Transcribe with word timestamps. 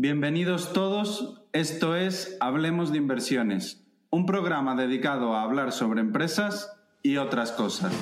Bienvenidos 0.00 0.72
todos, 0.72 1.42
esto 1.52 1.96
es 1.96 2.36
Hablemos 2.38 2.92
de 2.92 2.98
Inversiones, 2.98 3.84
un 4.10 4.26
programa 4.26 4.76
dedicado 4.76 5.34
a 5.34 5.42
hablar 5.42 5.72
sobre 5.72 6.00
empresas 6.00 6.72
y 7.02 7.16
otras 7.16 7.50
cosas. 7.50 7.92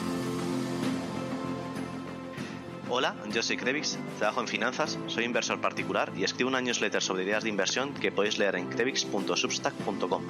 Hola, 2.90 3.14
yo 3.32 3.42
soy 3.42 3.56
Crevix, 3.56 3.98
trabajo 4.18 4.42
en 4.42 4.48
finanzas, 4.48 4.98
soy 5.06 5.24
inversor 5.24 5.62
particular 5.62 6.12
y 6.14 6.24
escribo 6.24 6.50
una 6.50 6.60
newsletter 6.60 7.00
sobre 7.00 7.24
ideas 7.24 7.44
de 7.44 7.48
inversión 7.48 7.94
que 7.94 8.12
podéis 8.12 8.38
leer 8.38 8.56
en 8.56 8.68
crevix.substack.com. 8.68 10.22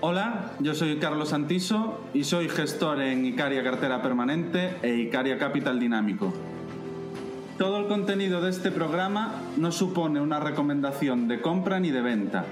Hola, 0.00 0.52
yo 0.60 0.74
soy 0.74 0.96
Carlos 0.98 1.28
Santiso 1.28 2.00
y 2.14 2.24
soy 2.24 2.48
gestor 2.48 3.02
en 3.02 3.26
Icaria 3.26 3.62
Cartera 3.62 4.00
Permanente 4.00 4.78
e 4.80 4.94
Icaria 4.94 5.36
Capital 5.36 5.78
Dinámico. 5.78 6.55
Todo 7.58 7.78
el 7.78 7.86
contenido 7.86 8.42
de 8.42 8.50
este 8.50 8.70
programa 8.70 9.32
no 9.56 9.72
supone 9.72 10.20
una 10.20 10.38
recomendación 10.38 11.26
de 11.26 11.40
compra 11.40 11.80
ni 11.80 11.90
de 11.90 12.02
venta. 12.02 12.44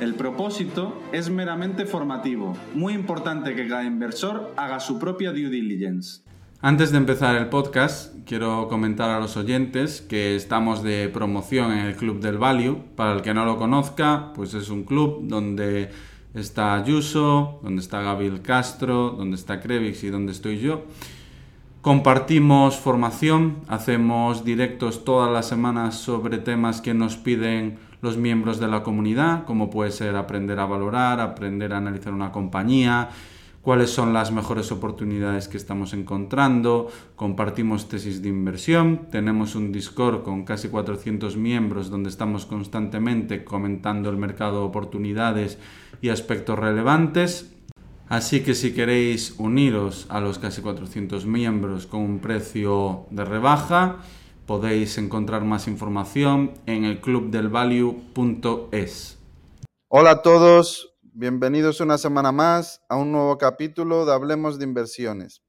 El 0.00 0.14
propósito 0.14 1.00
es 1.12 1.30
meramente 1.30 1.86
formativo. 1.86 2.54
Muy 2.74 2.92
importante 2.92 3.54
que 3.54 3.66
cada 3.66 3.84
inversor 3.84 4.52
haga 4.58 4.78
su 4.78 4.98
propia 4.98 5.32
due 5.32 5.48
diligence. 5.48 6.20
Antes 6.60 6.92
de 6.92 6.98
empezar 6.98 7.36
el 7.36 7.48
podcast, 7.48 8.14
quiero 8.26 8.68
comentar 8.68 9.08
a 9.08 9.18
los 9.18 9.38
oyentes 9.38 10.02
que 10.02 10.36
estamos 10.36 10.82
de 10.82 11.08
promoción 11.08 11.72
en 11.72 11.86
el 11.86 11.96
Club 11.96 12.20
del 12.20 12.36
Value. 12.36 12.82
Para 12.96 13.14
el 13.14 13.22
que 13.22 13.32
no 13.32 13.46
lo 13.46 13.56
conozca, 13.56 14.34
pues 14.34 14.52
es 14.52 14.68
un 14.68 14.84
club 14.84 15.20
donde 15.22 15.90
está 16.34 16.74
Ayuso, 16.74 17.60
donde 17.62 17.80
está 17.80 18.02
Gabriel 18.02 18.42
Castro, 18.42 19.14
donde 19.16 19.36
está 19.36 19.58
Crevix 19.58 20.04
y 20.04 20.10
donde 20.10 20.32
estoy 20.32 20.58
yo. 20.58 20.84
Compartimos 21.80 22.76
formación, 22.76 23.62
hacemos 23.66 24.44
directos 24.44 25.02
todas 25.02 25.32
las 25.32 25.48
semanas 25.48 25.94
sobre 25.94 26.36
temas 26.36 26.82
que 26.82 26.92
nos 26.92 27.16
piden 27.16 27.78
los 28.02 28.18
miembros 28.18 28.60
de 28.60 28.68
la 28.68 28.82
comunidad, 28.82 29.46
como 29.46 29.70
puede 29.70 29.90
ser 29.90 30.14
aprender 30.14 30.60
a 30.60 30.66
valorar, 30.66 31.20
aprender 31.20 31.72
a 31.72 31.78
analizar 31.78 32.12
una 32.12 32.32
compañía, 32.32 33.08
cuáles 33.62 33.88
son 33.88 34.12
las 34.12 34.30
mejores 34.30 34.70
oportunidades 34.72 35.48
que 35.48 35.56
estamos 35.56 35.94
encontrando, 35.94 36.88
compartimos 37.16 37.88
tesis 37.88 38.20
de 38.20 38.28
inversión, 38.28 39.06
tenemos 39.10 39.54
un 39.54 39.72
Discord 39.72 40.22
con 40.22 40.44
casi 40.44 40.68
400 40.68 41.38
miembros 41.38 41.88
donde 41.88 42.10
estamos 42.10 42.44
constantemente 42.44 43.42
comentando 43.42 44.10
el 44.10 44.18
mercado 44.18 44.60
de 44.60 44.66
oportunidades 44.66 45.58
y 46.02 46.10
aspectos 46.10 46.58
relevantes 46.58 47.54
Así 48.10 48.42
que 48.42 48.54
si 48.56 48.74
queréis 48.74 49.38
uniros 49.38 50.06
a 50.08 50.20
los 50.20 50.40
casi 50.40 50.62
400 50.62 51.26
miembros 51.26 51.86
con 51.86 52.00
un 52.00 52.18
precio 52.18 53.06
de 53.12 53.24
rebaja, 53.24 53.98
podéis 54.48 54.98
encontrar 54.98 55.44
más 55.44 55.68
información 55.68 56.54
en 56.66 56.82
el 56.82 57.00
clubdelvalue.es. 57.00 59.16
Hola 59.86 60.10
a 60.10 60.22
todos, 60.22 60.92
bienvenidos 61.02 61.80
una 61.80 61.98
semana 61.98 62.32
más 62.32 62.82
a 62.88 62.96
un 62.96 63.12
nuevo 63.12 63.38
capítulo 63.38 64.04
de 64.04 64.12
Hablemos 64.12 64.58
de 64.58 64.64
Inversiones. 64.64 65.44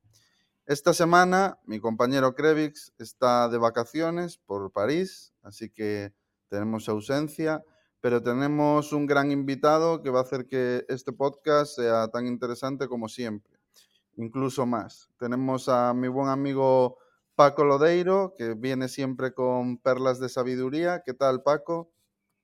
Esta 0.67 0.93
semana 0.93 1.57
mi 1.65 1.79
compañero 1.79 2.35
Krevix 2.35 2.93
está 2.99 3.49
de 3.49 3.57
vacaciones 3.57 4.37
por 4.37 4.71
París, 4.71 5.33
así 5.41 5.71
que 5.71 6.13
tenemos 6.47 6.87
ausencia 6.87 7.63
pero 8.01 8.21
tenemos 8.21 8.91
un 8.93 9.05
gran 9.05 9.31
invitado 9.31 10.01
que 10.01 10.09
va 10.09 10.19
a 10.19 10.23
hacer 10.23 10.47
que 10.47 10.85
este 10.89 11.13
podcast 11.13 11.75
sea 11.75 12.07
tan 12.09 12.27
interesante 12.27 12.87
como 12.87 13.07
siempre, 13.07 13.59
incluso 14.17 14.65
más. 14.65 15.09
Tenemos 15.17 15.69
a 15.69 15.93
mi 15.93 16.07
buen 16.07 16.29
amigo 16.29 16.97
Paco 17.35 17.63
Lodeiro, 17.63 18.33
que 18.35 18.55
viene 18.55 18.87
siempre 18.87 19.33
con 19.33 19.77
perlas 19.77 20.19
de 20.19 20.29
sabiduría. 20.29 21.03
¿Qué 21.05 21.13
tal, 21.13 21.43
Paco? 21.43 21.91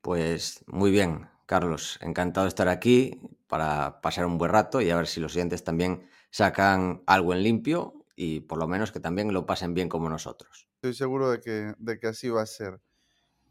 Pues 0.02 0.63
muy 0.67 0.91
bien, 0.91 1.28
Carlos. 1.47 1.97
Encantado 2.02 2.45
de 2.45 2.50
estar 2.50 2.67
aquí 2.67 3.19
para 3.47 4.00
pasar 4.02 4.25
un 4.25 4.38
buen 4.38 4.52
rato 4.52 4.80
y 4.80 4.91
a 4.91 4.95
ver 4.95 5.08
si 5.08 5.19
los 5.19 5.33
siguientes 5.33 5.63
también 5.63 6.08
sacan 6.30 7.03
algo 7.08 7.33
en 7.33 7.44
limpio 7.44 8.06
y 8.16 8.41
por 8.41 8.57
lo 8.57 8.68
menos 8.68 8.91
que 8.91 9.00
también 9.00 9.34
lo 9.34 9.45
pasen 9.45 9.74
bien 9.74 9.89
como 9.89 10.09
nosotros. 10.09 10.68
Estoy 10.75 10.94
seguro 10.94 11.31
de 11.31 11.41
que, 11.41 11.74
de 11.78 12.00
que 12.00 12.07
así 12.07 12.29
va 12.29 12.44
a 12.44 12.45
ser. 12.45 12.79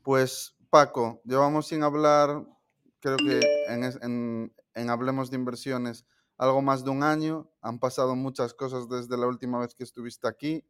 Pues 0.03 0.56
Paco, 0.77 1.23
llevamos 1.25 1.69
sin 1.69 1.83
hablar, 1.83 2.47
creo 3.01 3.17
que 3.17 3.41
en, 3.71 4.91
Hablemos 4.91 5.31
de 5.31 5.37
Inversiones, 5.39 6.05
algo 6.37 6.61
más 6.61 6.85
de 6.85 6.91
un 6.91 7.03
año. 7.03 7.51
Han 7.63 7.79
pasado 7.79 8.15
muchas 8.15 8.53
cosas 8.53 8.87
desde 8.87 9.17
la 9.17 9.27
última 9.27 9.59
vez 9.59 9.75
que 9.75 9.85
estuviste 9.85 10.29
aquí, 10.29 10.67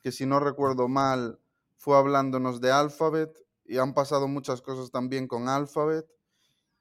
que 0.00 0.12
si 0.12 0.26
no 0.26 0.38
recuerdo 0.38 0.86
mal, 0.86 1.40
fue 1.76 1.98
hablándonos 1.98 2.60
de 2.60 2.70
Alphabet 2.70 3.36
y 3.64 3.78
han 3.78 3.94
pasado 3.94 4.28
muchas 4.28 4.62
cosas 4.62 4.92
también 4.92 5.26
con 5.26 5.48
Alphabet. 5.48 6.06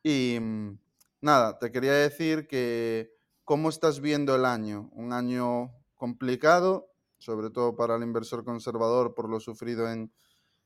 Y 0.03 0.37
mm, 0.39 0.77
nada, 1.21 1.57
te 1.57 1.71
quería 1.71 1.93
decir 1.93 2.47
que 2.47 3.11
cómo 3.43 3.69
estás 3.69 4.01
viendo 4.01 4.35
el 4.35 4.45
año. 4.45 4.91
Un 4.93 5.13
año 5.13 5.73
complicado, 5.95 6.91
sobre 7.17 7.49
todo 7.49 7.75
para 7.75 7.95
el 7.95 8.03
inversor 8.03 8.45
conservador 8.45 9.15
por 9.15 9.31
lo 9.31 9.39
sufrido 9.39 9.89
en, 9.91 10.13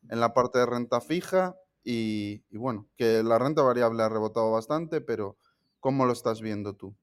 en 0.09 0.19
la 0.19 0.33
parte 0.33 0.59
de 0.59 0.65
renta 0.65 0.99
fija. 0.99 1.55
Y, 1.83 2.43
bueno, 2.51 2.89
que 2.95 3.23
la 3.23 3.39
renta 3.39 3.61
variable 3.61 4.03
ha 4.03 4.09
rebotado 4.09 4.51
bastante, 4.51 5.01
pero 5.01 5.37
¿cómo 5.79 6.05
lo 6.05 6.13
estás 6.13 6.41
viendo 6.41 6.75
tú? 6.75 6.95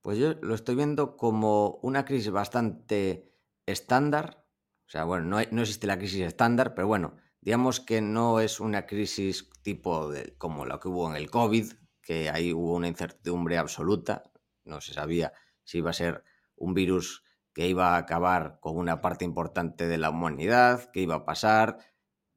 Pues 0.00 0.18
yo 0.18 0.34
lo 0.42 0.54
estoy 0.54 0.74
viendo 0.74 1.16
como 1.16 1.78
una 1.82 2.04
crisis 2.04 2.30
bastante 2.30 3.32
estándar. 3.66 4.44
O 4.86 4.90
sea, 4.90 5.04
bueno, 5.04 5.24
no, 5.24 5.38
no 5.50 5.62
existe 5.62 5.86
la 5.86 5.98
crisis 5.98 6.22
estándar, 6.22 6.74
pero 6.74 6.88
bueno, 6.88 7.16
digamos 7.40 7.80
que 7.80 8.00
no 8.00 8.40
es 8.40 8.58
una 8.58 8.86
crisis 8.86 9.48
tipo 9.62 10.10
de, 10.10 10.36
como 10.38 10.66
la 10.66 10.80
que 10.80 10.88
hubo 10.88 11.08
en 11.08 11.16
el 11.16 11.30
COVID, 11.30 11.72
que 12.02 12.30
ahí 12.30 12.52
hubo 12.52 12.74
una 12.74 12.88
incertidumbre 12.88 13.58
absoluta. 13.58 14.24
No 14.64 14.80
se 14.80 14.92
sabía 14.92 15.32
si 15.62 15.78
iba 15.78 15.90
a 15.90 15.94
ser 15.94 16.24
un 16.56 16.74
virus 16.74 17.24
que 17.52 17.68
iba 17.68 17.94
a 17.94 17.98
acabar 17.98 18.58
con 18.60 18.76
una 18.76 19.00
parte 19.00 19.24
importante 19.24 19.86
de 19.86 19.98
la 19.98 20.10
humanidad, 20.10 20.90
qué 20.92 21.00
iba 21.00 21.16
a 21.16 21.24
pasar. 21.24 21.78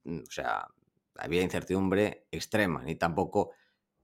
O 0.06 0.30
sea, 0.30 0.68
había 1.18 1.42
incertidumbre 1.42 2.28
extrema, 2.32 2.84
ni 2.84 2.96
tampoco 2.96 3.52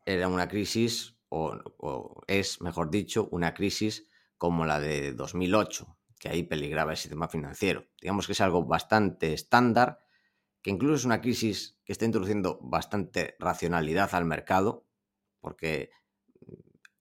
era 0.05 0.27
una 0.27 0.47
crisis, 0.47 1.17
o, 1.29 2.21
es, 2.27 2.61
mejor 2.61 2.89
dicho, 2.89 3.27
una 3.31 3.53
crisis 3.53 4.07
como 4.37 4.65
la 4.65 4.79
de 4.79 5.13
2008, 5.13 5.97
que 6.19 6.29
ahí 6.29 6.43
peligraba 6.43 6.91
el 6.91 6.97
sistema 6.97 7.27
financiero. 7.27 7.85
Digamos 8.01 8.25
que 8.25 8.33
es 8.33 8.41
algo 8.41 8.65
bastante 8.65 9.33
estándar, 9.33 9.99
que 10.61 10.71
incluso 10.71 10.95
es 10.95 11.05
una 11.05 11.21
crisis 11.21 11.77
que 11.85 11.91
está 11.91 12.05
introduciendo 12.05 12.59
bastante 12.61 13.35
racionalidad 13.39 14.13
al 14.13 14.25
mercado, 14.25 14.85
porque 15.39 15.91
mm, 16.45 16.53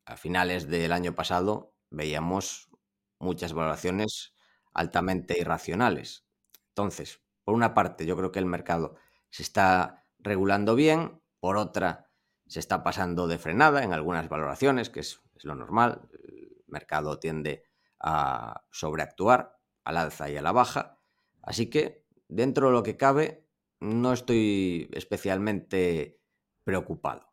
a 0.06 0.16
finales 0.16 0.68
del 0.68 0.92
año 0.92 1.14
pasado 1.14 1.74
veíamos 1.90 2.70
muchas 3.18 3.52
valoraciones 3.52 4.34
altamente 4.72 5.38
irracionales. 5.38 6.24
Entonces, 6.68 7.20
por 7.44 7.54
una 7.54 7.74
parte, 7.74 8.06
yo 8.06 8.16
creo 8.16 8.32
que 8.32 8.38
el 8.38 8.46
mercado 8.46 8.96
se 9.30 9.42
está 9.42 10.04
regulando 10.18 10.74
bien, 10.74 11.20
por 11.40 11.56
otra 11.56 12.10
se 12.46 12.58
está 12.58 12.82
pasando 12.82 13.28
de 13.28 13.38
frenada 13.38 13.84
en 13.84 13.92
algunas 13.92 14.28
valoraciones, 14.28 14.90
que 14.90 15.00
es, 15.00 15.20
lo 15.42 15.54
normal, 15.54 16.08
el 16.24 16.64
mercado 16.66 17.18
tiende 17.18 17.64
a 18.00 18.64
sobreactuar 18.70 19.56
al 19.84 19.96
alza 19.96 20.28
y 20.28 20.36
a 20.36 20.42
la 20.42 20.52
baja, 20.52 20.98
así 21.42 21.70
que 21.70 22.04
dentro 22.28 22.66
de 22.66 22.72
lo 22.72 22.82
que 22.82 22.96
cabe 22.96 23.46
no 23.78 24.12
estoy 24.12 24.90
especialmente 24.92 26.20
preocupado. 26.64 27.32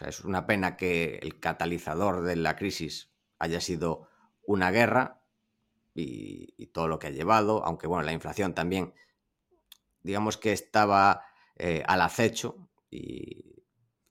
Es 0.00 0.24
una 0.24 0.46
pena 0.46 0.76
que 0.76 1.18
el 1.22 1.38
catalizador 1.38 2.22
de 2.22 2.36
la 2.36 2.56
crisis 2.56 3.12
haya 3.38 3.60
sido 3.60 4.08
una 4.46 4.70
guerra 4.70 5.22
y, 5.94 6.54
y, 6.56 6.66
todo 6.68 6.88
lo 6.88 6.98
que 6.98 7.08
ha 7.08 7.10
llevado, 7.10 7.64
aunque 7.64 7.86
bueno, 7.86 8.04
la 8.04 8.12
inflación 8.12 8.54
también, 8.54 8.94
digamos 10.04 10.36
que 10.36 10.52
estaba 10.52 11.24
eh, 11.56 11.82
al 11.86 12.00
acecho 12.02 12.70
y, 12.90 13.60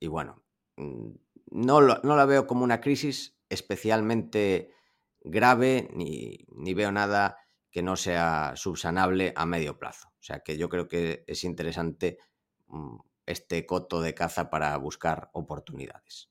bueno, 0.07 0.43
mm, 0.75 1.11
no, 1.51 1.81
no, 1.81 2.15
la 2.17 2.25
veo 2.25 2.45
como 2.45 2.65
una 2.65 2.81
crisis 2.81 3.39
especialmente 3.47 4.73
grave 5.21 5.89
ni, 5.93 6.45
ni 6.49 6.73
veo 6.73 6.91
nada 6.91 7.37
que 7.71 7.81
no 7.81 7.95
sea 7.95 8.53
subsanable 8.55 9.33
a 9.35 9.45
medio 9.45 9.79
plazo. 9.79 10.09
O 10.09 10.23
sea 10.23 10.41
que 10.41 10.57
yo 10.57 10.69
creo 10.69 10.87
que 10.87 11.23
es 11.27 11.43
interesante 11.43 12.17
mm, 12.67 12.97
este 13.25 13.65
coto 13.65 14.01
de 14.01 14.13
caza 14.13 14.49
para 14.49 14.75
buscar 14.77 15.29
oportunidades. 15.33 16.29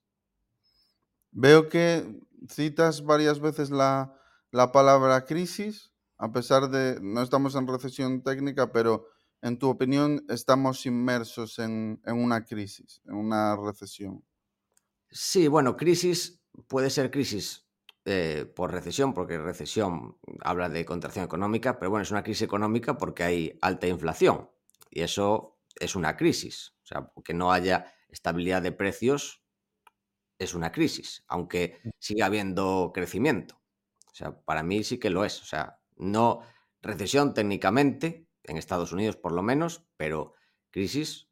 Veo 1.31 1.67
que 1.67 2.21
citas 2.47 3.03
varias 3.03 3.39
veces 3.39 3.71
la, 3.71 4.15
la, 4.51 4.71
palabra 4.71 5.25
crisis, 5.25 5.91
a 6.17 6.31
pesar 6.31 6.69
de 6.69 6.99
no 7.01 7.21
estamos 7.21 7.55
en 7.55 7.67
recesión 7.67 8.21
técnica, 8.23 8.71
pero 8.71 9.07
en 9.43 9.59
tu 9.59 9.69
opinión, 9.69 10.25
estamos 10.29 10.85
inmersos 10.85 11.59
en, 11.59 12.01
una 12.05 12.45
crisis, 12.45 13.01
en 13.05 13.15
una 13.15 13.57
recesión? 13.57 14.23
Sí, 15.09 15.49
bueno, 15.49 15.75
crisis 15.75 16.41
puede 16.67 16.89
ser 16.89 17.11
crisis 17.11 17.67
eh, 18.05 18.51
por 18.55 18.71
recesión, 18.71 19.13
porque 19.13 19.37
recesión 19.37 20.17
habla 20.41 20.69
de 20.69 20.85
contracción 20.85 21.25
económica, 21.25 21.77
pero 21.77 21.91
bueno, 21.91 22.03
es 22.03 22.11
una 22.11 22.23
crisis 22.23 22.43
económica 22.43 22.97
porque 22.97 23.23
hay 23.23 23.59
alta 23.61 23.85
inflación 23.87 24.49
y 24.89 25.01
eso 25.01 25.59
es 25.77 25.95
una 25.95 26.15
crisis. 26.15 26.73
O 26.83 26.85
sea, 26.85 27.11
que 27.23 27.33
no 27.33 27.51
haya 27.51 27.93
estabilidad 28.07 28.61
de 28.61 28.71
precios 28.71 29.43
es 30.39 30.53
una 30.53 30.71
crisis, 30.71 31.25
aunque 31.27 31.81
mm. 31.83 31.89
siga 31.99 32.27
habiendo 32.27 32.91
crecimiento. 32.93 33.61
O 34.07 34.15
sea, 34.15 34.39
para 34.39 34.63
mí 34.63 34.85
sí 34.85 34.99
que 34.99 35.09
lo 35.09 35.25
es. 35.25 35.41
O 35.41 35.45
sea, 35.45 35.81
no 35.97 36.41
recesión 36.81 37.33
técnicamente, 37.33 38.29
en 38.43 38.57
Estados 38.57 38.91
Unidos 38.91 39.15
por 39.15 39.31
lo 39.31 39.43
menos, 39.43 39.85
pero 39.97 40.33
crisis, 40.71 41.29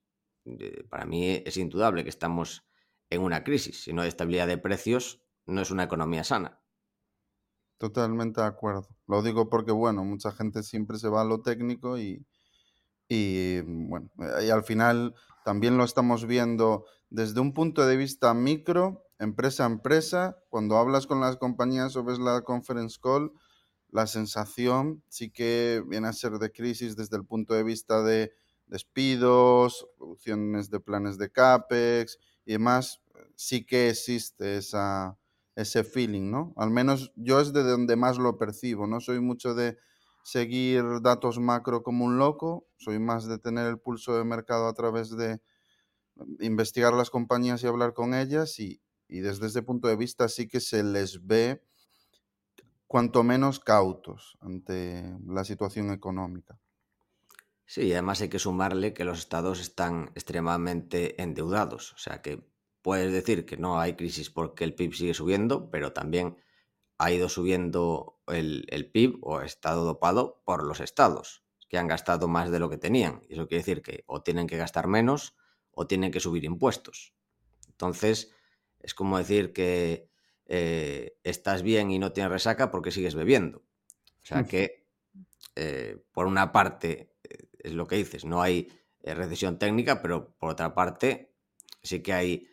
para 0.89 1.05
mí 1.05 1.41
es 1.45 1.57
indudable 1.57 2.03
que 2.03 2.09
estamos 2.09 2.65
en 3.09 3.21
una 3.21 3.43
crisis. 3.43 3.83
Si 3.83 3.93
no 3.93 4.01
hay 4.01 4.07
estabilidad 4.07 4.47
de 4.47 4.57
precios, 4.57 5.21
no 5.45 5.61
es 5.61 5.71
una 5.71 5.83
economía 5.83 6.23
sana. 6.23 6.61
Totalmente 7.77 8.41
de 8.41 8.47
acuerdo. 8.47 8.87
Lo 9.07 9.21
digo 9.21 9.49
porque, 9.49 9.71
bueno, 9.71 10.03
mucha 10.03 10.31
gente 10.31 10.63
siempre 10.63 10.97
se 10.97 11.09
va 11.09 11.21
a 11.21 11.25
lo 11.25 11.41
técnico 11.41 11.97
y, 11.97 12.25
y 13.09 13.61
bueno, 13.61 14.09
y 14.41 14.49
al 14.49 14.63
final 14.63 15.15
también 15.43 15.77
lo 15.77 15.83
estamos 15.83 16.25
viendo 16.27 16.85
desde 17.09 17.41
un 17.41 17.53
punto 17.53 17.85
de 17.85 17.97
vista 17.97 18.33
micro, 18.33 19.07
empresa 19.19 19.63
a 19.63 19.67
empresa. 19.67 20.37
Cuando 20.49 20.77
hablas 20.77 21.07
con 21.07 21.19
las 21.21 21.37
compañías 21.37 21.95
o 21.95 22.03
ves 22.03 22.19
la 22.19 22.41
conference 22.41 22.99
call, 23.01 23.31
la 23.91 24.07
sensación 24.07 25.03
sí 25.09 25.29
que 25.29 25.83
viene 25.87 26.07
a 26.07 26.13
ser 26.13 26.33
de 26.33 26.51
crisis 26.51 26.95
desde 26.95 27.17
el 27.17 27.25
punto 27.25 27.53
de 27.53 27.63
vista 27.63 28.01
de 28.01 28.31
despidos, 28.67 29.87
reducciones 29.99 30.69
de 30.69 30.79
planes 30.79 31.17
de 31.17 31.31
CAPEX 31.31 32.17
y 32.45 32.53
demás. 32.53 33.01
Sí 33.35 33.65
que 33.65 33.89
existe 33.89 34.57
esa, 34.57 35.17
ese 35.55 35.83
feeling, 35.83 36.31
¿no? 36.31 36.53
Al 36.55 36.71
menos 36.71 37.11
yo 37.15 37.39
es 37.39 37.53
de 37.53 37.63
donde 37.63 37.95
más 37.95 38.17
lo 38.17 38.37
percibo, 38.37 38.87
no 38.87 38.99
soy 38.99 39.19
mucho 39.19 39.53
de 39.53 39.77
seguir 40.23 40.83
datos 41.01 41.39
macro 41.39 41.83
como 41.83 42.05
un 42.05 42.17
loco, 42.17 42.67
soy 42.77 42.99
más 42.99 43.25
de 43.27 43.39
tener 43.39 43.67
el 43.67 43.79
pulso 43.79 44.17
de 44.17 44.23
mercado 44.23 44.67
a 44.67 44.73
través 44.73 45.15
de 45.15 45.41
investigar 46.39 46.93
las 46.93 47.09
compañías 47.09 47.63
y 47.63 47.67
hablar 47.67 47.93
con 47.93 48.13
ellas 48.13 48.59
y, 48.59 48.81
desde 49.07 49.47
ese 49.47 49.61
punto 49.61 49.89
de 49.89 49.97
vista 49.97 50.29
sí 50.29 50.47
que 50.47 50.61
se 50.61 50.83
les 50.83 51.25
ve 51.25 51.61
cuanto 52.91 53.23
menos 53.23 53.61
cautos 53.61 54.37
ante 54.41 55.15
la 55.25 55.45
situación 55.45 55.93
económica. 55.93 56.59
Sí, 57.65 57.93
además 57.93 58.19
hay 58.19 58.27
que 58.27 58.37
sumarle 58.37 58.93
que 58.93 59.05
los 59.05 59.19
estados 59.19 59.61
están 59.61 60.11
extremadamente 60.13 61.21
endeudados. 61.21 61.93
O 61.93 61.97
sea 61.97 62.21
que 62.21 62.45
puedes 62.81 63.13
decir 63.13 63.45
que 63.45 63.55
no 63.55 63.79
hay 63.79 63.93
crisis 63.93 64.29
porque 64.29 64.65
el 64.65 64.75
PIB 64.75 64.93
sigue 64.93 65.13
subiendo, 65.13 65.71
pero 65.71 65.93
también 65.93 66.35
ha 66.97 67.13
ido 67.13 67.29
subiendo 67.29 68.19
el, 68.27 68.65
el 68.67 68.91
PIB 68.91 69.19
o 69.21 69.37
ha 69.37 69.45
estado 69.45 69.85
dopado 69.85 70.41
por 70.43 70.65
los 70.65 70.81
estados, 70.81 71.45
que 71.69 71.77
han 71.77 71.87
gastado 71.87 72.27
más 72.27 72.51
de 72.51 72.59
lo 72.59 72.69
que 72.69 72.77
tenían. 72.77 73.21
Y 73.29 73.35
eso 73.35 73.47
quiere 73.47 73.61
decir 73.61 73.81
que 73.81 74.03
o 74.05 74.21
tienen 74.21 74.47
que 74.47 74.57
gastar 74.57 74.87
menos 74.87 75.37
o 75.71 75.87
tienen 75.87 76.11
que 76.11 76.19
subir 76.19 76.43
impuestos. 76.43 77.13
Entonces, 77.69 78.33
es 78.81 78.93
como 78.93 79.17
decir 79.17 79.53
que 79.53 80.10
eh, 80.53 81.17
estás 81.23 81.61
bien 81.63 81.91
y 81.91 81.97
no 81.97 82.11
tienes 82.11 82.29
resaca 82.29 82.71
porque 82.71 82.91
sigues 82.91 83.15
bebiendo. 83.15 83.59
O 83.59 84.25
sea 84.25 84.43
que, 84.43 84.85
eh, 85.55 86.03
por 86.11 86.27
una 86.27 86.51
parte, 86.51 87.15
eh, 87.23 87.47
es 87.59 87.71
lo 87.71 87.87
que 87.87 87.95
dices, 87.95 88.25
no 88.25 88.41
hay 88.41 88.69
recesión 89.01 89.57
técnica, 89.57 90.01
pero 90.01 90.35
por 90.37 90.49
otra 90.49 90.75
parte, 90.75 91.33
sí 91.81 92.03
que 92.03 92.11
hay 92.11 92.49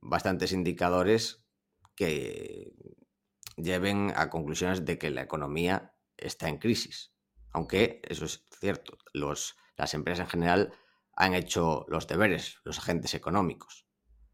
bastantes 0.00 0.52
indicadores 0.52 1.44
que 1.94 2.72
lleven 3.56 4.14
a 4.16 4.30
conclusiones 4.30 4.86
de 4.86 4.96
que 4.96 5.10
la 5.10 5.20
economía 5.20 5.94
está 6.16 6.48
en 6.48 6.56
crisis. 6.56 7.12
Aunque 7.50 8.00
eso 8.08 8.24
es 8.24 8.46
cierto, 8.60 8.96
los, 9.12 9.58
las 9.76 9.92
empresas 9.92 10.24
en 10.24 10.30
general 10.30 10.72
han 11.14 11.34
hecho 11.34 11.84
los 11.90 12.06
deberes, 12.06 12.60
los 12.64 12.78
agentes 12.78 13.12
económicos. 13.12 13.84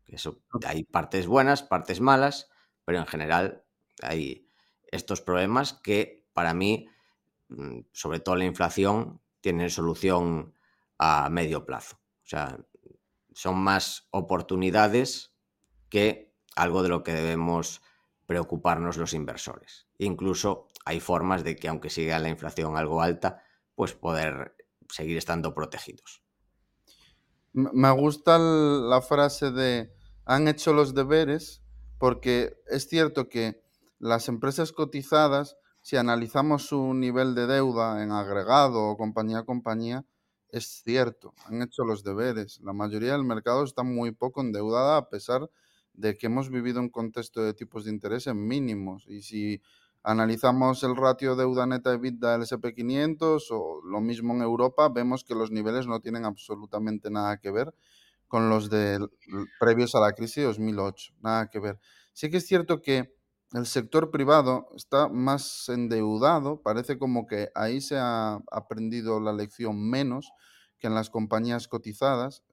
Eso, 0.06 0.41
hay 0.64 0.85
partes 0.85 1.26
buenas, 1.26 1.64
partes 1.64 2.00
malas, 2.00 2.49
pero 2.88 3.00
en 3.00 3.06
general 3.06 3.64
hay 4.00 4.49
estos 4.90 5.20
problemas 5.20 5.75
que 5.75 6.26
para 6.32 6.55
mí, 6.55 6.88
mm, 7.50 7.81
sobre 7.93 8.19
todo 8.19 8.35
la 8.35 8.46
inflación, 8.46 9.20
tienen 9.43 9.69
solución 9.69 10.55
a 10.96 11.29
medio 11.29 11.67
plazo. 11.67 11.96
O 11.96 12.26
sea, 12.26 12.58
son 13.35 13.58
más 13.58 14.08
oportunidades 14.11 15.35
que 15.90 16.35
algo 16.56 16.82
de 16.82 16.88
lo 16.88 17.02
que 17.02 17.12
debemos 17.12 17.82
preocuparnos 18.25 18.96
los 18.96 19.12
inversores. 19.12 19.87
Incluso 19.99 20.69
hay 20.87 21.00
formas 21.00 21.44
de 21.44 21.56
que 21.56 21.69
aunque 21.69 21.90
siga 21.90 22.19
la 22.19 22.31
inflación 22.31 22.79
algo 22.79 23.02
alta, 23.02 23.43
pues 23.75 23.93
poder 23.93 24.56
seguir 24.88 25.19
estando 25.19 25.52
protegidos. 25.52 26.23
Me 27.52 27.90
gusta 27.90 28.38
la 28.38 29.02
frase 29.02 29.50
de 29.50 29.93
han 30.25 30.49
hecho 30.49 30.73
los 30.73 30.94
deberes 30.94 31.62
porque 31.99 32.56
es 32.69 32.89
cierto 32.89 33.29
que 33.29 33.61
las 33.99 34.29
empresas 34.29 34.73
cotizadas, 34.73 35.56
si 35.83 35.97
analizamos 35.97 36.67
su 36.67 36.95
nivel 36.95 37.35
de 37.35 37.47
deuda 37.47 38.03
en 38.03 38.12
agregado 38.12 38.85
o 38.85 38.97
compañía 38.97 39.41
a 39.41 39.45
compañía, 39.45 40.05
es 40.50 40.83
cierto, 40.85 41.35
han 41.45 41.62
hecho 41.62 41.85
los 41.85 42.05
deberes. 42.05 42.61
La 42.62 42.73
mayoría 42.73 43.12
del 43.12 43.25
mercado 43.25 43.65
está 43.65 43.83
muy 43.83 44.12
poco 44.12 44.41
endeudada 44.41 44.97
a 44.97 45.09
pesar 45.09 45.50
de 45.93 46.17
que 46.17 46.27
hemos 46.27 46.50
vivido 46.50 46.81
un 46.81 46.89
contexto 46.89 47.43
de 47.43 47.55
tipos 47.55 47.85
de 47.85 47.91
interés 47.91 48.33
mínimos. 48.35 49.05
Y 49.09 49.23
si 49.23 49.61
analizamos 50.03 50.83
el 50.85 50.97
ratio 50.97 51.37
deuda 51.37 51.67
neta 51.67 51.93
EBITDA 51.93 52.33
del 52.33 52.43
SP500 52.43 53.47
o 53.50 53.83
lo 53.85 54.00
mismo 54.00 54.33
en 54.35 54.43
Europa, 54.43 54.89
vemos 54.89 55.25
que 55.25 55.35
los 55.35 55.50
niveles 55.50 55.87
no 55.87 56.00
tienen 56.00 56.25
absolutamente 56.25 57.11
nada 57.11 57.39
que 57.39 57.50
ver 57.50 57.75
con 58.28 58.50
los 58.50 58.70
de 58.70 58.98
previos 59.58 59.94
a 59.94 60.00
la 60.00 60.12
crisis 60.12 60.36
de 60.36 60.44
2008, 60.44 61.14
nada 61.20 61.48
que 61.50 61.58
ver. 61.60 61.80
Sí 62.12 62.30
que 62.30 62.38
es 62.38 62.46
cierto 62.46 62.82
que 62.82 63.14
el 63.52 63.66
sector 63.66 64.10
privado 64.10 64.69
está 64.76 65.08
más 65.08 65.69
endeudado, 65.69 66.62
parece 66.62 66.98
como 66.98 67.26
que 67.26 67.48
ahí 67.54 67.80
se 67.80 67.96
ha 67.98 68.40
aprendido 68.52 69.20
la 69.20 69.32
lección 69.32 69.88
menos 69.88 70.30
que 70.78 70.86
en 70.86 70.94
las 70.94 71.10
compañías 71.10 71.66
cotizadas. 71.66 72.44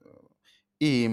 Y, 0.79 1.07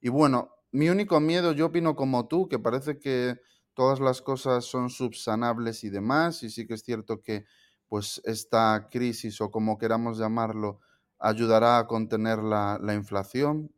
y 0.00 0.08
bueno, 0.08 0.50
mi 0.72 0.88
único 0.88 1.20
miedo, 1.20 1.52
yo 1.52 1.66
opino 1.66 1.96
como 1.96 2.26
tú, 2.28 2.48
que 2.48 2.58
parece 2.58 2.98
que 2.98 3.36
todas 3.74 4.00
las 4.00 4.22
cosas 4.22 4.64
son 4.64 4.90
subsanables 4.90 5.84
y 5.84 5.90
demás, 5.90 6.42
y 6.42 6.50
sí 6.50 6.66
que 6.66 6.74
es 6.74 6.82
cierto 6.82 7.22
que 7.22 7.44
pues 7.88 8.20
esta 8.24 8.88
crisis 8.90 9.40
o 9.40 9.50
como 9.50 9.76
queramos 9.78 10.18
llamarlo 10.18 10.80
ayudará 11.18 11.78
a 11.78 11.86
contener 11.86 12.38
la, 12.38 12.78
la 12.82 12.94
inflación, 12.94 13.70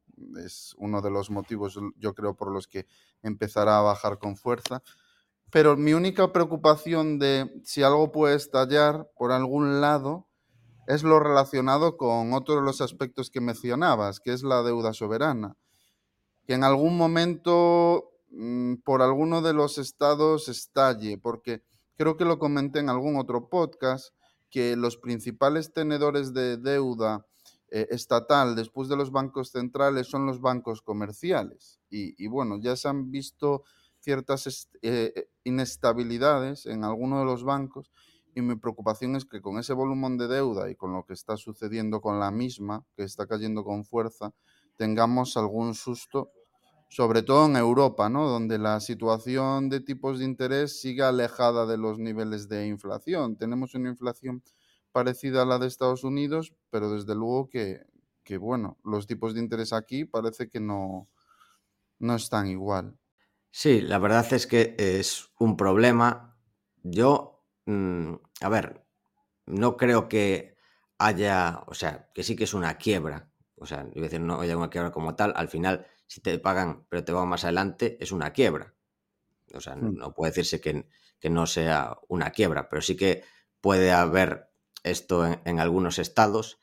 es 0.45 0.75
uno 0.79 1.03
de 1.03 1.11
los 1.11 1.31
motivos 1.31 1.79
yo 1.97 2.15
creo 2.15 2.35
por 2.35 2.53
los 2.53 2.69
que 2.69 2.87
empezará 3.23 3.79
a 3.79 3.83
bajar 3.83 4.19
con 4.19 4.37
fuerza. 4.37 4.83
Pero 5.51 5.77
mi 5.77 5.93
única 5.95 6.33
preocupación 6.33 7.19
de 7.19 7.51
si 7.65 7.83
algo 7.83 8.11
puede 8.13 8.37
estallar 8.37 9.09
por 9.17 9.33
algún 9.33 9.81
lado 9.81 10.27
es 10.87 11.03
lo 11.03 11.21
relacionado 11.21 11.97
con 11.97 12.33
otro 12.33 12.57
de 12.57 12.63
los 12.63 12.81
aspectos 12.81 13.31
que 13.31 13.41
mencionabas, 13.41 14.21
que 14.21 14.33
es 14.33 14.43
la 14.43 14.63
deuda 14.63 14.93
soberana 14.93 15.57
que 16.47 16.55
en 16.55 16.65
algún 16.65 16.97
momento 16.97 18.13
mm, 18.31 18.77
por 18.85 19.03
alguno 19.03 19.43
de 19.43 19.55
los 19.55 19.79
estados 19.79 20.49
estalle, 20.49 21.19
porque 21.19 21.63
creo 21.97 22.17
que 22.17 22.25
lo 22.25 22.39
comenté 22.39 22.81
en 22.81 22.91
algún 22.91 23.17
otro 23.17 23.49
podcast, 23.49 24.15
que 24.51 24.77
los 24.77 24.97
principales 24.97 25.73
tenedores 25.73 26.33
de 26.33 26.57
deuda 26.57 27.27
eh, 27.71 27.89
estatal 27.91 28.55
después 28.55 28.89
de 28.89 28.97
los 28.97 29.11
bancos 29.11 29.51
centrales 29.51 30.07
son 30.07 30.27
los 30.27 30.41
bancos 30.41 30.83
comerciales. 30.83 31.81
Y, 31.91 32.27
bueno, 32.27 32.59
ya 32.61 32.77
se 32.77 32.89
han 32.89 33.11
visto 33.11 33.65
ciertas 34.01 34.69
eh, 34.83 35.13
eh, 35.15 35.29
inestabilidades 35.45 36.67
en 36.67 36.85
alguno 36.85 37.21
de 37.21 37.25
los 37.25 37.45
bancos 37.45 37.91
y 38.35 38.43
mi 38.43 38.57
preocupación 38.57 39.15
es 39.17 39.25
que 39.25 39.41
con 39.41 39.59
ese 39.59 39.73
volumen 39.73 40.19
de 40.19 40.27
deuda 40.27 40.69
y 40.69 40.75
con 40.75 40.93
lo 40.93 41.05
que 41.05 41.15
está 41.15 41.37
sucediendo 41.37 42.01
con 42.01 42.19
la 42.19 42.31
misma, 42.31 42.85
que 42.97 43.05
está 43.05 43.27
cayendo 43.27 43.63
con 43.65 43.85
fuerza, 43.85 44.33
tengamos 44.77 45.37
algún 45.37 45.75
susto, 45.75 46.33
sobre 46.89 47.23
todo 47.23 47.47
en 47.47 47.57
Europa, 47.57 48.09
¿no? 48.09 48.29
donde 48.29 48.59
la 48.59 48.81
situación 48.81 49.69
de 49.69 49.81
tipos 49.81 50.19
de 50.19 50.25
interés 50.25 50.81
sigue 50.81 51.03
alejada 51.03 51.65
de 51.67 51.77
los 51.77 51.99
niveles 51.99 52.49
de 52.49 52.67
inflación. 52.67 53.37
Tenemos 53.37 53.75
una 53.75 53.91
inflación 53.91 54.43
parecida 54.95 55.43
a 55.43 55.45
la 55.45 55.59
de 55.59 55.67
Estados 55.67 56.05
Unidos, 56.05 56.55
pero 56.71 56.89
desde 56.89 57.17
luego 57.17 57.51
que, 57.51 57.85
bueno, 58.39 58.79
los 58.85 59.09
tipos 59.09 59.35
de 59.35 59.41
interés 59.41 59.73
aquí 59.73 60.05
parece 60.05 60.49
que 60.49 60.61
no, 60.61 61.09
no 61.99 62.15
están 62.15 62.47
igual. 62.47 62.97
Sí, 63.51 63.81
la 63.81 63.99
verdad 63.99 64.33
es 64.33 64.47
que 64.47 64.77
es 64.79 65.31
un 65.41 65.57
problema. 65.57 66.39
Yo, 66.85 67.45
mm, 67.67 68.15
a 68.41 68.49
ver, 68.49 68.87
no 69.47 69.77
creo 69.77 70.09
que 70.09 70.57
haya, 70.99 71.65
o 71.67 71.75
sea, 71.75 72.11
que 72.15 72.23
sí 72.23 72.37
que 72.37 72.45
es 72.45 72.55
una 72.55 72.79
quiebra 72.79 73.35
o 73.57 73.67
sea, 73.67 73.81
a 73.81 74.01
decir, 74.01 74.21
no 74.21 74.41
haya 74.41 74.57
una 74.57 74.71
quiebra 74.71 74.91
como 74.91 75.15
tal, 75.15 75.33
al 75.37 75.49
final, 75.49 75.87
si 76.07 76.21
te 76.21 76.39
pagan, 76.39 76.85
pero 76.89 77.05
te 77.05 77.13
va 77.13 77.25
más 77.25 77.45
adelante, 77.45 77.97
es 78.01 78.13
una 78.13 78.33
quiebra. 78.33 78.75
O 79.55 79.61
sea, 79.61 79.77
mm. 79.77 79.95
no 79.95 80.13
puede 80.13 80.33
decirse 80.33 80.61
que, 80.61 80.87
que, 81.19 81.31
no 81.31 81.47
sea 81.47 81.97
una 82.09 82.31
quiebra, 82.31 82.69
pero 82.69 82.83
sí 82.83 82.97
que 82.97 83.25
puede 83.61 83.93
haber 83.93 84.51
esto 84.85 85.27
en, 85.45 85.59
algunos 85.59 85.99
estados 85.99 86.61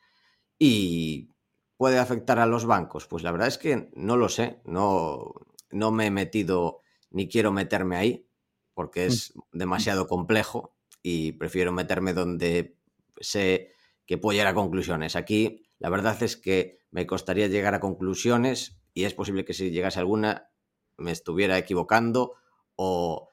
y 0.58 1.30
puede 1.76 2.00
afectar 2.00 2.40
a 2.40 2.46
los 2.46 2.66
bancos? 2.66 3.08
Pues 3.08 3.24
la 3.24 3.32
verdad 3.32 3.50
es 3.50 3.58
que 3.58 3.90
no 3.94 4.16
lo 4.16 4.30
sé, 4.30 4.62
no, 4.64 5.34
no 5.70 5.92
me 5.92 6.06
he 6.06 6.12
metido 6.12 6.82
ni 7.10 7.28
quiero 7.28 7.52
meterme 7.52 7.98
ahí 7.98 8.28
porque 8.74 9.06
mm. 9.06 9.10
es 9.10 9.34
demasiado 9.52 10.08
complejo 10.08 10.76
y 11.04 11.34
prefiero 11.34 11.72
meterme 11.72 12.14
donde 12.14 12.78
sé 13.20 13.74
que 14.06 14.18
puedo 14.18 14.34
llegar 14.34 14.54
a 14.54 14.56
conclusiones. 14.56 15.16
Aquí 15.16 15.64
la 15.80 15.90
verdad 15.90 16.22
es 16.24 16.38
que 16.38 16.80
me 16.92 17.08
costaría 17.08 17.48
llegar 17.48 17.74
a 17.74 17.80
conclusiones 17.80 18.78
y 18.94 19.06
es 19.06 19.14
posible 19.14 19.46
que 19.46 19.54
si 19.54 19.72
llegase 19.72 20.00
alguna 20.00 20.52
me 20.98 21.12
estuviera 21.12 21.58
equivocando 21.58 22.36
o 22.76 23.30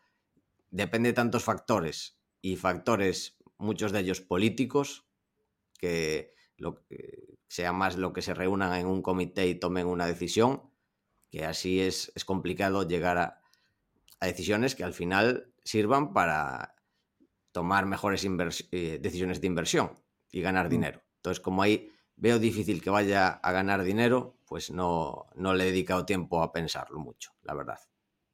depende 0.71 1.11
de 1.11 1.15
tantos 1.15 1.45
factores 1.45 2.19
y 2.41 2.57
factores, 2.57 3.37
muchos 3.59 3.93
de 3.93 4.01
ellos 4.01 4.21
políticos, 4.21 5.07
que, 5.79 6.35
lo, 6.57 6.85
sea 7.49 7.73
más 7.73 7.97
lo 7.97 8.13
que 8.13 8.23
se 8.23 8.35
reúnan 8.35 8.75
en 8.75 8.87
un 8.87 9.03
comité 9.03 9.47
y 9.47 9.55
tomen 9.55 9.87
una 9.87 10.07
decisión, 10.07 10.63
que 11.31 11.45
así 11.45 11.81
es, 11.81 12.13
es 12.15 12.25
complicado 12.25 12.87
llegar 12.87 13.19
a, 13.19 13.43
a, 14.21 14.27
decisiones 14.27 14.75
que 14.75 14.85
al 14.85 14.95
final 14.95 15.53
sirvan 15.65 16.13
para 16.13 16.75
tomar 17.53 17.87
mejores 17.87 18.27
eh, 18.71 18.99
decisiones 19.01 19.41
de 19.41 19.47
inversión 19.47 19.93
y 20.31 20.41
ganar 20.41 20.67
mm. 20.67 20.71
dinero. 20.71 21.03
Entonces, 21.17 21.41
como 21.41 21.63
ahí 21.63 21.91
veo 22.17 22.39
difícil 22.39 22.83
que 22.83 22.91
vaya 22.91 23.29
a 23.29 23.53
ganar 23.53 23.83
dinero, 23.83 24.39
pues 24.47 24.71
no, 24.71 25.27
no 25.35 25.55
le 25.55 25.65
he 25.65 25.71
dedicado 25.71 26.05
tiempo 26.05 26.43
a 26.43 26.53
pensarlo 26.53 26.99
mucho, 26.99 27.33
la 27.43 27.55
verdad. 27.55 27.79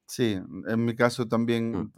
Sí, 0.07 0.39
en 0.67 0.85
mi 0.85 0.95
caso 0.95 1.27
también 1.27 1.91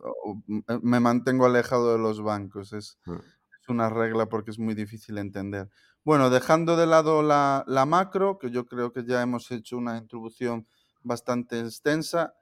mm. 0.46 0.58
eh, 0.68 0.78
me 0.82 1.00
mantengo 1.00 1.46
alejado 1.46 1.92
de 1.92 1.98
los 1.98 2.22
bancos. 2.22 2.72
Es, 2.72 2.98
mm. 3.04 3.14
es, 3.14 3.68
una 3.68 3.90
regla 3.90 4.28
porque 4.28 4.50
es 4.50 4.58
muy 4.58 4.74
difícil 4.74 5.18
entender. 5.18 5.68
Bueno, 6.04 6.30
dejando 6.30 6.76
de 6.76 6.86
lado 6.86 7.22
la, 7.22 7.64
la, 7.66 7.84
macro, 7.84 8.38
que 8.38 8.50
yo 8.50 8.64
creo 8.66 8.92
que 8.92 9.04
ya 9.04 9.22
hemos 9.22 9.50
hecho 9.50 9.76
una 9.76 9.98
introducción 9.98 10.68
bastante 11.02 11.58
extensa, 11.60 12.34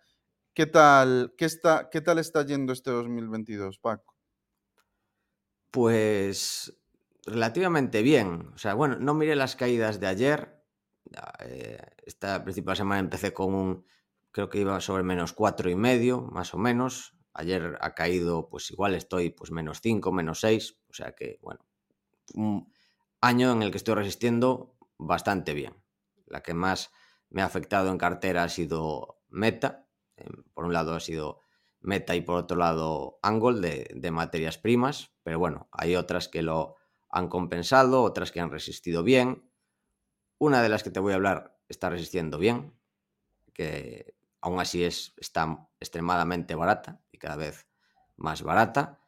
¿qué 0.53 0.67
tal, 0.67 1.35
qué 1.39 1.47
está, 1.47 1.89
qué 1.91 2.03
tal 2.03 2.19
está 2.19 2.45
yendo 2.45 2.73
este 2.73 2.91
2022, 2.91 3.79
Paco? 3.79 4.15
Pues 5.71 6.79
relativamente 7.27 8.03
bien. 8.03 8.51
O 8.55 8.59
sea, 8.59 8.75
bueno, 8.75 8.97
no 8.99 9.15
miré 9.15 9.35
las 9.35 9.57
caídas 9.57 9.99
de 9.99 10.07
ayer. 10.07 10.63
Eh, 11.41 11.79
esta 12.05 12.43
principal 12.45 12.77
semana 12.77 13.01
empecé 13.01 13.33
con 13.33 13.55
un, 13.55 13.87
creo 14.35 14.51
que 14.51 14.59
iba 14.59 14.81
sobre 14.81 15.05
menos 15.05 15.33
cuatro 15.33 15.71
y 15.71 15.77
medio, 15.77 16.23
más 16.23 16.55
o 16.55 16.59
menos. 16.59 17.15
Ayer 17.35 17.79
ha 17.81 17.95
caído, 17.95 18.49
pues 18.49 18.69
igual 18.73 18.97
estoy 18.97 19.31
pues 19.31 19.53
menos 19.53 19.81
cinco, 19.81 20.11
menos 20.11 20.41
seis. 20.41 20.77
O 20.89 20.93
sea 20.93 21.13
que, 21.13 21.39
bueno, 21.41 21.61
un 22.35 22.73
año 23.21 23.53
en 23.53 23.63
el 23.63 23.71
que 23.71 23.77
estoy 23.77 23.95
resistiendo 23.95 24.77
bastante 24.99 25.55
bien. 25.55 25.81
La 26.27 26.43
que 26.43 26.53
más 26.53 26.91
me 27.31 27.43
ha 27.43 27.45
afectado 27.45 27.91
en 27.91 27.97
cartera 27.97 28.43
ha 28.43 28.49
sido 28.49 29.23
Meta. 29.29 29.89
Em, 30.17 30.43
por 30.53 30.65
un 30.65 30.73
lado 30.73 30.97
ha 30.97 31.01
sido 31.01 31.39
Meta 31.81 32.17
y 32.17 32.21
por 32.23 32.35
otro 32.35 32.57
lado 32.57 33.21
Angle 33.23 33.61
de, 33.61 33.89
de 33.95 34.11
materias 34.11 34.59
primas. 34.59 35.13
Pero 35.23 35.39
bueno, 35.39 35.69
hay 35.71 35.95
otras 35.95 36.27
que 36.27 36.43
lo 36.43 36.75
han 37.09 37.29
compensado, 37.29 38.03
otras 38.03 38.33
que 38.33 38.41
han 38.41 38.51
resistido 38.51 39.05
bien. 39.05 39.49
Una 40.39 40.61
de 40.61 40.71
las 40.71 40.83
que 40.83 40.91
te 40.91 40.99
voy 40.99 41.13
a 41.13 41.17
hablar 41.17 41.57
está 41.69 41.89
resistiendo 41.89 42.39
bien, 42.39 42.77
que 43.53 44.17
aún 44.45 44.61
así 44.61 44.85
es, 44.85 45.15
está 45.17 45.67
extremadamente 45.81 46.55
barata 46.55 47.01
y 47.11 47.17
cada 47.17 47.37
vez 47.37 47.67
más 48.17 48.43
barata. 48.43 49.01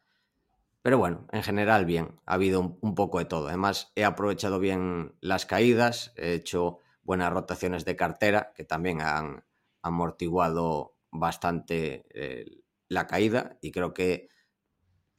Pero 0.81 0.97
bueno, 0.97 1.27
en 1.31 1.43
general 1.43 1.85
bien, 1.85 2.19
ha 2.25 2.33
habido 2.33 2.79
un, 2.81 2.95
poco 2.95 3.19
de 3.19 3.25
todo. 3.25 3.47
Además, 3.47 3.91
he 3.95 4.03
aprovechado 4.03 4.57
bien 4.59 5.15
las 5.21 5.45
caídas, 5.45 6.11
he 6.15 6.33
hecho 6.33 6.79
buenas 7.03 7.31
rotaciones 7.31 7.85
de 7.85 7.95
cartera 7.95 8.51
que 8.55 8.63
también 8.63 9.01
han 9.01 9.45
amortiguado 9.83 10.97
bastante 11.11 12.07
eh, 12.15 12.63
la 12.89 13.05
caída 13.05 13.59
y 13.61 13.71
creo 13.71 13.93
que 13.93 14.29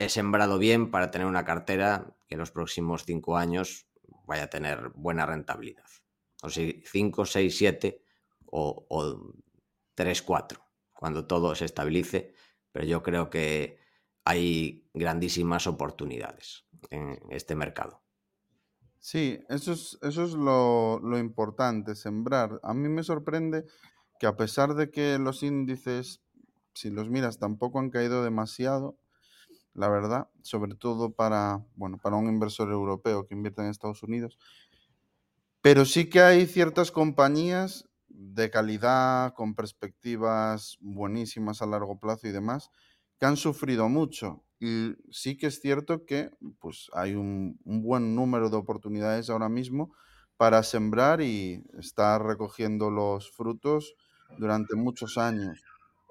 he 0.00 0.08
sembrado 0.08 0.58
bien 0.58 0.90
para 0.90 1.12
tener 1.12 1.28
una 1.28 1.44
cartera 1.44 2.16
que 2.26 2.34
en 2.34 2.40
los 2.40 2.50
próximos 2.50 3.04
cinco 3.04 3.36
años 3.36 3.86
vaya 4.26 4.44
a 4.44 4.50
tener 4.50 4.88
buena 4.96 5.26
rentabilidad. 5.26 5.86
O 6.42 6.50
sea, 6.50 6.72
5, 6.84 7.24
6, 7.24 7.56
7 7.56 8.02
o 8.46 8.84
3, 8.90 9.47
4, 10.24 10.60
cuando 10.94 11.26
todo 11.26 11.54
se 11.54 11.64
estabilice. 11.64 12.34
Pero 12.72 12.86
yo 12.86 13.02
creo 13.02 13.30
que 13.30 13.78
hay 14.24 14.88
grandísimas 14.92 15.66
oportunidades 15.66 16.66
en 16.90 17.18
este 17.30 17.54
mercado. 17.54 18.02
Sí, 19.00 19.40
eso 19.48 19.72
es, 19.72 19.98
eso 20.02 20.24
es 20.24 20.32
lo, 20.32 20.98
lo 21.00 21.18
importante, 21.18 21.94
sembrar. 21.94 22.60
A 22.62 22.74
mí 22.74 22.88
me 22.88 23.02
sorprende 23.02 23.64
que 24.18 24.26
a 24.26 24.36
pesar 24.36 24.74
de 24.74 24.90
que 24.90 25.18
los 25.18 25.42
índices, 25.42 26.20
si 26.74 26.90
los 26.90 27.08
miras, 27.08 27.38
tampoco 27.38 27.78
han 27.78 27.90
caído 27.90 28.22
demasiado, 28.22 28.98
la 29.74 29.88
verdad, 29.88 30.28
sobre 30.42 30.74
todo 30.74 31.12
para, 31.12 31.64
bueno, 31.76 31.98
para 32.02 32.16
un 32.16 32.28
inversor 32.28 32.70
europeo 32.72 33.26
que 33.26 33.34
invierte 33.34 33.62
en 33.62 33.68
Estados 33.68 34.02
Unidos. 34.02 34.38
Pero 35.62 35.84
sí 35.84 36.08
que 36.08 36.20
hay 36.20 36.46
ciertas 36.46 36.90
compañías 36.90 37.87
de 38.08 38.50
calidad, 38.50 39.34
con 39.34 39.54
perspectivas 39.54 40.76
buenísimas 40.80 41.62
a 41.62 41.66
largo 41.66 41.98
plazo 41.98 42.26
y 42.28 42.32
demás, 42.32 42.70
que 43.18 43.26
han 43.26 43.36
sufrido 43.36 43.88
mucho. 43.88 44.44
Y 44.60 44.94
sí 45.10 45.36
que 45.36 45.46
es 45.46 45.60
cierto 45.60 46.04
que 46.04 46.30
pues, 46.58 46.88
hay 46.92 47.14
un, 47.14 47.58
buen 47.64 48.14
número 48.14 48.50
de 48.50 48.56
oportunidades 48.56 49.30
ahora 49.30 49.48
mismo 49.48 49.94
para 50.36 50.62
sembrar 50.62 51.20
y 51.20 51.64
estar 51.78 52.24
recogiendo 52.24 52.90
los 52.90 53.30
frutos 53.30 53.94
durante 54.38 54.76
muchos 54.76 55.18
años. 55.18 55.62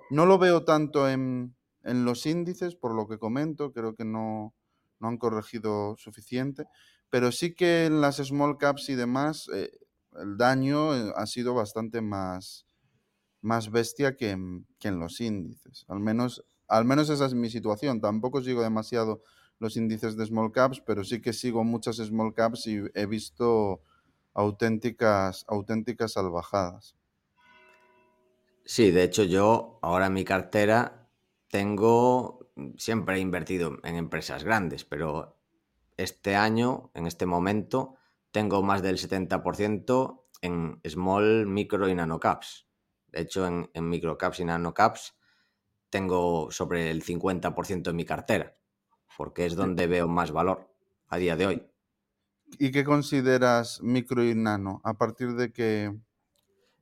No 0.09 0.25
lo 0.25 0.37
veo 0.37 0.63
tanto 0.63 1.09
en, 1.09 1.55
en 1.83 2.05
los 2.05 2.25
índices, 2.25 2.75
por 2.75 2.95
lo 2.95 3.07
que 3.07 3.19
comento, 3.19 3.71
creo 3.73 3.95
que 3.95 4.05
no, 4.05 4.53
no 4.99 5.07
han 5.07 5.17
corregido 5.17 5.95
suficiente, 5.97 6.65
pero 7.09 7.31
sí 7.31 7.53
que 7.53 7.85
en 7.85 8.01
las 8.01 8.17
small 8.17 8.57
caps 8.57 8.89
y 8.89 8.95
demás 8.95 9.49
eh, 9.53 9.71
el 10.21 10.37
daño 10.37 10.95
eh, 10.95 11.13
ha 11.15 11.25
sido 11.25 11.53
bastante 11.53 12.01
más, 12.01 12.65
más 13.41 13.71
bestia 13.71 14.15
que 14.15 14.31
en, 14.31 14.67
que 14.79 14.89
en, 14.89 14.99
los 14.99 15.21
índices. 15.21 15.85
Al 15.87 15.99
menos, 15.99 16.43
al 16.67 16.85
menos 16.85 17.09
esa 17.09 17.25
es 17.25 17.33
mi 17.33 17.49
situación. 17.49 18.01
Tampoco 18.01 18.41
sigo 18.41 18.61
demasiado 18.61 19.21
los 19.59 19.77
índices 19.77 20.17
de 20.17 20.25
small 20.25 20.51
caps, 20.51 20.81
pero 20.85 21.03
sí 21.03 21.21
que 21.21 21.33
sigo 21.33 21.63
muchas 21.63 21.97
small 21.97 22.33
caps 22.33 22.67
y 22.67 22.79
he 22.93 23.05
visto 23.05 23.81
auténticas, 24.33 25.45
auténticas 25.47 26.13
salvajadas. 26.13 26.95
Sí, 28.65 28.91
de 28.91 29.03
hecho 29.03 29.23
yo 29.23 29.79
ahora 29.81 30.07
en 30.07 30.13
mi 30.13 30.25
cartera 30.25 31.09
tengo, 31.49 32.49
mm, 32.55 32.71
siempre 32.77 33.15
he 33.15 33.19
invertido 33.19 33.77
en 33.83 33.95
empresas 33.95 34.43
grandes, 34.43 34.83
pero 34.83 35.37
este 35.95 36.35
año, 36.35 36.91
en 36.93 37.07
este 37.07 37.25
momento, 37.25 37.95
tengo 38.37 38.61
más 38.61 38.83
del 38.83 38.99
70% 38.99 40.27
en 40.43 40.79
small, 40.87 41.47
micro 41.47 41.89
y 41.89 41.95
nano 41.95 42.19
caps. 42.19 42.67
De 43.07 43.21
hecho, 43.21 43.47
en, 43.47 43.71
en 43.73 43.89
micro 43.89 44.15
caps 44.15 44.41
y 44.41 44.45
nano 44.45 44.75
caps 44.75 45.17
tengo 45.89 46.51
sobre 46.51 46.91
el 46.91 47.01
50% 47.03 47.89
en 47.89 47.95
mi 47.95 48.05
cartera, 48.05 48.55
porque 49.17 49.47
es 49.47 49.55
donde 49.55 49.87
veo 49.87 50.07
más 50.07 50.29
valor 50.29 50.71
a 51.07 51.17
día 51.17 51.35
de 51.35 51.47
hoy. 51.47 51.67
¿Y 52.59 52.71
qué 52.71 52.83
consideras 52.83 53.81
micro 53.81 54.23
y 54.23 54.35
nano? 54.35 54.81
¿A 54.83 54.93
partir 54.93 55.33
de 55.33 55.51
qué? 55.51 55.97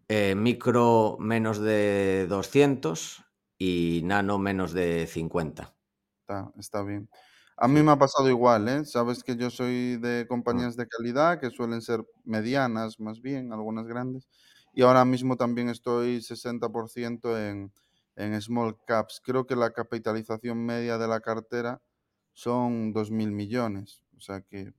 Eh, 0.10 0.36
micro 0.36 1.16
menos 1.22 1.60
de 1.60 2.28
200 2.28 3.24
y 3.58 4.02
nano 4.04 4.40
menos 4.40 4.74
de 4.74 5.08
50. 5.08 5.74
Está, 6.20 6.52
está 6.60 6.84
bien. 6.84 7.10
A 7.58 7.68
mí 7.70 7.82
me 7.84 7.92
ha 7.92 7.98
pasado 7.98 8.30
igual, 8.30 8.68
¿eh? 8.68 8.86
Sabes 8.86 9.24
que 9.24 9.38
yo 9.38 9.50
soy 9.50 9.96
de 9.98 10.26
compañías 10.28 10.76
de 10.76 10.88
calidad 10.88 11.40
que 11.40 11.50
suelen 11.52 11.82
ser 11.82 12.06
medianas, 12.26 13.00
más 13.00 13.22
bien, 13.22 13.54
algunas 13.54 13.88
grandes. 13.88 14.28
Y 14.74 14.82
ahora 14.82 15.06
mismo 15.06 15.38
también 15.38 15.70
estoy 15.70 16.22
60% 16.22 17.38
en, 17.38 17.72
en 18.18 18.42
small 18.42 18.76
caps. 18.86 19.22
Creo 19.24 19.48
que 19.48 19.56
la 19.56 19.72
capitalización 19.72 20.66
media 20.66 20.98
de 20.98 21.08
la 21.08 21.22
cartera 21.22 21.82
son 22.34 22.92
2.000 22.94 23.32
millones. 23.32 24.04
O 24.18 24.20
sea 24.20 24.42
que 24.42 24.74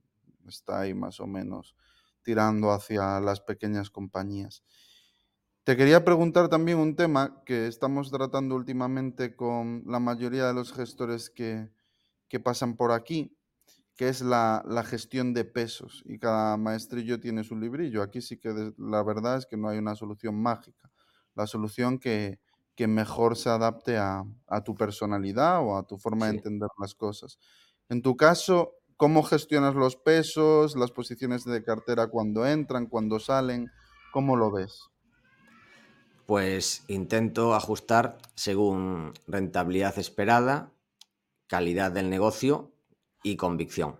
está 0.47 0.81
ahí 0.81 0.93
más 0.93 1.19
o 1.19 1.25
menos 1.27 1.75
tirando 2.23 2.71
hacia 2.71 3.19
las 3.21 3.41
pequeñas 3.41 3.89
compañías. 3.89 4.63
Te 5.63 5.75
quería 5.75 6.05
preguntar 6.05 6.47
también 6.49 6.77
un 6.77 6.95
tema 6.95 7.43
que 7.45 7.67
estamos 7.67 8.09
tratando 8.09 8.55
últimamente 8.55 9.35
con 9.35 9.83
la 9.85 9.99
mayoría 9.99 10.47
de 10.47 10.53
los 10.53 10.71
gestores 10.73 11.29
que, 11.29 11.69
pasan 12.39 12.75
por 12.75 12.91
aquí, 12.91 13.35
que 13.95 14.09
es 14.09 14.21
la, 14.21 14.63
gestión 14.85 15.33
de 15.33 15.45
pesos. 15.45 16.03
Y 16.05 16.19
cada 16.19 16.57
maestrillo 16.57 17.19
tiene 17.19 17.43
su 17.43 17.55
librillo. 17.55 18.01
Aquí 18.01 18.21
sí 18.21 18.37
que 18.37 18.73
la 18.77 19.03
verdad 19.03 19.37
es 19.37 19.45
que 19.45 19.57
no 19.57 19.69
hay 19.69 19.77
una 19.77 19.95
solución 19.95 20.35
mágica. 20.35 20.91
La 21.35 21.47
solución 21.47 21.99
que, 21.99 22.39
mejor 22.77 23.35
se 23.35 23.49
adapte 23.49 23.97
a, 23.97 24.23
tu 24.63 24.75
personalidad 24.75 25.61
o 25.61 25.77
a 25.77 25.87
tu 25.87 25.97
forma 25.97 26.27
de 26.27 26.37
entender 26.37 26.69
las 26.79 26.93
cosas. 26.93 27.39
En 27.89 28.01
tu 28.01 28.15
caso, 28.15 28.77
¿Cómo 28.97 29.21
gestionas 29.21 29.75
los 29.75 29.95
pesos, 29.95 30.75
las 30.75 30.89
posiciones 30.89 31.45
de 31.45 31.63
cartera 31.63 32.07
cuando 32.07 32.47
entran, 32.47 32.87
cuando 32.87 33.19
salen? 33.19 33.69
¿Cómo 34.11 34.35
lo 34.35 34.51
ves? 34.51 34.89
Pues 36.25 36.83
intento 36.87 37.53
ajustar 37.53 38.17
según 38.33 39.13
rentabilidad 39.27 39.99
esperada, 39.99 40.71
calidad 41.47 41.91
del 41.91 42.09
negocio 42.09 42.73
y 43.23 43.35
convicción. 43.37 43.99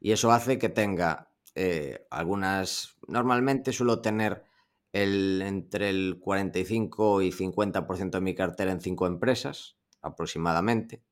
Y 0.00 0.12
eso 0.12 0.30
hace 0.32 0.58
que 0.58 0.68
tenga 0.68 1.32
eh, 1.54 2.06
algunas, 2.10 2.96
normalmente 3.08 3.72
suelo 3.72 4.00
tener 4.00 4.44
el, 4.92 5.42
entre 5.42 5.90
el 5.90 6.18
45 6.20 7.22
y 7.22 7.32
50% 7.32 8.10
de 8.10 8.20
mi 8.20 8.34
cartera 8.34 8.72
en 8.72 8.80
cinco 8.80 9.06
empresas 9.06 9.76
aproximadamente. 10.00 11.02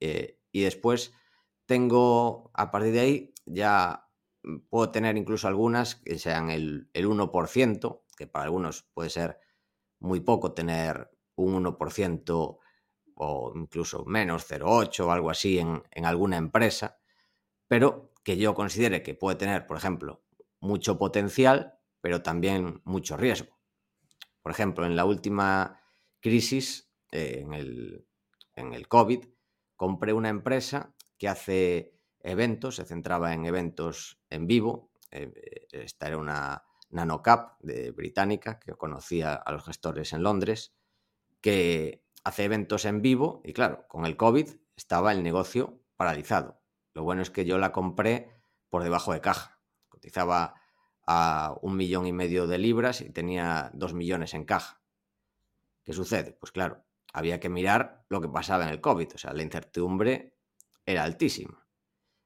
Eh, 0.00 0.38
y 0.52 0.62
después 0.62 1.12
tengo, 1.66 2.50
a 2.54 2.70
partir 2.70 2.92
de 2.92 3.00
ahí, 3.00 3.34
ya 3.46 4.08
puedo 4.68 4.90
tener 4.90 5.16
incluso 5.16 5.48
algunas 5.48 5.96
que 5.96 6.18
sean 6.18 6.50
el, 6.50 6.88
el 6.92 7.06
1%, 7.06 8.02
que 8.16 8.26
para 8.26 8.44
algunos 8.44 8.82
puede 8.94 9.10
ser 9.10 9.38
muy 9.98 10.20
poco 10.20 10.52
tener 10.52 11.10
un 11.34 11.64
1% 11.64 12.58
o 13.14 13.52
incluso 13.54 14.04
menos 14.04 14.50
0,8 14.50 15.06
o 15.06 15.12
algo 15.12 15.30
así 15.30 15.58
en, 15.58 15.82
en 15.90 16.04
alguna 16.04 16.36
empresa, 16.36 16.98
pero 17.68 18.12
que 18.22 18.36
yo 18.36 18.54
considere 18.54 19.02
que 19.02 19.14
puede 19.14 19.36
tener, 19.36 19.66
por 19.66 19.76
ejemplo, 19.76 20.24
mucho 20.60 20.98
potencial, 20.98 21.78
pero 22.00 22.22
también 22.22 22.80
mucho 22.84 23.16
riesgo. 23.16 23.58
Por 24.42 24.52
ejemplo, 24.52 24.84
en 24.84 24.96
la 24.96 25.04
última 25.04 25.80
crisis, 26.20 26.90
eh, 27.12 27.40
en, 27.42 27.54
el, 27.54 28.06
en, 28.54 28.74
el, 28.74 28.88
COVID, 28.88 29.24
compré 29.76 30.12
una 30.12 30.28
empresa 30.28 30.94
que 31.18 31.28
hace 31.28 31.98
eventos, 32.20 32.76
se 32.76 32.84
centraba 32.84 33.32
en 33.32 33.46
eventos 33.46 34.20
en 34.30 34.46
vivo. 34.46 34.90
Eh, 35.10 35.66
esta 35.72 36.08
era 36.08 36.18
una 36.18 36.64
nanocap 36.90 37.58
de 37.60 37.90
británica 37.90 38.60
que 38.60 38.72
conocía 38.74 39.34
a 39.34 39.52
los 39.52 39.64
gestores 39.64 40.12
en 40.12 40.22
Londres, 40.22 40.74
que 41.40 42.03
hace 42.24 42.44
eventos 42.44 42.84
en 42.86 43.02
vivo 43.02 43.42
y 43.44 43.52
claro, 43.52 43.86
con 43.88 44.06
el 44.06 44.16
COVID 44.16 44.48
estaba 44.76 45.12
el 45.12 45.22
negocio 45.22 45.80
paralizado. 45.96 46.60
Lo 46.94 47.02
bueno 47.02 47.22
es 47.22 47.30
que 47.30 47.44
yo 47.44 47.58
la 47.58 47.72
compré 47.72 48.30
por 48.68 48.82
debajo 48.82 49.12
de 49.12 49.20
caja. 49.20 49.60
Cotizaba 49.88 50.54
a 51.06 51.54
un 51.60 51.76
millón 51.76 52.06
y 52.06 52.12
medio 52.12 52.46
de 52.46 52.58
libras 52.58 53.00
y 53.02 53.10
tenía 53.10 53.70
dos 53.74 53.94
millones 53.94 54.34
en 54.34 54.44
caja. 54.44 54.80
¿Qué 55.84 55.92
sucede? 55.92 56.32
Pues 56.32 56.50
claro, 56.50 56.84
había 57.12 57.40
que 57.40 57.50
mirar 57.50 58.04
lo 58.08 58.20
que 58.20 58.28
pasaba 58.28 58.64
en 58.64 58.70
el 58.70 58.80
COVID. 58.80 59.14
O 59.14 59.18
sea, 59.18 59.32
la 59.32 59.42
incertidumbre 59.42 60.34
era 60.86 61.04
altísima. 61.04 61.66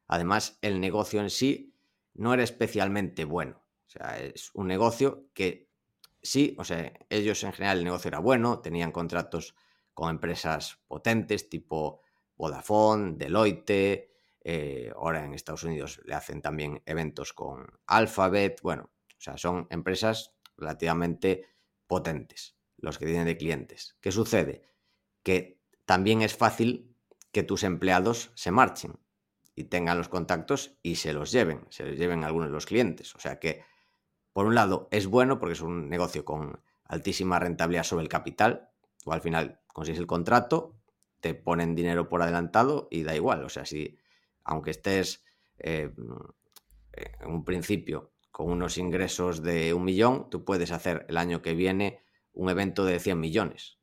Además, 0.07 0.59
el 0.63 0.81
negocio 0.81 1.21
en 1.21 1.31
sí 1.31 1.75
no 2.15 2.33
era 2.33 2.43
especialmente 2.43 3.25
bueno. 3.25 3.65
O 3.87 3.91
sea, 3.91 4.19
es 4.19 4.51
un 4.55 4.69
negocio 4.69 5.29
que 5.35 5.71
sí, 6.23 6.55
o 6.59 6.65
sea, 6.65 6.93
ellos 7.09 7.43
en 7.43 7.53
general 7.53 7.79
el 7.79 7.85
negocio 7.85 8.09
era 8.09 8.19
bueno, 8.19 8.61
tenían 8.61 8.93
contratos 8.93 9.55
con 9.99 10.11
empresas 10.11 10.79
potentes 10.87 11.49
tipo 11.49 12.03
Vodafone, 12.37 13.17
Deloitte, 13.17 14.13
eh, 14.45 14.93
ahora 14.95 15.25
en 15.25 15.35
Estados 15.35 15.65
Unidos 15.65 16.01
le 16.05 16.15
hacen 16.15 16.41
también 16.41 16.81
eventos 16.87 17.33
con 17.33 17.67
Alphabet. 17.89 18.61
Bueno, 18.63 18.93
o 18.95 19.21
sea, 19.21 19.37
son 19.37 19.67
empresas 19.71 20.37
relativamente 20.57 21.49
potentes 21.89 22.55
los 22.77 22.97
que 22.97 23.07
tienen 23.07 23.27
de 23.27 23.37
clientes. 23.37 23.97
¿Qué 24.01 24.13
sucede? 24.13 24.63
Que 25.25 25.61
también 25.85 26.23
es 26.23 26.37
fácil 26.37 26.95
que 27.33 27.43
tus 27.43 27.65
empleados 27.65 28.31
se 28.37 28.53
marchen 28.53 29.01
y 29.57 29.65
tengan 29.65 29.99
los 29.99 30.09
contactos 30.09 30.79
y 30.81 30.95
se 30.95 31.13
los 31.13 31.33
lleven, 31.33 31.67
se 31.71 31.85
los 31.85 31.97
lleven 31.97 32.23
algunos 32.23 32.51
de 32.51 32.53
los 32.53 32.67
clientes. 32.67 33.17
O 33.17 33.19
sea 33.19 33.41
que, 33.41 33.65
por 34.33 34.47
un 34.47 34.55
lado, 34.55 34.87
es 34.93 35.09
bueno 35.09 35.41
porque 35.41 35.55
es 35.55 35.61
un 35.61 35.89
negocio 35.89 36.25
con 36.25 36.63
altísima 36.85 37.41
rentabilidad 37.41 37.83
sobre 37.83 38.05
el 38.05 38.09
capital. 38.09 38.71
O 39.05 39.13
al 39.13 39.21
final 39.21 39.61
consigues 39.67 40.01
el 40.01 40.07
contrato, 40.07 40.75
te 41.21 41.35
ponen 41.35 41.75
dinero 41.75 42.09
por 42.09 42.23
adelantado 42.23 42.89
y 42.91 43.03
da 43.03 43.15
igual. 43.15 43.45
O 43.45 43.49
sea, 43.49 43.65
si 43.65 43.99
aunque 44.45 44.71
estés 44.71 45.25
eh, 45.59 45.93
en 46.93 47.31
un 47.31 47.45
principio 47.45 48.13
con 48.31 48.51
unos 48.51 48.79
ingresos 48.79 49.43
de 49.43 49.75
un 49.75 49.85
millón, 49.85 50.31
tú 50.31 50.45
puedes 50.45 50.71
hacer 50.71 51.05
el 51.09 51.17
año 51.17 51.43
que 51.43 51.55
viene 51.55 52.01
un 52.33 52.49
evento 52.51 52.85
de 52.85 53.01
100 53.01 53.19
millones. 53.19 53.79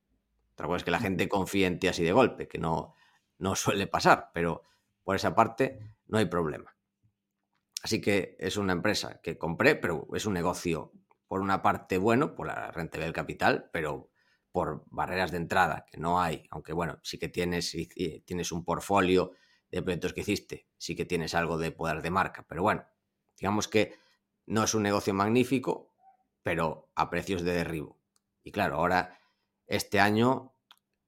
Otra 0.53 0.67
cosa 0.67 0.77
es 0.77 0.83
que 0.85 0.91
la 0.91 0.99
gente 0.99 1.27
confíe 1.27 1.65
en 1.65 1.79
ti 1.79 1.87
así 1.87 2.03
de 2.03 2.13
golpe, 2.13 2.47
que 2.47 2.57
no, 2.57 2.95
no 3.37 3.55
suele 3.55 3.87
pasar, 3.87 4.31
pero 4.33 4.63
por 5.03 5.15
esa 5.15 5.35
parte 5.35 5.79
no 6.07 6.17
hay 6.17 6.25
problema. 6.25 6.75
Así 7.83 8.01
que 8.01 8.35
es 8.39 8.57
una 8.57 8.73
empresa 8.73 9.19
que 9.21 9.37
compré, 9.37 9.75
pero 9.75 10.07
es 10.13 10.25
un 10.25 10.33
negocio 10.33 10.91
por 11.27 11.41
una 11.41 11.61
parte 11.61 11.97
bueno, 11.97 12.33
por 12.33 12.47
la 12.47 12.71
renta 12.71 12.99
del 12.99 13.13
capital, 13.13 13.69
pero 13.71 14.09
por 14.55 14.85
barreras 14.89 15.31
de 15.31 15.37
entrada 15.37 15.85
que 15.85 15.97
no 15.97 16.21
hay, 16.21 16.47
aunque 16.49 16.71
bueno, 16.71 16.97
sí 17.03 17.17
que 17.17 17.27
tienes, 17.27 17.75
tienes 18.23 18.53
un 18.53 18.63
portfolio 18.63 19.33
de 19.69 19.81
proyectos 19.81 20.13
que 20.13 20.21
hiciste, 20.21 20.69
sí 20.77 20.95
que 20.95 21.03
tienes 21.03 21.35
algo 21.35 21.57
de 21.57 21.73
poder 21.73 22.01
de 22.01 22.09
marca, 22.09 22.45
pero 22.47 22.63
bueno, 22.63 22.85
digamos 23.37 23.67
que 23.67 23.99
no 24.45 24.63
es 24.63 24.73
un 24.73 24.83
negocio 24.83 25.13
magnífico, 25.13 25.93
pero 26.41 26.89
a 26.95 27.09
precios 27.09 27.41
de 27.41 27.51
derribo. 27.51 27.99
Y 28.45 28.53
claro, 28.53 28.77
ahora 28.77 29.19
este 29.67 29.99
año 29.99 30.53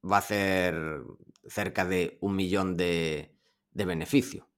va 0.03 0.17
a 0.17 0.19
hacer 0.19 1.03
cerca 1.47 1.85
de 1.85 2.17
un 2.19 2.35
millón 2.35 2.75
de, 2.75 3.33
de 3.71 3.85
beneficio. 3.85 4.49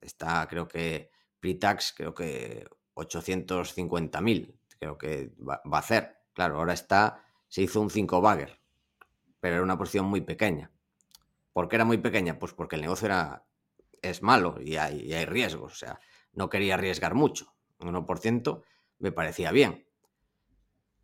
Está, 0.00 0.46
creo 0.48 0.66
que, 0.66 1.10
pre-tax, 1.40 1.92
creo 1.94 2.14
que 2.14 2.66
850.000, 2.94 4.58
creo 4.78 4.96
que 4.96 5.30
va, 5.46 5.60
va, 5.70 5.76
a 5.76 5.80
hacer. 5.80 6.16
Claro, 6.32 6.56
ahora 6.56 6.72
está, 6.72 7.23
se 7.54 7.62
hizo 7.62 7.80
un 7.80 7.88
5 7.88 8.20
bagger, 8.20 8.60
pero 9.38 9.54
era 9.54 9.62
una 9.62 9.78
posición 9.78 10.06
muy 10.06 10.22
pequeña. 10.22 10.72
¿Por 11.52 11.68
qué 11.68 11.76
era 11.76 11.84
muy 11.84 11.98
pequeña? 11.98 12.36
Pues 12.36 12.52
porque 12.52 12.74
el 12.74 12.82
negocio 12.82 13.06
era, 13.06 13.46
es 14.02 14.22
malo 14.22 14.58
y 14.60 14.74
hay, 14.74 15.24
riesgos. 15.24 15.72
O 15.72 15.76
sea, 15.76 16.00
no 16.32 16.50
quería 16.50 16.74
arriesgar 16.74 17.14
mucho. 17.14 17.54
Un 17.78 17.94
1% 17.94 18.64
me 18.98 19.12
parecía 19.12 19.52
bien. 19.52 19.86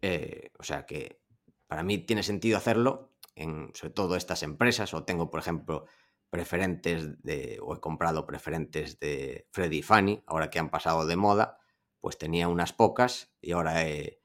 Eh, 0.03 0.51
o 0.59 0.65
sea 0.65 0.87
que 0.87 1.21
para 1.69 1.85
mí 1.85 1.99
tiene 1.99 2.25
sentido 2.25 2.59
hacerlo 2.59 3.13
en 3.37 3.71
sobre 3.73 3.95
todo 3.95 4.17
estas 4.17 4.43
empresas. 4.43 4.93
O 4.93 5.05
tengo, 5.05 5.31
por 5.31 5.39
ejemplo, 5.39 5.87
preferentes 6.31 7.23
de, 7.23 7.61
o 7.63 7.77
he 7.77 7.79
comprado 7.79 8.27
preferentes 8.27 8.99
de 8.99 9.47
Freddy 9.53 9.83
Fanny, 9.83 10.25
ahora 10.27 10.51
que 10.51 10.59
han 10.59 10.73
pasado 10.73 11.07
de 11.07 11.15
moda, 11.15 11.61
pues 12.01 12.19
tenía 12.19 12.49
unas 12.49 12.73
pocas 12.73 13.33
y 13.41 13.53
ahora 13.53 13.85
que, 13.85 14.21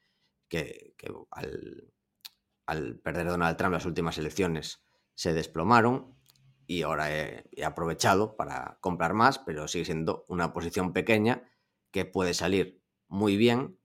que 0.98 1.14
al, 1.30 1.92
al 2.66 3.00
perder 3.00 3.28
Donald 3.28 3.58
Trump 3.58 3.74
las 3.74 3.86
últimas 3.86 4.18
elecciones 4.18 4.84
se 5.14 5.34
desplomaron 5.34 6.16
y 6.68 6.82
ahora 6.82 7.12
he, 7.12 7.64
aprovechado 7.64 8.36
para 8.36 8.78
comprar 8.82 9.14
más, 9.14 9.40
pero 9.40 9.68
sigue 9.68 9.86
siendo 9.86 10.26
una 10.28 10.54
posición 10.54 10.94
pequeña 10.94 11.44
que 11.92 12.06
puede 12.06 12.34
salir 12.34 12.82
muy 13.08 13.38
bien, 13.38 13.80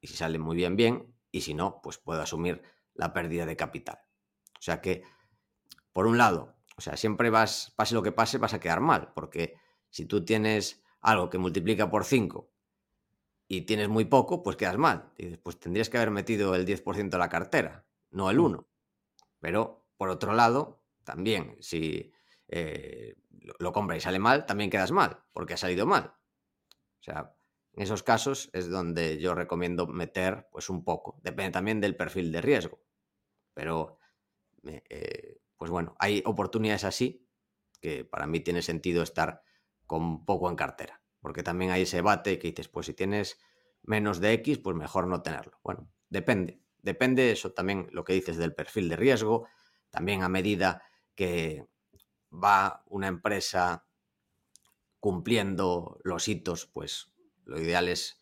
y 0.00 0.06
si 0.06 0.16
sale 0.16 0.38
muy 0.38 0.56
bien, 0.56 0.76
bien, 0.76 1.14
y 1.32 1.40
si 1.40 1.54
no, 1.54 1.80
pues 1.82 1.98
puedo 1.98 2.22
asumir 2.22 2.62
la 2.94 3.12
pérdida 3.12 3.44
de 3.44 3.56
capital. 3.56 3.98
O 4.58 4.62
sea 4.62 4.80
que, 4.80 5.02
por 5.92 6.06
un 6.06 6.16
lado, 6.16 6.56
o 6.76 6.80
sea, 6.80 6.96
siempre 6.96 7.30
vas, 7.30 7.72
pase 7.76 7.94
lo 7.94 8.02
que 8.02 8.12
pase, 8.12 8.38
vas 8.38 8.54
a 8.54 8.60
quedar 8.60 8.80
mal, 8.80 9.12
porque 9.14 9.56
si 9.90 10.06
tú 10.06 10.24
tienes 10.24 10.82
algo 11.00 11.28
que 11.28 11.38
multiplica 11.38 11.90
por 11.90 12.04
5 12.04 12.50
y 13.48 13.62
tienes 13.62 13.88
muy 13.88 14.04
poco, 14.04 14.42
pues 14.42 14.56
quedas 14.56 14.76
mal. 14.76 15.12
Dices, 15.16 15.38
pues 15.38 15.58
tendrías 15.58 15.88
que 15.88 15.96
haber 15.96 16.10
metido 16.10 16.54
el 16.54 16.66
10% 16.66 17.10
de 17.10 17.18
la 17.18 17.28
cartera, 17.28 17.85
no 18.10 18.30
el 18.30 18.38
1. 18.40 18.68
Pero, 19.40 19.86
por 19.96 20.08
otro 20.08 20.34
lado, 20.34 20.82
también, 21.04 21.56
si 21.60 22.12
eh, 22.48 23.16
lo, 23.40 23.54
lo 23.58 23.72
compra 23.72 23.96
y 23.96 24.00
sale 24.00 24.18
mal, 24.18 24.46
también 24.46 24.70
quedas 24.70 24.92
mal, 24.92 25.24
porque 25.32 25.54
ha 25.54 25.58
salido 25.58 25.86
mal. 25.86 26.14
O 27.00 27.02
sea, 27.02 27.36
en 27.72 27.82
esos 27.82 28.02
casos 28.02 28.50
es 28.54 28.70
donde 28.70 29.18
yo 29.18 29.34
recomiendo 29.34 29.86
meter 29.86 30.48
pues 30.50 30.70
un 30.70 30.82
poco. 30.82 31.20
Depende 31.22 31.52
también 31.52 31.80
del 31.80 31.94
perfil 31.94 32.32
de 32.32 32.40
riesgo. 32.40 32.82
Pero, 33.54 33.98
eh, 34.64 35.40
pues 35.56 35.70
bueno, 35.70 35.94
hay 35.98 36.22
oportunidades 36.24 36.84
así 36.84 37.28
que 37.80 38.04
para 38.04 38.26
mí 38.26 38.40
tiene 38.40 38.62
sentido 38.62 39.02
estar 39.02 39.42
con 39.86 40.24
poco 40.24 40.48
en 40.48 40.56
cartera. 40.56 41.02
Porque 41.20 41.42
también 41.42 41.70
hay 41.70 41.82
ese 41.82 41.98
debate 41.98 42.38
que 42.38 42.48
dices, 42.48 42.68
pues 42.68 42.86
si 42.86 42.94
tienes 42.94 43.38
menos 43.82 44.20
de 44.20 44.32
X, 44.34 44.58
pues 44.58 44.74
mejor 44.74 45.06
no 45.06 45.22
tenerlo. 45.22 45.58
Bueno, 45.62 45.90
depende. 46.08 46.62
Depende 46.86 47.32
eso 47.32 47.50
también 47.50 47.88
lo 47.90 48.04
que 48.04 48.12
dices 48.12 48.36
del 48.36 48.54
perfil 48.54 48.88
de 48.88 48.94
riesgo. 48.94 49.48
También 49.90 50.22
a 50.22 50.28
medida 50.28 50.84
que 51.16 51.66
va 52.32 52.84
una 52.86 53.08
empresa 53.08 53.84
cumpliendo 55.00 55.98
los 56.04 56.28
hitos, 56.28 56.66
pues 56.66 57.10
lo 57.44 57.60
ideal 57.60 57.88
es 57.88 58.20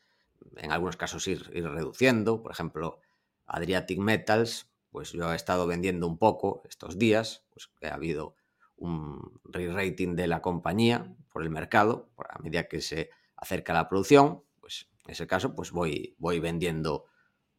en 0.56 0.72
algunos 0.72 0.96
casos 0.96 1.28
ir, 1.28 1.50
ir, 1.52 1.68
reduciendo. 1.68 2.42
Por 2.42 2.52
ejemplo, 2.52 3.02
Adriatic 3.44 3.98
Metals, 3.98 4.70
pues 4.90 5.12
yo 5.12 5.30
he 5.30 5.36
estado 5.36 5.66
vendiendo 5.66 6.06
un 6.06 6.16
poco 6.16 6.62
estos 6.66 6.98
días, 6.98 7.44
pues 7.50 7.68
ha 7.82 7.94
habido 7.94 8.34
un 8.76 9.42
re-rating 9.44 10.16
de 10.16 10.26
la 10.26 10.40
compañía 10.40 11.14
por 11.28 11.42
el 11.42 11.50
mercado, 11.50 12.08
a 12.16 12.38
medida 12.38 12.66
que 12.66 12.80
se 12.80 13.10
acerca 13.36 13.74
la 13.74 13.90
producción, 13.90 14.42
pues 14.58 14.88
en 15.04 15.10
ese 15.10 15.26
caso 15.26 15.54
pues 15.54 15.70
voy, 15.70 16.16
voy 16.16 16.40
vendiendo 16.40 17.04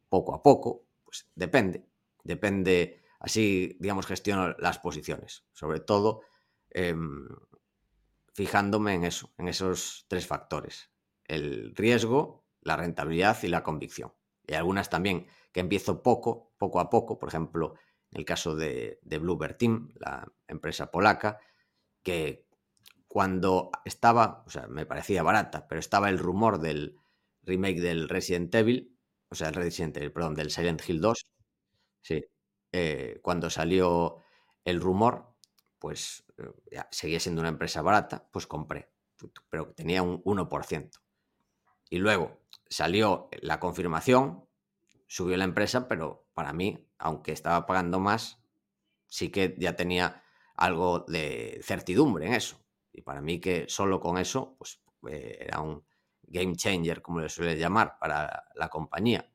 poco 0.08 0.34
a 0.34 0.42
poco, 0.42 0.85
pues 1.06 1.30
depende, 1.34 1.86
depende, 2.24 3.02
así 3.20 3.76
digamos 3.80 4.06
gestiono 4.06 4.54
las 4.58 4.78
posiciones, 4.78 5.46
sobre 5.52 5.80
todo 5.80 6.20
em, 6.70 7.28
fijándome 8.34 8.92
en 8.94 9.04
eso, 9.04 9.32
en 9.38 9.48
esos 9.48 10.04
tres 10.08 10.26
factores, 10.26 10.90
el 11.24 11.74
riesgo, 11.74 12.44
la 12.60 12.76
rentabilidad 12.76 13.42
y 13.42 13.48
la 13.48 13.62
convicción. 13.62 14.12
Y 14.46 14.54
algunas 14.54 14.90
también 14.90 15.26
que 15.52 15.60
empiezo 15.60 16.02
poco, 16.02 16.52
poco 16.58 16.80
a 16.80 16.90
poco, 16.90 17.18
por 17.18 17.30
ejemplo, 17.30 17.74
en 18.10 18.18
el 18.18 18.24
caso 18.24 18.54
de, 18.54 19.00
de 19.02 19.54
Team, 19.58 19.92
la 19.98 20.30
empresa 20.46 20.90
polaca, 20.90 21.38
que 22.02 22.46
cuando 23.08 23.70
estaba, 23.84 24.44
o 24.46 24.50
sea, 24.50 24.66
me 24.66 24.86
parecía 24.86 25.22
barata, 25.22 25.66
pero 25.66 25.78
estaba 25.78 26.10
el 26.10 26.18
rumor 26.18 26.58
del 26.58 26.98
remake 27.42 27.80
del 27.80 28.08
Resident 28.08 28.54
Evil, 28.54 28.95
o 29.30 29.34
sea, 29.34 29.48
el 29.48 29.54
Resident 29.54 29.96
Evil, 29.96 30.12
perdón, 30.12 30.34
del 30.34 30.50
Silent 30.50 30.82
Hill 30.88 31.00
2, 31.00 31.26
sí, 32.02 32.24
eh, 32.72 33.20
cuando 33.22 33.50
salió 33.50 34.18
el 34.64 34.80
rumor, 34.80 35.34
pues 35.78 36.24
eh, 36.38 36.82
seguía 36.90 37.20
siendo 37.20 37.40
una 37.40 37.50
empresa 37.50 37.82
barata, 37.82 38.28
pues 38.32 38.46
compré, 38.46 38.90
pero 39.50 39.72
tenía 39.72 40.02
un 40.02 40.22
1%. 40.24 41.00
Y 41.90 41.98
luego 41.98 42.40
salió 42.68 43.28
la 43.40 43.60
confirmación, 43.60 44.44
subió 45.06 45.36
la 45.36 45.44
empresa, 45.44 45.88
pero 45.88 46.26
para 46.34 46.52
mí, 46.52 46.88
aunque 46.98 47.32
estaba 47.32 47.66
pagando 47.66 48.00
más, 48.00 48.38
sí 49.06 49.30
que 49.30 49.54
ya 49.58 49.76
tenía 49.76 50.22
algo 50.56 51.00
de 51.00 51.60
certidumbre 51.62 52.26
en 52.26 52.34
eso. 52.34 52.58
Y 52.92 53.02
para 53.02 53.20
mí 53.20 53.40
que 53.40 53.66
solo 53.68 54.00
con 54.00 54.18
eso, 54.18 54.56
pues 54.58 54.80
eh, 55.08 55.38
era 55.40 55.60
un 55.60 55.84
game 56.26 56.56
changer, 56.56 57.02
como 57.02 57.20
le 57.20 57.28
suele 57.28 57.56
llamar, 57.56 57.98
para 57.98 58.44
la 58.54 58.68
compañía. 58.68 59.30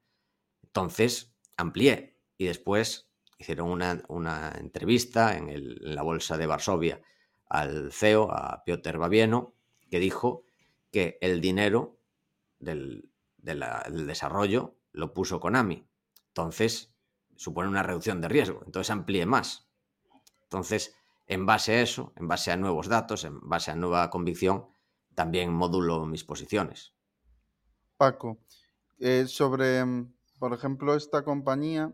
Entonces, 0.64 1.34
amplié 1.58 2.18
y 2.38 2.46
después 2.46 3.12
hicieron 3.38 3.70
una, 4.08 4.54
entrevista 4.58 5.38
en, 5.38 5.50
la 5.82 6.04
bolsa 6.04 6.38
de 6.38 6.48
Varsovia 6.48 7.02
al 7.50 7.92
CEO, 7.92 8.32
a 8.32 8.64
Piotr 8.64 8.98
Babieno, 8.98 9.56
que 9.90 10.00
dijo 10.00 10.46
que 10.92 11.18
el 11.22 11.42
dinero 11.42 12.00
del, 12.60 13.10
desarrollo 13.38 14.78
lo 14.92 15.14
puso 15.14 15.40
Konami. 15.40 15.88
Entonces, 16.28 16.94
supone 17.36 17.68
una 17.68 17.84
reducción 17.84 18.22
de 18.22 18.30
riesgo. 18.30 18.62
Entonces, 18.66 18.92
amplíe 18.92 19.26
más. 19.26 19.70
Entonces, 20.44 20.96
en 21.28 21.46
base 21.46 21.74
a 21.74 21.82
eso, 21.82 22.14
en 22.16 22.28
base 22.28 22.52
a 22.52 22.58
nuevos 22.58 22.88
datos, 22.88 23.26
en 23.26 23.40
base 23.42 23.72
a 23.72 23.76
nueva 23.76 24.10
convicción, 24.10 24.68
también 25.16 25.54
modulo 25.54 26.06
mis 26.06 26.24
posiciones. 26.24 26.94
Paco, 27.98 28.40
eh, 29.00 29.26
sobre, 29.28 29.84
mm, 29.84 30.14
por 30.40 30.54
ejemplo, 30.54 30.96
esta 30.96 31.24
compañía 31.24 31.94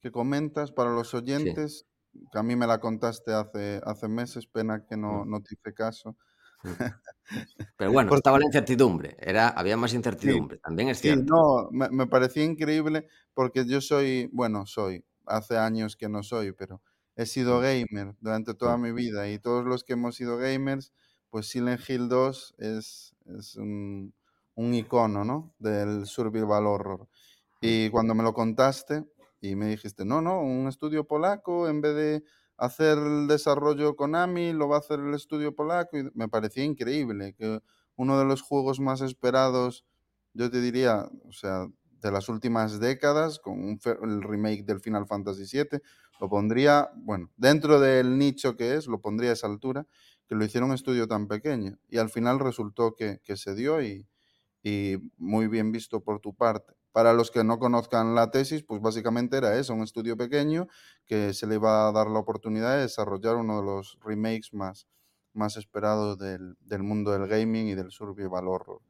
que 0.00 0.10
comentas 0.10 0.72
para 0.72 0.90
los 0.90 1.14
oyentes, 1.14 1.86
que 2.32 2.38
a 2.38 2.42
mí 2.42 2.56
me 2.56 2.66
la 2.66 2.80
contaste 2.80 3.32
hace, 3.32 3.80
hace 3.84 4.08
meses, 4.08 4.46
pena 4.46 4.84
que 4.86 4.96
no, 4.96 5.24
mm. 5.24 5.30
no 5.30 5.40
te 5.40 5.54
hice 5.54 5.74
caso. 5.74 6.16
Mm. 6.62 6.68
Pero 7.76 7.92
bueno, 7.92 8.14
estaba 8.14 8.38
la 8.38 8.46
incertidumbre, 8.46 9.16
era, 9.20 9.48
había 9.48 9.76
más 9.76 9.92
incertidumbre, 9.94 10.58
también 10.58 10.88
es 10.88 11.00
cierto. 11.00 11.24
no, 11.24 11.68
me, 11.70 12.06
parecía 12.06 12.44
increíble 12.44 13.06
porque 13.34 13.66
yo 13.66 13.80
soy, 13.80 14.28
bueno, 14.32 14.66
soy, 14.66 15.04
hace 15.26 15.58
años 15.58 15.96
que 15.96 16.08
no 16.08 16.22
soy, 16.22 16.52
pero 16.52 16.80
he 17.16 17.26
sido 17.26 17.60
gamer 17.60 18.14
durante 18.20 18.54
toda 18.54 18.78
mi 18.78 18.92
vida 18.92 19.28
y 19.28 19.38
todos 19.38 19.66
los 19.66 19.84
que 19.84 19.92
hemos 19.92 20.16
sido 20.16 20.38
gamers, 20.38 20.92
pues 21.30 21.48
Silent 21.48 21.80
Hill 21.88 22.08
2 22.08 22.54
es, 22.58 23.14
es 23.38 23.56
un, 23.56 24.14
un, 24.54 24.74
icono, 24.74 25.24
¿no? 25.24 25.54
Del 25.58 26.06
survival 26.06 26.66
horror. 26.66 27.08
Y 27.60 27.90
cuando 27.90 28.14
me 28.14 28.22
lo 28.22 28.32
contaste 28.32 29.04
y 29.40 29.56
me 29.56 29.68
dijiste, 29.68 30.04
no, 30.04 30.20
no, 30.20 30.40
un 30.40 30.68
estudio 30.68 31.04
polaco 31.04 31.68
en 31.68 31.80
vez 31.80 31.94
de 31.94 32.24
hacer 32.56 32.98
el 32.98 33.28
desarrollo 33.28 33.96
Konami, 33.96 34.52
lo 34.52 34.68
va 34.68 34.76
a 34.76 34.80
hacer 34.80 35.00
el 35.00 35.14
estudio 35.14 35.54
polaco 35.54 35.96
y 35.96 36.10
me 36.14 36.28
parecía 36.28 36.64
increíble 36.64 37.34
que 37.34 37.60
uno 37.96 38.18
de 38.18 38.24
los 38.24 38.42
juegos 38.42 38.80
más 38.80 39.00
esperados, 39.00 39.84
yo 40.34 40.50
te 40.50 40.60
diría, 40.60 41.08
o 41.28 41.32
sea, 41.32 41.66
de 42.00 42.12
las 42.12 42.28
últimas 42.28 42.78
décadas, 42.80 43.38
con 43.38 43.78
el 44.02 44.22
remake 44.22 44.64
del 44.64 44.80
Final 44.80 45.06
Fantasy 45.06 45.44
VII, 45.50 45.80
lo 46.20 46.28
pondría, 46.28 46.90
bueno, 46.96 47.30
dentro 47.36 47.80
del 47.80 48.18
nicho 48.18 48.56
que 48.56 48.74
es, 48.74 48.86
lo 48.86 49.00
pondría 49.00 49.30
a 49.30 49.32
esa 49.34 49.46
altura, 49.46 49.86
que 50.28 50.34
lo 50.34 50.44
hiciera 50.44 50.66
un 50.66 50.72
estudio 50.72 51.08
tan 51.08 51.26
pequeño. 51.26 51.78
Y 51.88 51.98
al 51.98 52.10
final 52.10 52.38
resultó 52.38 52.94
que, 52.94 53.20
se 53.36 53.54
dio 53.54 53.82
y, 53.82 54.06
y 54.62 54.96
muy 55.16 55.48
bien 55.48 55.72
visto 55.72 56.00
por 56.00 56.20
tu 56.20 56.34
parte. 56.34 56.74
Para 56.92 57.12
los 57.12 57.30
que 57.30 57.44
no 57.44 57.58
conozcan 57.58 58.14
la 58.14 58.30
tesis, 58.30 58.62
pues 58.62 58.80
básicamente 58.80 59.36
era 59.36 59.58
eso, 59.58 59.74
un 59.74 59.82
estudio 59.82 60.16
pequeño 60.16 60.68
que 61.06 61.32
se 61.32 61.46
le 61.46 61.54
iba 61.54 61.88
a 61.88 61.92
dar 61.92 62.08
la 62.08 62.18
oportunidad 62.18 62.74
de 62.74 62.82
desarrollar 62.82 63.36
uno 63.36 63.60
de 63.60 63.66
los 63.66 63.98
remakes 64.02 64.52
más, 64.52 64.88
más 65.32 65.56
esperados 65.56 66.18
del, 66.18 66.56
mundo 66.82 67.12
del 67.12 67.26
gaming 67.28 67.68
y 67.68 67.74
del 67.74 67.90
survival 67.90 68.48
horror. 68.48 68.82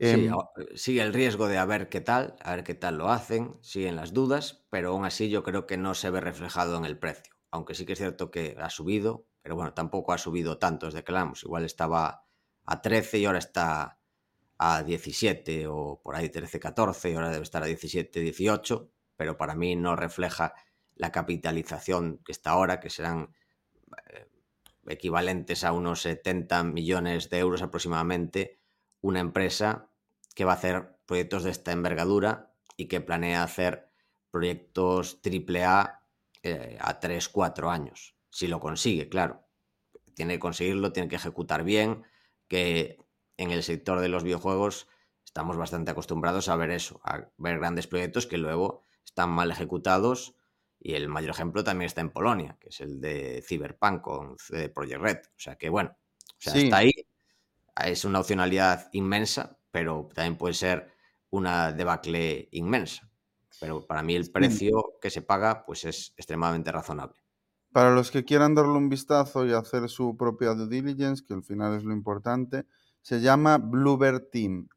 Sí, 0.00 0.26
em, 0.28 0.32
sigue 0.74 1.02
el 1.02 1.12
riesgo 1.12 1.48
de 1.48 1.58
a 1.58 1.64
ver 1.64 1.88
qué 1.88 2.00
tal, 2.00 2.36
a 2.40 2.54
ver 2.54 2.64
qué 2.64 2.74
tal 2.74 2.98
lo 2.98 3.08
hacen, 3.10 3.56
siguen 3.62 3.96
las 3.96 4.12
dudas, 4.12 4.66
pero 4.70 4.90
aún 4.90 5.04
así 5.04 5.28
yo 5.28 5.42
creo 5.42 5.66
que 5.66 5.76
no 5.76 5.94
se 5.94 6.10
ve 6.10 6.20
reflejado 6.20 6.76
en 6.76 6.84
el 6.84 6.98
precio. 6.98 7.34
Aunque 7.50 7.74
sí 7.74 7.86
que 7.86 7.94
es 7.94 7.98
cierto 7.98 8.30
que 8.30 8.56
ha 8.58 8.70
subido, 8.70 9.27
pero 9.42 9.56
bueno, 9.56 9.74
tampoco 9.74 10.12
ha 10.12 10.18
subido 10.18 10.58
tanto 10.58 10.86
desde 10.86 11.04
que 11.04 11.12
la 11.12 11.32
Igual 11.42 11.64
estaba 11.64 12.24
a 12.64 12.82
13 12.82 13.18
y 13.18 13.24
ahora 13.24 13.38
está 13.38 13.98
a 14.58 14.82
17 14.82 15.66
o 15.68 16.00
por 16.02 16.16
ahí 16.16 16.28
13, 16.28 16.58
14 16.58 17.10
y 17.10 17.14
ahora 17.14 17.30
debe 17.30 17.44
estar 17.44 17.62
a 17.62 17.66
17, 17.66 18.20
18, 18.20 18.90
pero 19.16 19.36
para 19.36 19.54
mí 19.54 19.76
no 19.76 19.96
refleja 19.96 20.54
la 20.96 21.12
capitalización 21.12 22.18
que 22.24 22.32
está 22.32 22.50
ahora, 22.50 22.80
que 22.80 22.90
serán 22.90 23.34
eh, 24.08 24.28
equivalentes 24.88 25.64
a 25.64 25.72
unos 25.72 26.02
70 26.02 26.64
millones 26.64 27.30
de 27.30 27.38
euros 27.38 27.62
aproximadamente, 27.62 28.58
una 29.00 29.20
empresa 29.20 29.90
que 30.34 30.44
va 30.44 30.52
a 30.52 30.56
hacer 30.56 30.98
proyectos 31.06 31.44
de 31.44 31.50
esta 31.50 31.72
envergadura 31.72 32.52
y 32.76 32.86
que 32.86 33.00
planea 33.00 33.42
hacer 33.42 33.90
proyectos 34.30 35.20
AAA 35.24 36.02
eh, 36.42 36.78
a 36.80 37.00
3, 37.00 37.28
4 37.28 37.70
años, 37.70 38.14
si 38.30 38.46
lo 38.46 38.60
consigue, 38.60 39.08
claro. 39.08 39.44
Tiene 40.14 40.34
que 40.34 40.40
conseguirlo, 40.40 40.92
tiene 40.92 41.08
que 41.08 41.16
ejecutar 41.16 41.64
bien, 41.64 42.04
que 42.48 42.98
en 43.36 43.50
el 43.50 43.62
sector 43.62 44.00
de 44.00 44.08
los 44.08 44.24
videojuegos 44.24 44.88
estamos 45.24 45.56
bastante 45.56 45.90
acostumbrados 45.90 46.48
a 46.48 46.56
ver 46.56 46.70
eso, 46.70 47.00
a 47.04 47.28
ver 47.36 47.58
grandes 47.58 47.86
proyectos 47.86 48.26
que 48.26 48.38
luego 48.38 48.82
están 49.04 49.30
mal 49.30 49.50
ejecutados 49.50 50.34
y 50.80 50.94
el 50.94 51.08
mayor 51.08 51.30
ejemplo 51.30 51.64
también 51.64 51.86
está 51.86 52.00
en 52.00 52.10
Polonia, 52.10 52.56
que 52.60 52.68
es 52.68 52.80
el 52.80 53.00
de 53.00 53.44
Cyberpunk 53.46 54.00
con 54.00 54.36
Project 54.74 55.00
Red. 55.00 55.18
O 55.36 55.40
sea 55.40 55.56
que 55.56 55.68
bueno, 55.68 55.96
o 56.20 56.36
sea, 56.38 56.54
está 56.54 56.78
ahí, 56.78 56.92
es 57.84 58.04
una 58.04 58.20
opcionalidad 58.20 58.88
inmensa, 58.92 59.58
pero 59.70 60.08
también 60.14 60.36
puede 60.36 60.54
ser 60.54 60.92
una 61.30 61.72
debacle 61.72 62.48
inmensa. 62.52 63.10
Pero 63.60 63.86
para 63.86 64.02
mí 64.02 64.14
el 64.14 64.30
precio 64.30 64.94
que 65.00 65.10
se 65.10 65.22
paga 65.22 65.64
pues 65.66 65.84
es 65.84 66.14
extremadamente 66.16 66.70
razonable. 66.70 67.18
Para 67.78 67.94
los 67.94 68.10
que 68.10 68.24
quieran 68.24 68.56
darle 68.56 68.72
un 68.72 68.88
vistazo 68.88 69.46
y 69.46 69.52
hacer 69.52 69.88
su 69.88 70.16
propia 70.16 70.52
due 70.54 70.66
diligence, 70.66 71.24
que 71.24 71.32
al 71.32 71.44
final 71.44 71.76
es 71.76 71.84
lo 71.84 71.92
importante, 71.92 72.66
se 73.02 73.20
llama 73.20 73.58
Bluebird 73.58 74.30
Team. 74.32 74.68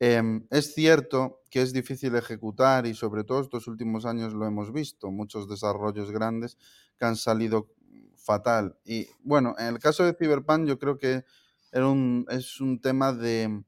Em, 0.00 0.44
es 0.50 0.74
cierto 0.74 1.42
que 1.50 1.62
es 1.62 1.72
difícil 1.72 2.16
ejecutar 2.16 2.84
y 2.84 2.94
sobre 2.94 3.22
todo 3.22 3.42
estos 3.42 3.68
últimos 3.68 4.06
años 4.06 4.32
lo 4.32 4.44
hemos 4.44 4.72
visto, 4.72 5.12
muchos 5.12 5.48
desarrollos 5.48 6.10
grandes 6.10 6.58
que 6.98 7.04
han 7.04 7.14
salido 7.14 7.68
fatal. 8.16 8.76
Y 8.84 9.06
bueno, 9.22 9.54
en 9.56 9.66
el 9.66 9.78
caso 9.78 10.02
de 10.02 10.14
Cyberpunk 10.14 10.66
yo 10.66 10.80
creo 10.80 10.98
que 10.98 11.24
era 11.70 11.86
un, 11.86 12.26
es 12.28 12.60
un 12.60 12.80
tema 12.80 13.12
de 13.12 13.62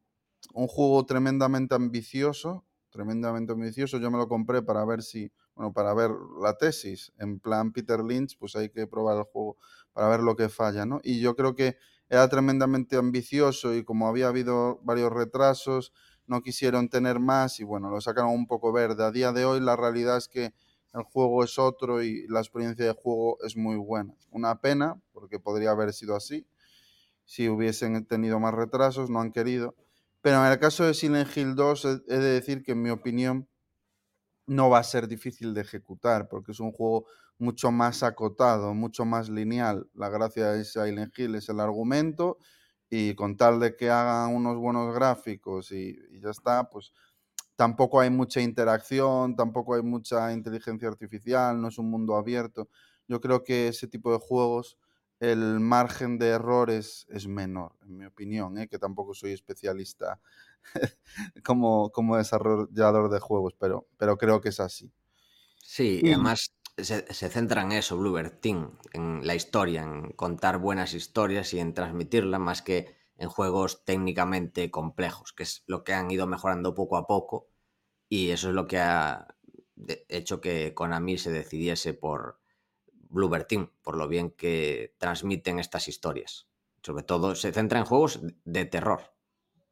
un 0.53 0.67
juego 0.67 1.07
tremendamente 1.07 1.77
ambicioso, 1.77 2.65
tremendamente 2.91 3.53
ambicioso. 3.53 3.99
Yo 3.99 4.11
me 4.11 4.19
lo 4.19 4.27
compré 4.27 4.63
para 4.63 4.85
ver 4.85 5.05
si, 5.05 5.31
para 5.73 5.95
ver 5.95 6.11
la 6.43 6.57
tesis. 6.57 7.13
En 7.19 7.39
plan 7.39 7.73
Peter 7.73 8.01
Lynch, 8.01 8.37
pues 8.39 8.57
hay 8.57 8.71
que 8.71 8.87
probar 8.87 9.19
el 9.19 9.25
juego 9.25 9.57
para 9.93 10.09
ver 10.09 10.21
lo 10.21 10.37
que 10.37 10.49
falla, 10.49 10.87
¿no? 10.87 11.01
Y 11.03 11.21
yo 11.21 11.37
creo 11.37 11.55
que 11.55 11.77
era 12.09 12.29
tremendamente 12.29 12.97
ambicioso 12.97 13.75
y 13.75 13.85
como 13.85 14.09
había 14.09 14.29
habido 14.29 14.81
varios 14.83 15.13
retrasos, 15.13 15.93
no 16.27 16.43
quisieron 16.43 16.89
tener 16.89 17.21
más 17.21 17.61
y 17.61 17.65
bueno, 17.65 17.91
lo 17.91 18.01
sacaron 18.01 18.31
un 18.31 18.47
poco 18.47 18.73
verde. 18.73 19.05
A 19.05 19.11
día 19.11 19.33
de 19.33 19.45
hoy 19.45 19.61
la 19.61 19.77
realidad 19.77 20.17
es 20.17 20.29
que 20.29 20.53
el 20.93 21.03
juego 21.03 21.45
es 21.45 21.59
otro 21.59 22.03
y 22.03 22.27
la 22.29 22.41
experiencia 22.41 22.85
de 22.85 22.93
juego 22.93 23.39
es 23.45 23.57
muy 23.57 23.77
buena. 23.77 24.15
Una 24.31 24.61
pena, 24.61 25.01
porque 25.13 25.39
podría 25.39 25.71
haber 25.71 25.93
sido 25.93 26.17
así, 26.17 26.47
si 27.25 27.49
hubiesen 27.49 28.05
tenido 28.07 28.41
más 28.41 28.55
retrasos, 28.55 29.09
no 29.09 29.21
han 29.21 29.31
querido. 29.31 29.77
Pero 30.21 30.45
en 30.45 30.51
el 30.51 30.59
caso 30.59 30.85
de 30.85 30.95
Silent 30.95 31.37
Hill 31.37 31.55
2 31.55 31.85
he 31.85 32.19
de 32.19 32.33
decir 32.33 32.63
que 32.63 32.73
en 32.73 32.83
mi 32.83 32.91
opinión 32.91 33.49
no 34.51 34.69
va 34.69 34.81
a 34.81 34.83
ser 34.85 35.07
difícil 35.07 35.55
de 35.55 35.61
ejecutar, 35.61 36.27
porque 36.29 36.51
es 36.51 36.59
un 36.59 36.73
juego 36.73 37.07
mucho 37.39 37.71
más 37.71 38.03
acotado, 38.03 38.75
mucho 38.75 39.05
más 39.05 39.29
lineal. 39.29 39.89
La 39.95 40.09
gracia 40.09 40.51
de 40.51 40.65
Silent 40.65 41.17
Hill 41.17 41.37
es 41.37 41.49
el 41.49 41.61
argumento 41.61 42.37
y 42.91 43.15
con 43.15 43.37
tal 43.37 43.61
de 43.61 43.77
que 43.77 43.91
hagan 43.91 44.35
unos 44.35 44.57
buenos 44.57 44.93
gráficos 44.93 45.71
y 45.71 45.97
ya 46.21 46.31
está, 46.31 46.69
pues 46.69 46.93
tampoco 47.55 48.01
hay 48.01 48.11
mucha 48.11 48.41
interacción, 48.41 49.37
tampoco 49.37 49.77
hay 49.77 49.83
mucha 49.83 50.33
inteligencia 50.33 50.89
artificial, 50.89 51.61
no 51.63 51.69
es 51.69 51.79
un 51.79 51.89
mundo 51.89 52.17
abierto. 52.17 52.69
Yo 53.07 53.21
creo 53.21 53.45
que 53.45 53.69
ese 53.69 53.87
tipo 53.87 54.11
de 54.13 54.19
juegos 54.19 54.79
el 55.21 55.61
margen 55.61 56.19
de 56.19 56.29
errores 56.29 57.07
es 57.11 57.29
menor, 57.29 57.77
en 57.83 57.97
mi 57.99 58.07
opinión, 58.07 58.59
¿eh? 58.59 58.69
que 58.69 58.79
tampoco 58.79 59.15
soy 59.15 59.33
especialista 59.33 60.21
como, 61.45 61.91
como 61.91 62.17
desarrollador 62.17 63.11
de 63.11 63.21
juegos, 63.21 63.55
pero, 63.59 63.87
pero 63.99 64.17
creo 64.17 64.41
que 64.41 64.49
es 64.49 64.61
así. 64.61 64.91
Sí, 65.63 66.01
y 66.03 66.13
además 66.13 66.53
se, 66.79 67.13
se, 67.13 67.29
centra 67.29 67.63
en 67.63 67.73
eso, 67.73 67.99
Bluebird 67.99 68.41
Team, 68.41 68.79
en 68.95 69.27
la 69.27 69.35
historia, 69.35 69.83
en 69.83 70.13
contar 70.13 70.59
buenas 70.59 70.95
historias 70.95 71.53
y 71.53 71.61
en 71.61 71.75
transmitirlas 71.75 72.41
más 72.41 72.63
que 72.63 72.97
en 73.19 73.29
juegos 73.29 73.85
técnicamente 73.85 74.71
complejos, 74.71 75.35
que 75.35 75.43
es 75.43 75.63
lo 75.67 75.85
que 75.85 75.93
han 75.93 76.11
ido 76.11 76.27
mejorando 76.27 76.75
poco 76.75 76.97
a 76.97 77.07
poco 77.07 77.51
y 78.09 78.31
eso 78.31 78.49
es 78.49 78.55
lo 78.55 78.67
que 78.67 78.79
ha 78.79 79.29
hecho 80.09 80.41
que 80.41 80.75
Konami 80.75 81.19
se 81.19 81.31
decidiese 81.31 81.95
por, 81.95 82.40
Bluebird 83.11 83.47
Team, 83.47 83.71
por 83.83 83.97
lo 83.97 84.09
bien 84.09 84.31
que 84.31 84.95
transmiten 84.99 85.59
estas 85.59 85.89
historias. 85.89 86.49
Sobre 86.83 87.03
todo 87.03 87.35
se 87.35 87.53
centra 87.53 87.79
en 87.79 87.85
juegos 87.85 88.21
de 88.45 88.65
terror, 88.65 89.15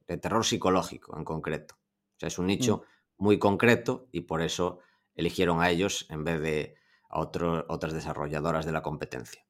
de 0.07 0.19
terror 0.19 0.45
psicológico 0.45 1.17
en 1.17 1.25
concreto. 1.25 1.77
O 1.77 2.19
sea, 2.19 2.27
es 2.27 2.39
un 2.39 2.49
nicho 2.49 2.79
mm. 3.17 3.25
muy 3.25 3.39
concreto 3.39 4.09
y 4.13 4.23
por 4.23 4.43
eso 4.43 4.81
eligieron 5.15 5.63
a 5.63 5.71
ellos 5.71 6.07
en 6.11 6.25
vez 6.25 6.41
de 6.41 6.77
a 7.09 7.21
otro, 7.21 7.65
otras 7.69 7.95
desarrolladoras 7.95 8.67
de 8.67 8.73
la 8.73 8.83
competencia. 8.83 9.45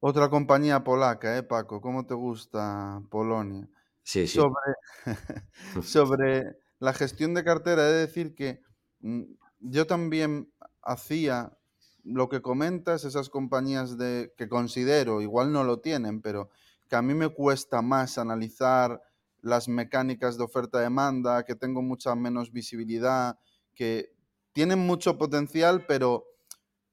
Otra 0.00 0.30
compañía 0.30 0.82
polaca, 0.82 1.36
¿eh, 1.36 1.42
Paco? 1.42 1.80
¿Cómo 1.80 2.06
te 2.06 2.14
gusta 2.14 3.02
Polonia? 3.10 3.68
Sí, 4.02 4.26
sí. 4.26 4.38
Sobre, 4.38 4.74
sobre 5.82 6.56
la 6.78 6.92
gestión 6.92 7.34
de 7.34 7.44
cartera, 7.44 7.88
he 7.88 7.92
de 7.92 8.06
decir 8.06 8.34
que 8.34 8.62
mm, 9.00 9.22
yo 9.60 9.86
también 9.86 10.52
hacía 10.82 11.56
lo 12.04 12.28
que 12.28 12.42
comentas, 12.42 13.04
esas 13.04 13.28
compañías 13.28 13.96
de, 13.96 14.32
que 14.36 14.48
considero, 14.48 15.20
igual 15.20 15.52
no 15.52 15.64
lo 15.64 15.80
tienen, 15.80 16.20
pero 16.20 16.50
que 16.88 16.96
a 16.96 17.02
mí 17.02 17.14
me 17.14 17.28
cuesta 17.28 17.80
más 17.82 18.18
analizar 18.18 19.00
las 19.40 19.68
mecánicas 19.68 20.36
de 20.36 20.44
oferta-demanda, 20.44 21.44
que 21.44 21.54
tengo 21.54 21.82
mucha 21.82 22.14
menos 22.14 22.52
visibilidad, 22.52 23.38
que 23.74 24.12
tienen 24.52 24.78
mucho 24.80 25.18
potencial, 25.18 25.86
pero 25.86 26.24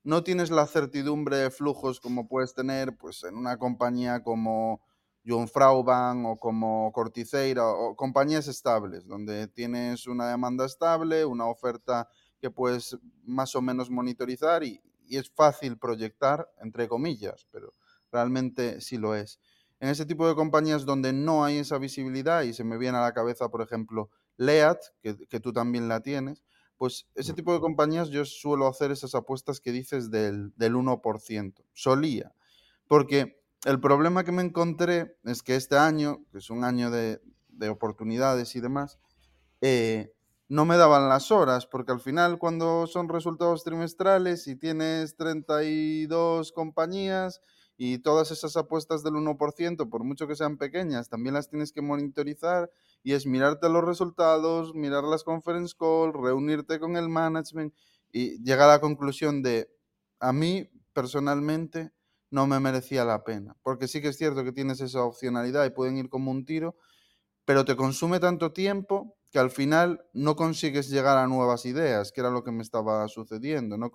no 0.04 0.24
tienes 0.24 0.50
la 0.50 0.66
certidumbre 0.66 1.38
de 1.38 1.52
flujos 1.52 2.00
como 2.00 2.28
puedes 2.28 2.54
tener 2.54 2.98
pues, 2.98 3.24
en 3.24 3.36
una 3.36 3.58
compañía 3.58 4.24
como 4.24 4.82
John 5.26 5.48
Frauban 5.48 6.26
o 6.26 6.38
como 6.38 6.92
Corticeira 6.92 7.68
o 7.68 7.96
compañías 7.96 8.48
estables, 8.48 9.06
donde 9.06 9.48
tienes 9.48 10.08
una 10.08 10.30
demanda 10.30 10.66
estable, 10.66 11.26
una 11.26 11.46
oferta 11.46 12.08
que 12.40 12.50
puedes 12.50 12.98
más 13.26 13.54
o 13.56 13.62
menos 13.62 13.90
monitorizar 13.90 14.64
y, 14.64 14.82
y 15.10 15.18
es 15.18 15.30
fácil 15.30 15.78
proyectar, 15.78 16.50
entre 16.62 16.88
comillas, 16.88 17.48
pero 17.52 17.74
realmente 18.12 18.80
sí 18.80 18.98
lo 18.98 19.16
es. 19.16 19.40
En 19.80 19.90
ese 19.90 20.06
tipo 20.06 20.28
de 20.28 20.36
compañías 20.36 20.86
donde 20.86 21.12
no 21.12 21.44
hay 21.44 21.58
esa 21.58 21.78
visibilidad 21.78 22.44
y 22.44 22.54
se 22.54 22.64
me 22.64 22.78
viene 22.78 22.98
a 22.98 23.02
la 23.02 23.14
cabeza, 23.14 23.50
por 23.50 23.62
ejemplo, 23.62 24.10
Leat, 24.38 24.80
que, 25.02 25.18
que 25.28 25.40
tú 25.40 25.52
también 25.52 25.88
la 25.88 26.02
tienes, 26.02 26.44
pues 26.78 27.08
ese 27.16 27.34
tipo 27.34 27.54
de 27.54 27.60
compañías 27.60 28.10
yo 28.10 28.24
suelo 28.24 28.68
hacer 28.68 28.92
esas 28.92 29.16
apuestas 29.16 29.60
que 29.60 29.72
dices 29.72 30.12
del, 30.12 30.54
del 30.56 30.76
1%. 30.76 31.54
Solía. 31.74 32.34
Porque 32.88 33.42
el 33.66 33.82
problema 33.82 34.24
que 34.24 34.32
me 34.32 34.42
encontré 34.44 35.18
es 35.26 35.44
que 35.44 35.56
este 35.56 35.78
año, 35.78 36.24
que 36.32 36.38
es 36.38 36.50
un 36.50 36.64
año 36.64 36.90
de, 36.90 37.22
de 37.50 37.70
oportunidades 37.70 38.56
y 38.56 38.62
demás, 38.62 39.00
eh, 39.62 40.14
no 40.50 40.66
me 40.66 40.78
daban 40.78 41.10
las 41.10 41.32
horas, 41.32 41.68
porque 41.68 41.92
al 41.92 42.00
final 42.00 42.40
cuando 42.40 42.88
son 42.88 43.08
resultados 43.08 43.64
trimestrales 43.64 44.48
y 44.48 44.56
tienes 44.56 45.16
32 45.16 46.52
compañías 46.52 47.40
y 47.78 48.00
todas 48.00 48.32
esas 48.32 48.58
apuestas 48.58 49.04
del 49.04 49.14
1%, 49.14 49.90
por 49.90 50.04
mucho 50.04 50.28
que 50.28 50.36
sean 50.36 50.58
pequeñas, 50.58 51.08
también 51.08 51.36
las 51.36 51.50
tienes 51.50 51.72
que 51.72 51.84
monitorizar 51.84 52.72
y 53.04 53.14
es 53.14 53.28
mirarte 53.28 53.70
los 53.70 53.84
resultados, 53.86 54.74
mirar 54.74 55.04
las 55.04 55.24
conference 55.24 55.76
calls, 55.80 56.14
reunirte 56.14 56.80
con 56.80 56.98
el 56.98 57.10
management 57.10 57.74
y 58.12 58.44
llegar 58.44 58.70
a 58.70 58.74
la 58.74 58.82
conclusión 58.82 59.44
de, 59.44 59.70
a 60.20 60.34
mí 60.34 60.68
personalmente 60.94 61.92
no 62.32 62.48
me 62.48 62.60
merecía 62.60 63.06
la 63.06 63.24
pena, 63.24 63.56
porque 63.62 63.88
sí 63.88 64.02
que 64.02 64.10
es 64.10 64.18
cierto 64.18 64.44
que 64.44 64.52
tienes 64.52 64.82
esa 64.82 65.04
opcionalidad 65.04 65.64
y 65.66 65.70
pueden 65.70 65.98
ir 65.98 66.10
como 66.10 66.32
un 66.32 66.44
tiro, 66.46 66.76
pero 67.46 67.66
te 67.66 67.76
consume 67.76 68.20
tanto 68.20 68.54
tiempo 68.54 69.19
que 69.32 69.40
al 69.40 69.52
final 69.52 70.06
no 70.14 70.36
consigues 70.36 70.90
llegar 70.90 71.18
a 71.18 71.28
nuevas 71.28 71.66
ideas, 71.66 72.12
que 72.12 72.22
era 72.22 72.32
lo 72.32 72.44
que 72.44 72.52
me 72.52 72.64
estaba 72.64 73.08
sucediendo, 73.08 73.78
no, 73.78 73.92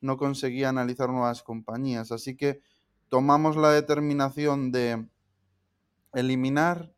no 0.00 0.16
conseguía 0.16 0.68
analizar 0.68 1.10
nuevas 1.10 1.42
compañías. 1.42 2.12
Así 2.12 2.36
que 2.36 2.60
tomamos 3.08 3.56
la 3.56 3.70
determinación 3.70 4.70
de 4.70 5.08
eliminar, 6.12 6.94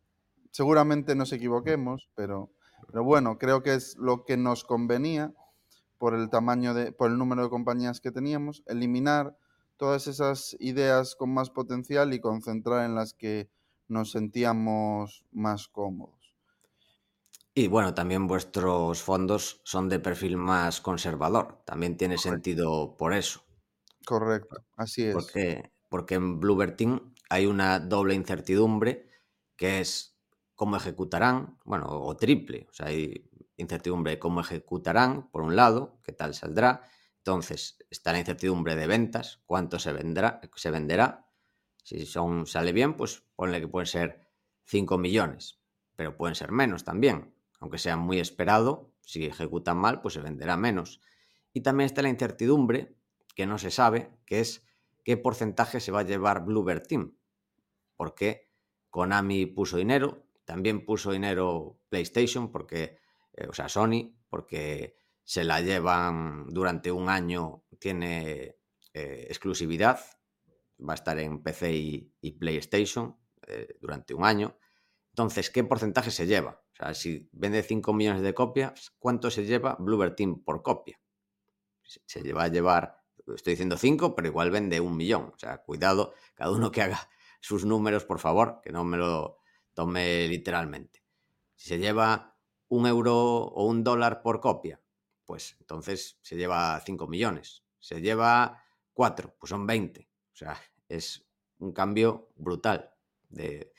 seguramente 0.51 1.15
nos 1.15 1.33
equivoquemos, 1.33 2.11
pero, 2.15 2.51
pero 2.89 3.05
bueno, 3.05 3.39
creo 3.39 3.63
que 3.63 3.75
es 3.75 3.97
lo 3.97 4.25
que 4.25 4.37
nos 4.37 4.65
convenía 4.65 5.35
por 5.99 6.15
el 6.15 6.29
tamaño 6.29 6.75
de, 6.75 6.93
por 6.93 7.11
el 7.11 7.19
número 7.19 7.45
de 7.45 7.51
compañías 7.51 8.01
que 8.01 8.13
teníamos, 8.13 8.63
eliminar 8.67 9.37
todas 9.77 10.07
esas 10.07 10.57
ideas 10.61 11.15
con 11.15 11.33
más 11.33 11.51
potencial 11.51 12.13
y 12.13 12.21
concentrar 12.21 12.85
en 12.85 12.95
las 12.95 13.15
que 13.15 13.51
nos 13.89 14.11
sentíamos 14.11 15.25
más 15.33 15.69
cómodos. 15.69 16.16
Y 17.59 17.69
bueno, 17.69 17.95
también 17.95 18.27
vuestros 18.27 19.01
fondos 19.03 19.63
son 19.65 19.89
de 19.89 19.99
perfil 19.99 20.37
más 20.37 20.83
conservador. 20.83 21.63
También 21.65 21.97
tiene 21.97 22.17
Correcto. 22.17 22.31
sentido 22.35 22.97
por 22.99 23.15
eso. 23.15 23.47
Correcto, 24.05 24.57
así 24.77 25.05
es. 25.05 25.15
Porque, 25.15 25.73
porque 25.89 26.17
en 26.17 26.39
Team 26.77 27.15
hay 27.31 27.47
una 27.47 27.81
doble 27.81 28.15
incertidumbre 28.15 29.09
que 29.57 29.81
es 29.81 30.19
cómo 30.55 30.77
ejecutarán, 30.77 31.57
bueno, 31.65 31.87
o 31.89 32.15
triple. 32.15 32.67
O 32.69 32.75
sea, 32.75 32.89
hay 32.89 33.31
incertidumbre 33.57 34.13
de 34.13 34.19
cómo 34.19 34.43
ejecutarán, 34.43 35.31
por 35.31 35.41
un 35.41 35.57
lado, 35.57 35.99
qué 36.05 36.13
tal 36.13 36.35
saldrá. 36.35 36.83
Entonces, 37.17 37.79
está 37.89 38.13
la 38.13 38.19
incertidumbre 38.19 38.77
de 38.77 38.87
ventas, 38.87 39.41
cuánto 39.47 39.79
se, 39.79 39.95
vendrá, 39.95 40.43
se 40.57 40.71
venderá. 40.71 41.31
Si 41.83 42.05
son, 42.05 42.47
sale 42.47 42.73
bien, 42.73 42.99
pues 42.99 43.25
ponle 43.35 43.61
que 43.63 43.69
pueden 43.69 43.87
ser 43.87 44.29
5 44.67 44.99
millones, 44.99 45.59
pero 45.97 46.19
pueden 46.19 46.35
ser 46.35 46.53
menos 46.53 46.85
también 46.85 47.36
aunque 47.61 47.79
sea 47.79 47.97
muy 47.97 48.21
esperado, 48.21 48.93
si 49.01 49.25
ejecutan 49.27 49.79
mal, 49.79 50.01
pues 50.03 50.15
se 50.15 50.21
venderá 50.21 50.57
menos. 50.57 51.01
Y 51.53 51.61
también 51.61 51.87
está 51.87 52.03
la 52.03 52.09
incertidumbre, 52.09 52.97
que 53.35 53.47
no 53.47 53.59
se 53.59 53.71
sabe, 53.71 54.11
que 54.27 54.41
es 54.41 54.67
qué 55.05 55.17
porcentaje 55.17 55.81
se 55.81 55.93
va 55.93 56.01
a 56.01 56.05
llevar 56.05 56.45
Bluebird 56.45 56.87
Team. 56.87 57.17
Porque 57.97 58.51
Konami 58.91 59.47
puso 59.47 59.77
dinero, 59.77 60.27
también 60.45 60.85
puso 60.85 61.13
dinero 61.13 61.79
PlayStation, 61.89 62.51
porque, 62.51 62.99
eh, 63.35 63.47
o 63.49 63.53
sea, 63.53 63.69
Sony, 63.69 64.17
porque 64.29 64.97
se 65.23 65.45
la 65.45 65.61
llevan 65.61 66.47
durante 66.49 66.93
un 66.93 67.09
año, 67.09 67.65
tiene 67.79 68.57
eh, 68.95 69.27
exclusividad, 69.29 70.01
va 70.81 70.93
a 70.93 70.95
estar 70.95 71.19
en 71.19 71.43
PC 71.43 71.73
y, 71.73 72.31
PlayStation 72.39 73.17
eh, 73.47 73.77
durante 73.81 74.15
un 74.15 74.25
año. 74.25 74.59
Entonces, 75.11 75.51
¿qué 75.51 75.65
porcentaje 75.65 76.11
se 76.11 76.27
lleva? 76.27 76.63
O 76.77 76.85
sea, 76.85 76.93
si 76.93 77.27
vende 77.33 77.63
5 77.63 77.95
millones 77.95 78.21
de 78.21 78.35
copias, 78.35 78.93
¿cuánto 78.99 79.31
se 79.31 79.47
lleva 79.47 79.77
Bluebird 79.79 80.15
Team 80.15 80.45
por 80.45 80.63
copia? 80.63 81.01
Se 81.83 82.21
lleva 82.21 82.45
a 82.45 82.49
llevar, 82.49 83.03
estoy 83.35 83.55
diciendo 83.55 83.79
5, 83.79 84.15
pero 84.15 84.29
igual 84.29 84.51
vende 84.51 84.79
un 84.81 84.95
millón. 84.95 85.33
O 85.35 85.39
sea, 85.39 85.63
cuidado, 85.63 86.13
cada 86.35 86.51
uno 86.51 86.71
que 86.71 86.83
haga 86.83 87.09
sus 87.41 87.65
números, 87.65 88.05
por 88.05 88.19
favor, 88.19 88.61
que 88.63 88.73
no 88.73 88.85
me 88.85 88.99
lo 88.99 89.39
tome 89.73 90.29
literalmente. 90.29 91.03
Si 91.55 91.71
se 91.71 91.79
lleva 91.79 92.37
un 92.69 92.87
euro 92.87 93.17
o 93.17 93.65
un 93.65 93.83
dólar 93.83 94.21
por 94.21 94.41
copia, 94.41 94.79
pues 95.25 95.57
entonces 95.61 96.19
se 96.21 96.37
lleva 96.37 96.79
5 96.85 97.07
millones. 97.07 97.65
Se 97.79 98.03
lleva 98.03 98.63
4, 98.93 99.35
pues 99.39 99.49
son 99.49 99.67
20. 99.67 100.11
O 100.33 100.37
sea, 100.37 100.61
es 100.89 101.27
un 101.59 101.73
cambio 101.73 102.33
brutal 102.35 102.95
de 103.31 103.73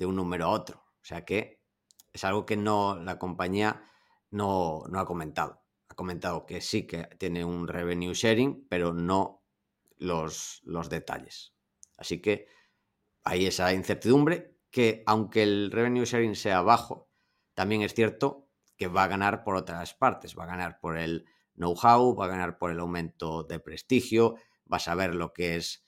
un 0.00 0.16
número 0.16 0.44
a 0.44 0.50
otro. 0.50 0.84
O 1.00 1.04
sea 1.04 1.24
que 1.24 1.63
es 2.14 2.24
algo 2.24 2.46
que 2.46 2.56
no 2.56 2.96
la 2.96 3.18
compañía 3.18 3.82
no, 4.30 4.84
no 4.88 5.00
ha 5.00 5.04
comentado. 5.04 5.62
Ha 5.88 5.94
comentado 5.94 6.46
que 6.46 6.60
sí 6.60 6.86
que 6.86 7.04
tiene 7.18 7.44
un 7.44 7.68
revenue 7.68 8.14
sharing, 8.14 8.66
pero 8.68 8.94
no 8.94 9.44
los, 9.98 10.62
los 10.64 10.88
detalles. 10.88 11.54
Así 11.98 12.22
que 12.22 12.46
hay 13.24 13.46
esa 13.46 13.72
incertidumbre 13.72 14.56
que 14.70 15.02
aunque 15.06 15.42
el 15.42 15.70
revenue 15.70 16.04
sharing 16.04 16.36
sea 16.36 16.62
bajo, 16.62 17.10
también 17.54 17.82
es 17.82 17.94
cierto 17.94 18.48
que 18.76 18.86
va 18.88 19.04
a 19.04 19.08
ganar 19.08 19.44
por 19.44 19.56
otras 19.56 19.94
partes, 19.94 20.36
va 20.38 20.44
a 20.44 20.48
ganar 20.48 20.80
por 20.80 20.98
el 20.98 21.26
know-how, 21.54 22.16
va 22.16 22.26
a 22.26 22.28
ganar 22.28 22.58
por 22.58 22.70
el 22.70 22.80
aumento 22.80 23.44
de 23.44 23.60
prestigio, 23.60 24.36
va 24.72 24.78
a 24.78 24.80
saber 24.80 25.14
lo 25.14 25.32
que 25.32 25.56
es 25.56 25.86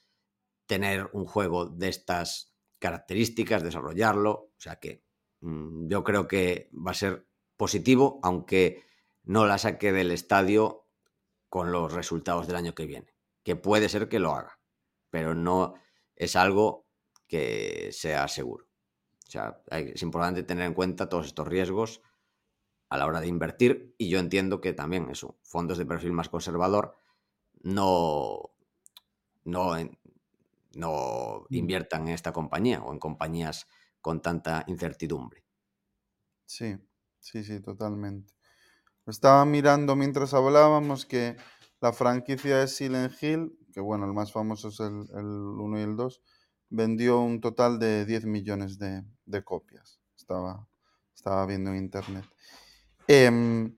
tener 0.66 1.08
un 1.12 1.24
juego 1.24 1.66
de 1.66 1.88
estas 1.88 2.56
características, 2.78 3.62
desarrollarlo, 3.62 4.32
o 4.32 4.54
sea 4.58 4.76
que 4.76 5.05
yo 5.40 6.04
creo 6.04 6.28
que 6.28 6.70
va 6.74 6.90
a 6.90 6.94
ser 6.94 7.26
positivo, 7.56 8.20
aunque 8.22 8.84
no 9.24 9.46
la 9.46 9.58
saque 9.58 9.92
del 9.92 10.10
estadio 10.10 10.86
con 11.48 11.72
los 11.72 11.92
resultados 11.92 12.46
del 12.46 12.56
año 12.56 12.74
que 12.74 12.86
viene, 12.86 13.14
que 13.42 13.56
puede 13.56 13.88
ser 13.88 14.08
que 14.08 14.18
lo 14.18 14.34
haga, 14.34 14.58
pero 15.10 15.34
no 15.34 15.74
es 16.14 16.36
algo 16.36 16.86
que 17.26 17.90
sea 17.92 18.28
seguro. 18.28 18.66
O 19.26 19.30
sea, 19.30 19.60
es 19.70 20.02
importante 20.02 20.42
tener 20.42 20.66
en 20.66 20.74
cuenta 20.74 21.08
todos 21.08 21.26
estos 21.26 21.48
riesgos 21.48 22.00
a 22.88 22.96
la 22.96 23.06
hora 23.06 23.20
de 23.20 23.26
invertir 23.26 23.94
y 23.98 24.08
yo 24.08 24.18
entiendo 24.18 24.60
que 24.60 24.72
también 24.72 25.10
eso, 25.10 25.38
fondos 25.42 25.78
de 25.78 25.86
perfil 25.86 26.12
más 26.12 26.28
conservador 26.28 26.94
no, 27.62 28.50
no, 29.44 29.76
no 30.74 31.46
mm. 31.48 31.54
inviertan 31.54 32.08
en 32.08 32.14
esta 32.14 32.32
compañía 32.32 32.82
o 32.82 32.92
en 32.92 33.00
compañías 33.00 33.66
con 34.06 34.22
tanta 34.22 34.62
incertidumbre. 34.68 35.44
Sí, 36.44 36.76
sí, 37.18 37.42
sí, 37.42 37.58
totalmente. 37.58 38.32
Estaba 39.04 39.44
mirando 39.44 39.96
mientras 39.96 40.32
hablábamos 40.32 41.04
que 41.06 41.36
la 41.80 41.92
franquicia 41.92 42.58
de 42.58 42.68
Silent 42.68 43.20
Hill, 43.20 43.58
que 43.72 43.80
bueno, 43.80 44.06
el 44.06 44.12
más 44.12 44.30
famoso 44.30 44.68
es 44.68 44.78
el, 44.78 45.08
el 45.12 45.26
1 45.26 45.80
y 45.80 45.82
el 45.82 45.96
2, 45.96 46.22
vendió 46.70 47.18
un 47.18 47.40
total 47.40 47.80
de 47.80 48.06
10 48.06 48.26
millones 48.26 48.78
de, 48.78 49.02
de 49.24 49.42
copias. 49.42 50.00
Estaba, 50.16 50.68
estaba 51.12 51.44
viendo 51.44 51.70
en 51.70 51.78
internet. 51.78 52.26
Em, 53.08 53.76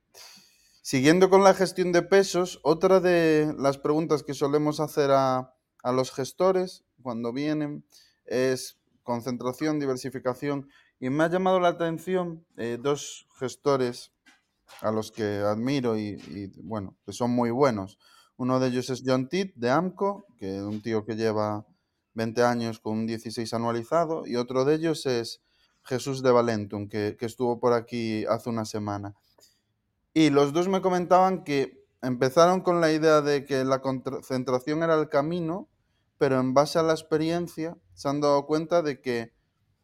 siguiendo 0.82 1.30
con 1.30 1.42
la 1.42 1.54
gestión 1.54 1.90
de 1.90 2.02
pesos, 2.02 2.60
otra 2.64 3.00
de 3.00 3.54
las 3.56 3.78
preguntas 3.78 4.22
que 4.22 4.34
solemos 4.34 4.78
hacer 4.78 5.10
a, 5.10 5.54
los 5.84 6.12
gestores 6.12 6.84
cuando 7.00 7.32
vienen 7.32 7.86
es 8.26 8.77
concentración, 9.08 9.80
diversificación. 9.80 10.68
Y 11.00 11.08
me 11.08 11.24
ha 11.24 11.30
llamado 11.30 11.60
la 11.60 11.68
atención 11.68 12.44
eh, 12.58 12.76
dos 12.78 13.26
gestores 13.38 14.12
a 14.82 14.92
los 14.92 15.10
que 15.10 15.38
admiro 15.38 15.96
y, 15.96 16.52
bueno, 16.62 16.94
que 17.06 17.14
son 17.14 17.30
muy 17.30 17.50
buenos. 17.50 17.98
Uno 18.36 18.60
de 18.60 18.68
ellos 18.68 18.90
es 18.90 19.02
John 19.04 19.30
Titt 19.30 19.54
de 19.56 19.70
AMCO, 19.70 20.26
que 20.36 20.56
es 20.56 20.62
un 20.62 20.82
tío 20.82 21.06
que 21.06 21.16
lleva 21.16 21.66
20 22.12 22.42
años 22.42 22.80
con 22.80 22.98
un 22.98 23.06
16 23.06 23.54
anualizado, 23.54 24.26
y 24.26 24.36
otro 24.36 24.66
de 24.66 24.74
ellos 24.74 25.06
es 25.06 25.40
Jesús 25.84 26.22
de 26.22 26.30
Valentum, 26.30 26.90
que, 26.90 27.16
estuvo 27.20 27.58
por 27.60 27.72
aquí 27.72 28.26
hace 28.26 28.50
una 28.50 28.66
semana. 28.66 29.14
Y 30.12 30.28
los 30.28 30.52
dos 30.52 30.68
me 30.68 30.82
comentaban 30.82 31.44
que 31.44 31.82
empezaron 32.02 32.60
con 32.60 32.82
la 32.82 32.92
idea 32.92 33.22
de 33.22 33.46
que 33.46 33.64
la 33.64 33.80
concentración 33.80 34.82
era 34.82 35.00
el 35.00 35.08
camino, 35.08 35.70
pero 36.18 36.40
en 36.40 36.52
base 36.52 36.78
a 36.78 36.82
la 36.82 36.92
experiencia 36.92 37.76
se 37.94 38.08
han 38.08 38.20
dado 38.20 38.46
cuenta 38.46 38.82
de 38.82 39.00
que 39.00 39.32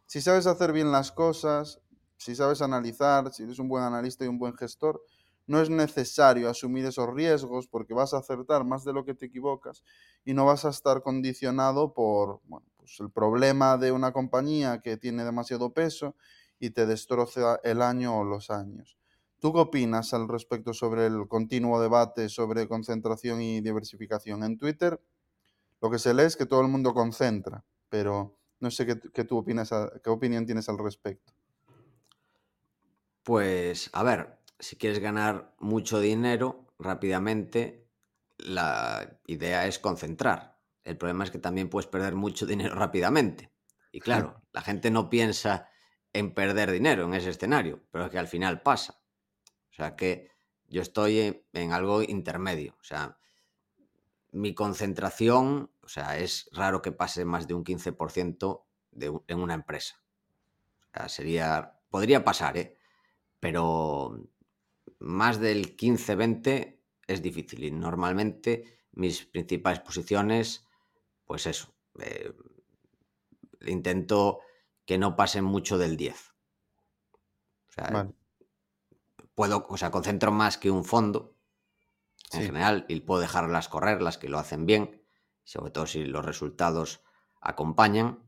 si 0.06 0.20
sabes 0.20 0.46
hacer 0.46 0.72
bien 0.72 0.92
las 0.92 1.12
cosas, 1.12 1.80
si 2.16 2.34
sabes 2.34 2.60
analizar, 2.60 3.32
si 3.32 3.44
eres 3.44 3.58
un 3.58 3.68
buen 3.68 3.84
analista 3.84 4.24
y 4.24 4.28
un 4.28 4.38
buen 4.38 4.56
gestor, 4.56 5.02
no 5.46 5.60
es 5.60 5.70
necesario 5.70 6.48
asumir 6.48 6.86
esos 6.86 7.12
riesgos 7.12 7.68
porque 7.68 7.94
vas 7.94 8.14
a 8.14 8.18
acertar 8.18 8.64
más 8.64 8.84
de 8.84 8.92
lo 8.92 9.04
que 9.04 9.14
te 9.14 9.26
equivocas 9.26 9.82
y 10.24 10.34
no 10.34 10.46
vas 10.46 10.64
a 10.64 10.70
estar 10.70 11.02
condicionado 11.02 11.92
por, 11.92 12.40
bueno, 12.44 12.66
pues, 12.76 12.98
el 13.00 13.10
problema 13.10 13.76
de 13.76 13.92
una 13.92 14.12
compañía 14.12 14.80
que 14.80 14.96
tiene 14.96 15.24
demasiado 15.24 15.72
peso 15.72 16.16
y 16.58 16.70
te 16.70 16.86
destroza 16.86 17.60
el 17.62 17.82
año 17.82 18.18
o 18.18 18.24
los 18.24 18.50
años. 18.50 18.98
¿Tú 19.38 19.52
qué 19.52 19.60
opinas 19.60 20.14
al 20.14 20.28
respecto 20.28 20.72
sobre 20.72 21.06
el 21.06 21.28
continuo 21.28 21.80
debate 21.80 22.30
sobre 22.30 22.66
concentración 22.66 23.42
y 23.42 23.60
diversificación? 23.60 24.42
En 24.42 24.56
Twitter 24.56 24.98
lo 25.84 25.90
que 25.90 25.98
se 25.98 26.14
lee 26.14 26.22
es 26.22 26.38
que 26.38 26.46
todo 26.46 26.62
el 26.62 26.68
mundo 26.68 26.94
concentra, 26.94 27.62
pero 27.90 28.38
no 28.58 28.70
sé 28.70 28.86
qué, 28.86 29.24
tú 29.24 29.36
opinas, 29.36 29.68
qué 30.02 30.08
opinión 30.08 30.46
tienes 30.46 30.66
al 30.70 30.78
respecto. 30.78 31.34
Pues, 33.22 33.90
a 33.92 34.02
ver, 34.02 34.40
si 34.58 34.76
quieres 34.76 34.98
ganar 34.98 35.54
mucho 35.58 36.00
dinero 36.00 36.72
rápidamente, 36.78 37.86
la 38.38 39.20
idea 39.26 39.66
es 39.66 39.78
concentrar. 39.78 40.58
El 40.84 40.96
problema 40.96 41.24
es 41.24 41.30
que 41.30 41.38
también 41.38 41.68
puedes 41.68 41.86
perder 41.86 42.14
mucho 42.14 42.46
dinero 42.46 42.74
rápidamente. 42.74 43.52
Y 43.92 44.00
claro, 44.00 44.40
la 44.54 44.62
gente 44.62 44.90
no 44.90 45.10
piensa 45.10 45.68
en 46.14 46.32
perder 46.32 46.70
dinero 46.70 47.04
en 47.04 47.12
ese 47.12 47.28
escenario, 47.28 47.84
pero 47.90 48.06
es 48.06 48.10
que 48.10 48.18
al 48.18 48.28
final 48.28 48.62
pasa. 48.62 49.02
O 49.70 49.74
sea 49.74 49.96
que 49.96 50.30
yo 50.66 50.80
estoy 50.80 51.44
en 51.52 51.72
algo 51.72 52.02
intermedio. 52.02 52.74
O 52.80 52.84
sea, 52.84 53.18
mi 54.34 54.54
concentración, 54.54 55.70
o 55.82 55.88
sea, 55.88 56.18
es 56.18 56.48
raro 56.52 56.82
que 56.82 56.92
pase 56.92 57.24
más 57.24 57.46
de 57.48 57.54
un 57.54 57.64
15% 57.64 58.64
de, 58.90 59.20
en 59.28 59.38
una 59.40 59.54
empresa. 59.54 60.02
O 60.88 60.98
sea, 60.98 61.08
sería, 61.08 61.80
podría 61.88 62.24
pasar, 62.24 62.56
¿eh? 62.56 62.76
Pero 63.40 64.28
más 64.98 65.40
del 65.40 65.76
15-20 65.76 66.80
es 67.06 67.22
difícil 67.22 67.64
y 67.64 67.70
normalmente 67.70 68.78
mis 68.92 69.24
principales 69.24 69.80
posiciones 69.80 70.64
pues 71.24 71.46
eso, 71.46 71.74
eh, 72.00 72.32
intento 73.66 74.40
que 74.84 74.98
no 74.98 75.16
pase 75.16 75.42
mucho 75.42 75.78
del 75.78 75.96
10. 75.96 76.34
O 77.68 77.72
sea, 77.72 78.12
puedo, 79.34 79.66
o 79.68 79.76
sea, 79.76 79.90
concentro 79.90 80.30
más 80.30 80.58
que 80.58 80.70
un 80.70 80.84
fondo 80.84 81.33
en 82.36 82.46
general 82.46 82.84
y 82.88 83.00
puedo 83.00 83.20
dejarlas 83.20 83.68
correr, 83.68 84.02
las 84.02 84.18
que 84.18 84.28
lo 84.28 84.38
hacen 84.38 84.66
bien, 84.66 85.02
sobre 85.44 85.70
todo 85.70 85.86
si 85.86 86.04
los 86.04 86.24
resultados 86.24 87.02
acompañan. 87.40 88.24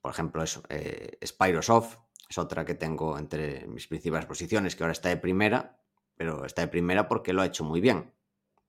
Por 0.00 0.12
ejemplo, 0.12 0.42
eso, 0.42 0.62
eh, 0.68 1.18
Spyrosoft 1.24 1.98
es 2.28 2.38
otra 2.38 2.64
que 2.64 2.74
tengo 2.74 3.18
entre 3.18 3.66
mis 3.66 3.88
principales 3.88 4.26
posiciones, 4.26 4.76
que 4.76 4.84
ahora 4.84 4.92
está 4.92 5.08
de 5.08 5.16
primera, 5.16 5.80
pero 6.16 6.44
está 6.44 6.62
de 6.62 6.68
primera 6.68 7.08
porque 7.08 7.32
lo 7.32 7.42
ha 7.42 7.46
hecho 7.46 7.64
muy 7.64 7.80
bien. 7.80 8.14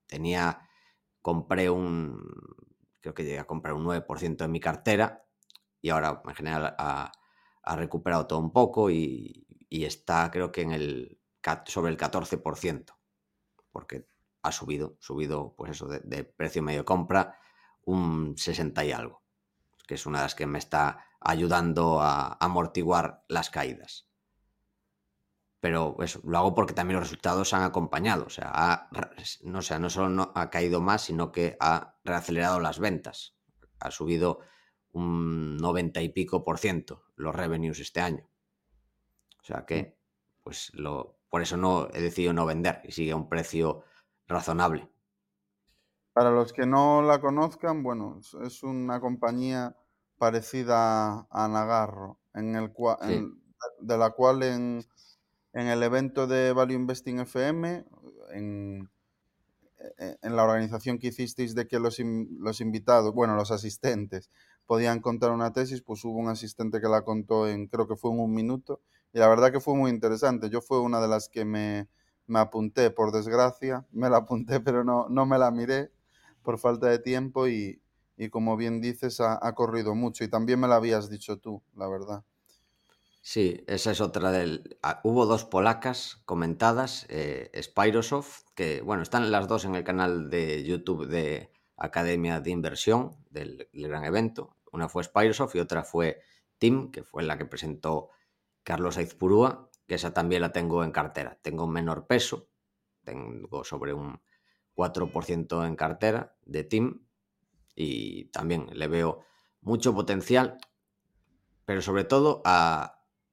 Tenía, 0.08 0.68
compré 1.22 1.70
un, 1.70 2.20
creo 3.02 3.14
que 3.14 3.24
llegué 3.24 3.40
a 3.40 3.48
comprar 3.48 3.74
un 3.74 3.86
9% 3.86 4.46
en 4.46 4.52
mi 4.52 4.60
cartera 4.60 5.26
y 5.82 5.90
ahora 5.90 6.22
en 6.26 6.36
general 6.36 6.76
ha, 6.78 7.12
recuperado 7.76 8.28
todo 8.28 8.40
un 8.40 8.52
poco 8.52 8.90
y, 8.90 9.46
está 9.70 10.30
creo 10.32 10.52
que 10.52 10.62
en 10.62 10.72
el 10.72 11.20
sobre 11.66 11.92
el 11.92 11.98
14%, 11.98 12.94
porque 13.72 14.06
ha 14.42 14.52
subido, 14.52 14.98
subido 15.00 15.54
pues 15.56 15.72
eso 15.72 15.88
de, 15.88 16.24
precio 16.24 16.64
medio 16.64 16.80
de 16.80 16.86
compra 16.86 17.40
un 17.84 18.38
60 18.38 18.86
y 18.86 18.92
algo, 18.92 19.24
que 19.88 19.96
es 19.96 20.06
una 20.06 20.20
de 20.20 20.26
las 20.26 20.36
que 20.36 20.46
me 20.46 20.60
está 20.60 21.06
ayudando 21.20 22.02
a 22.02 22.38
amortiguar 22.40 23.24
las 23.28 23.50
caídas. 23.50 24.08
Pero 25.60 25.96
eso, 26.02 26.20
lo 26.24 26.40
hago 26.40 26.56
porque 26.56 26.74
también 26.74 27.00
los 27.00 27.08
resultados 27.08 27.54
han 27.54 27.62
acompañado. 27.62 28.26
O 28.26 28.30
sea, 28.32 28.90
no, 29.44 29.62
sea, 29.62 29.78
no 29.78 29.92
solo 29.92 30.10
no 30.10 30.32
ha 30.34 30.50
caído 30.50 30.82
más, 30.82 31.04
sino 31.04 31.32
que 31.32 31.56
ha 31.60 32.00
reacelerado 32.04 32.60
las 32.60 32.80
ventas. 32.80 33.36
Ha 33.80 33.92
subido 33.92 34.40
un 34.92 35.58
90 35.58 36.02
y 36.02 36.10
pico 36.10 36.44
por 36.44 36.58
ciento 36.58 37.04
los 37.16 37.36
revenues 37.36 37.80
este 37.80 38.02
año. 38.02 38.28
O 39.40 39.44
sea 39.44 39.66
que, 39.68 40.00
pues 40.44 40.74
lo, 40.74 41.21
por 41.32 41.42
eso 41.42 41.56
no 41.56 41.88
he 41.94 42.02
decidido 42.02 42.34
no 42.34 42.46
vender 42.46 42.82
y 42.84 42.92
sigue 42.92 43.14
a 43.14 43.16
un 43.16 43.30
precio 43.30 43.84
razonable. 44.28 44.92
Para 46.14 46.30
los 46.30 46.52
que 46.52 46.66
no 46.66 47.02
la 47.02 47.22
conozcan, 47.22 47.84
bueno, 47.84 48.20
es 48.44 48.64
una 48.64 49.00
compañía 49.00 49.78
parecida 50.18 51.26
a 51.32 51.48
Nagarro, 51.48 52.20
en 52.34 52.56
el 52.58 52.74
de 53.80 53.98
la 53.98 54.10
cual 54.10 54.44
en, 54.44 54.86
en 55.54 55.68
el 55.68 55.82
evento 55.84 56.28
de 56.28 56.52
Value 56.52 56.76
Investing 56.76 57.20
FM, 57.22 57.86
en, 58.34 58.90
e, 59.98 60.18
en 60.22 60.36
la 60.36 60.44
organización 60.44 61.00
que 61.00 61.08
hicisteis 61.08 61.56
de 61.56 61.66
que 61.66 61.80
los, 61.80 61.98
los, 62.00 62.60
invitados, 62.60 63.14
bueno, 63.14 63.36
los 63.36 63.52
asistentes, 63.52 64.30
podían 64.66 65.00
contar 65.00 65.32
una 65.32 65.54
tesis, 65.54 65.82
pues 65.82 66.04
hubo 66.04 66.20
un 66.20 66.28
asistente 66.28 66.82
que 66.82 66.90
la 66.90 67.04
contó 67.04 67.48
en, 67.48 67.68
creo 67.68 67.88
que 67.88 67.96
fue 67.96 68.12
en 68.12 68.20
un 68.20 68.34
minuto, 68.34 68.82
y 69.14 69.20
la 69.20 69.28
verdad 69.28 69.52
que 69.52 69.60
fue 69.60 69.76
muy 69.76 69.92
interesante. 69.92 70.50
Yo 70.50 70.62
fue 70.62 70.80
una 70.80 71.02
de 71.02 71.08
las 71.08 71.30
que 71.30 71.46
me, 71.46 71.88
me 72.28 72.40
apunté, 72.40 72.92
por 72.92 73.12
desgracia, 73.12 73.86
me 73.92 74.10
la 74.10 74.18
apunté, 74.26 74.60
pero 74.60 74.84
no, 74.84 75.08
no 75.10 75.26
me 75.26 75.38
la 75.38 75.52
miré 75.52 75.92
por 76.42 76.58
falta 76.58 76.88
de 76.88 77.00
tiempo 77.00 77.48
y, 77.48 77.82
y 78.18 78.30
como 78.30 78.56
bien 78.56 78.82
dices, 78.82 79.20
ha, 79.20 79.54
corrido 79.56 79.96
mucho. 79.96 80.24
Y 80.24 80.28
también 80.28 80.60
me 80.60 80.68
la 80.68 80.76
habías 80.76 81.10
dicho 81.10 81.38
tú, 81.38 81.64
la 81.76 81.88
verdad. 81.88 82.24
Sí, 83.24 83.64
esa 83.68 83.92
es 83.92 84.02
otra 84.02 84.32
del... 84.32 84.78
Ah, 84.84 85.02
hubo 85.04 85.26
dos 85.26 85.46
polacas 85.46 86.22
comentadas, 86.26 87.06
eh, 87.10 87.52
que 88.56 88.82
bueno, 88.82 89.04
están 89.04 89.32
las 89.32 89.48
dos 89.48 89.66
en 89.66 89.76
el 89.76 89.84
canal 89.84 90.30
de 90.30 90.64
YouTube 90.64 91.08
de 91.08 91.52
Academia 91.78 92.40
de 92.40 92.52
Inversión 92.52 93.16
del, 93.32 93.68
gran 93.74 94.04
evento. 94.04 94.56
Una 94.72 94.88
fue 94.88 95.04
Spyrosoft 95.04 95.56
y 95.56 95.60
otra 95.60 95.84
fue 95.84 96.22
Tim, 96.60 96.92
que 96.92 97.04
fue 97.04 97.24
la 97.24 97.40
que 97.40 97.46
presentó 97.46 98.10
Carlos 98.64 98.98
Aizpurúa, 98.98 99.70
que 99.88 99.96
esa 99.96 100.14
también 100.14 100.42
la 100.42 100.52
tengo 100.52 100.84
en 100.84 100.92
cartera. 100.92 101.40
Tengo 101.42 101.66
un 101.66 101.74
menor 101.74 102.08
peso, 102.08 102.50
tengo 103.04 103.64
sobre 103.64 103.94
un 103.94 104.22
4% 104.76 105.68
en 105.68 105.76
cartera 105.76 106.38
de 106.44 106.64
TIM 106.64 107.06
y 107.76 108.26
también 108.26 108.68
le 108.74 108.88
veo 108.88 109.24
mucho 109.62 109.94
potencial, 109.94 110.58
pero 111.66 111.82
sobre 111.82 112.04
todo 112.04 112.42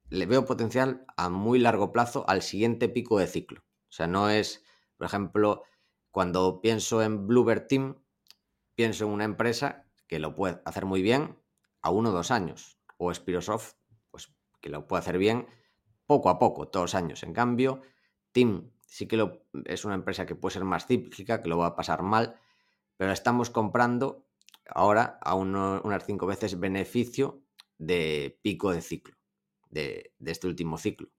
le 0.09 0.25
veo 0.25 0.45
potencial 0.45 1.05
a 1.17 1.29
muy 1.29 1.59
largo 1.59 1.91
plazo 1.91 2.25
al 2.27 2.41
siguiente 2.41 2.89
pico 2.89 3.19
de 3.19 3.27
ciclo. 3.27 3.61
O 3.61 3.91
sea, 3.91 4.07
no 4.07 4.29
es, 4.29 4.63
por 4.97 5.07
ejemplo, 5.07 5.63
cuando 6.11 6.61
pienso 6.61 7.01
en 7.01 7.27
Bluebird 7.27 7.67
Team, 7.67 8.03
pienso 8.75 9.05
en 9.05 9.11
una 9.11 9.25
empresa 9.25 9.85
que 10.07 10.19
lo 10.19 10.35
puede 10.35 10.61
hacer 10.65 10.85
muy 10.85 11.01
bien 11.01 11.39
a 11.81 11.91
uno 11.91 12.09
o 12.09 12.13
dos 12.13 12.31
años, 12.31 12.79
o 12.97 13.13
Spirosoft, 13.13 13.75
que 14.61 14.69
lo 14.69 14.87
puede 14.87 15.01
hacer 15.01 15.17
bien 15.17 15.47
poco 16.05 16.29
a 16.29 16.39
poco, 16.39 16.67
todos 16.67 16.85
los 16.85 16.95
años. 16.95 17.23
En 17.23 17.33
cambio, 17.33 17.81
Team 18.31 18.71
sí 18.89 19.07
que 19.07 19.17
lo, 19.17 19.45
es 19.65 19.85
una 19.85 19.95
empresa 19.95 20.25
que 20.25 20.35
puede 20.35 20.53
ser 20.53 20.63
más 20.63 20.87
cíclica, 20.87 21.41
que 21.41 21.49
lo 21.49 21.57
va 21.57 21.67
a 21.67 21.75
pasar 21.75 22.01
mal, 22.01 22.39
pero 22.97 23.11
estamos 23.11 23.49
comprando 23.49 24.27
ahora 24.65 25.19
a 25.21 25.35
unas 25.35 26.05
cinco 26.05 26.25
veces 26.25 26.59
beneficio 26.59 27.43
de 27.77 28.39
pico 28.41 28.71
de 28.71 28.81
ciclo, 28.81 29.15
de, 29.69 30.13
este 30.25 30.47
último 30.47 30.77
ciclo. 30.77 31.09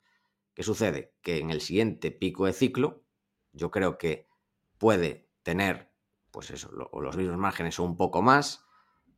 ¿Qué 0.55 0.63
sucede? 0.63 1.15
Que 1.23 1.39
en 1.39 1.51
el 1.51 1.61
siguiente 1.61 2.11
pico 2.11 2.47
de 2.47 2.53
ciclo, 2.53 3.05
yo 3.53 3.71
creo 3.71 3.99
que 3.99 4.29
puede 4.79 5.31
tener, 5.43 5.93
pues 6.31 6.51
eso, 6.51 6.71
los 6.73 7.17
mismos 7.17 7.39
márgenes 7.39 7.79
o 7.79 7.85
un 7.85 7.97
poco 7.97 8.23
más, 8.23 8.67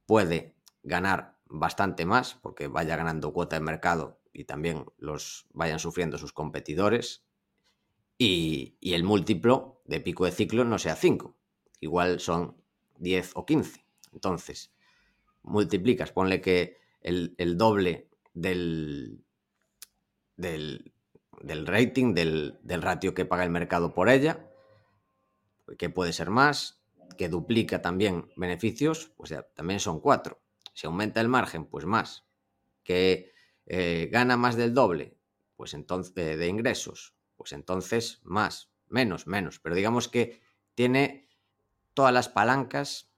puede 0.07 0.57
ganar 0.83 1.32
bastante 1.53 2.07
más, 2.07 2.35
porque 2.35 2.67
vaya 2.67 2.97
ganando 2.97 3.33
cuota 3.33 3.57
de 3.57 3.61
mercado 3.61 4.19
y 4.33 4.45
también 4.45 4.87
los 4.97 5.47
vayan 5.53 5.79
sufriendo 5.79 6.19
sus 6.19 6.33
competidores, 6.33 7.25
y, 8.19 8.77
el 8.81 9.05
múltiplo 9.05 9.83
de 9.85 10.01
pico 10.01 10.25
de 10.25 10.31
ciclo 10.31 10.65
no 10.65 10.79
sea 10.79 10.95
5, 10.95 11.35
igual 11.81 12.21
son 12.21 12.57
10 12.99 13.33
o 13.35 13.45
15. 13.45 13.85
Entonces, 14.13 14.73
multiplicas, 15.43 16.13
ponle 16.13 16.41
que 16.41 16.79
el, 17.01 17.35
doble 17.59 18.09
del, 18.33 19.25
del, 20.37 20.93
rating, 21.67 22.15
del, 22.15 22.59
del, 22.63 22.83
ratio 22.83 23.13
que 23.13 23.25
paga 23.25 23.45
el 23.45 23.51
mercado 23.51 23.93
por 23.93 24.09
ella, 24.09 24.49
que 25.77 25.91
puede 25.91 26.13
ser 26.13 26.31
más, 26.31 26.81
que 27.19 27.29
duplica 27.29 27.83
también 27.83 28.31
beneficios, 28.37 29.11
pues 29.17 29.31
ya, 29.31 29.43
también 29.55 29.81
son 29.81 30.01
4. 30.01 30.42
Si 30.73 30.87
aumenta 30.87 31.21
el 31.21 31.29
margen, 31.29 31.67
pues 31.67 31.85
más. 31.85 32.27
Que 32.83 33.33
eh, 33.67 34.09
gana 34.11 34.37
más 34.37 34.57
del 34.57 34.75
doble, 34.75 35.19
pues 35.57 35.75
entonces 35.75 36.15
de 36.15 36.47
ingresos, 36.49 37.15
pues 37.37 37.53
entonces 37.53 38.21
más, 38.25 38.73
menos, 38.89 39.27
menos. 39.27 39.61
Pero 39.61 39.75
digamos 39.75 40.09
que 40.09 40.41
tiene 40.75 41.29
todas 41.95 42.13
las 42.13 42.29
palancas 42.29 43.13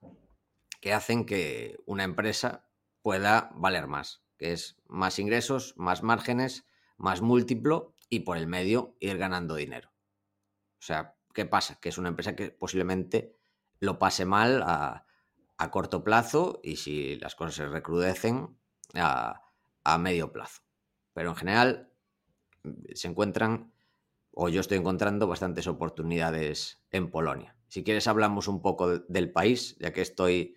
que 0.81 0.93
hacen 0.93 1.25
que 1.25 1.81
una 1.87 2.05
empresa 2.05 2.69
pueda 3.03 3.51
valer 3.55 3.87
más, 3.87 4.23
que 4.37 4.53
es 4.53 4.77
más 4.87 5.19
ingresos, 5.19 5.75
más 5.77 6.03
márgenes, 6.03 6.67
más 6.97 7.23
múltiplo 7.23 7.95
y 8.09 8.21
por 8.21 8.37
el 8.37 8.47
medio 8.47 8.97
ir 9.01 9.19
ganando 9.19 9.55
dinero. 9.55 9.93
O 10.79 10.83
sea, 10.83 11.17
¿qué 11.33 11.47
pasa? 11.47 11.79
Que 11.81 11.89
es 11.89 11.99
una 11.99 12.11
empresa 12.11 12.37
que 12.37 12.51
posiblemente 12.51 13.37
lo 13.81 13.99
pase 13.99 14.25
mal 14.25 14.63
a, 14.63 15.07
corto 15.71 16.05
plazo 16.05 16.61
y 16.63 16.77
si 16.77 17.17
las 17.17 17.35
cosas 17.35 17.55
se 17.55 17.67
recrudecen 17.67 18.57
a, 18.95 19.43
a 19.85 19.99
medio 19.99 20.33
plazo. 20.33 20.63
Pero 21.13 21.31
en 21.31 21.37
general 21.37 21.91
se 22.95 23.09
encuentran 23.09 23.73
o 24.33 24.49
yo 24.49 24.61
estoy 24.61 24.79
encontrando 24.79 25.27
bastantes 25.27 25.67
oportunidades 25.67 26.83
en 26.91 27.11
Polonia. 27.11 27.57
Si 27.69 27.85
quieres 27.85 28.07
hablamos 28.09 28.49
un 28.49 28.61
poco 28.63 28.99
del 28.99 29.33
país, 29.33 29.77
ya 29.79 29.93
que 29.93 30.03
estoy 30.03 30.57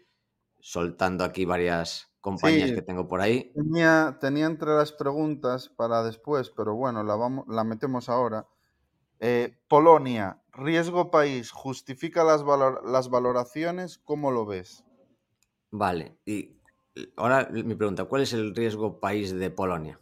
soltando 0.60 1.24
aquí 1.24 1.46
varias 1.46 2.12
compañías 2.22 2.72
que 2.72 2.82
tengo 2.82 3.08
por 3.08 3.22
ahí. 3.22 3.52
Tenía, 3.54 4.18
tenía, 4.20 4.48
entre 4.48 4.72
las 4.72 4.92
preguntas 4.92 5.70
para 5.70 6.04
después, 6.04 6.50
pero 6.50 6.76
bueno, 6.76 7.04
la, 7.04 7.16
vamos, 7.16 7.46
la 7.48 7.64
metemos 7.64 8.10
ahora. 8.10 8.48
Eh, 9.20 9.58
Polonia, 9.68 10.42
riesgo 10.52 11.10
país, 11.10 11.52
¿justifica 11.52 12.24
las, 12.24 12.44
las 12.84 13.10
valoraciones? 13.10 13.98
¿Cómo 13.98 14.32
lo 14.32 14.46
ves? 14.46 14.84
Vale, 15.72 16.18
y 16.26 16.58
ahora 17.16 17.50
mi 17.52 17.76
pregunta, 17.76 18.06
¿cuál 18.06 18.24
es 18.24 18.34
el 18.34 18.56
riesgo 18.56 19.00
país 19.00 19.32
de 19.32 19.50
Polonia? 19.50 20.00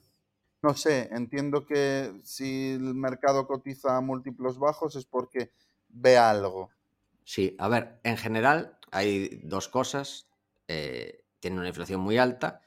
No 0.61 0.74
sé, 0.74 1.09
entiendo 1.11 1.66
que 1.66 2.11
si 2.24 2.72
el 2.72 2.95
mercado 2.95 3.45
cotiza 3.45 3.97
a 3.97 4.01
múltiplos 4.01 4.57
bajos 4.57 4.95
es 4.95 5.05
porque 5.05 5.51
ve 5.89 6.18
algo. 6.18 6.72
Sí, 7.24 7.55
a 7.59 7.68
ver, 7.68 7.99
en 8.03 8.18
general 8.18 8.78
hay 8.91 9.41
dos 9.43 9.68
cosas. 9.68 10.30
Eh, 10.68 11.24
tienen 11.39 11.59
una 11.59 11.68
inflación 11.68 12.01
muy 12.01 12.18
alta 12.18 12.61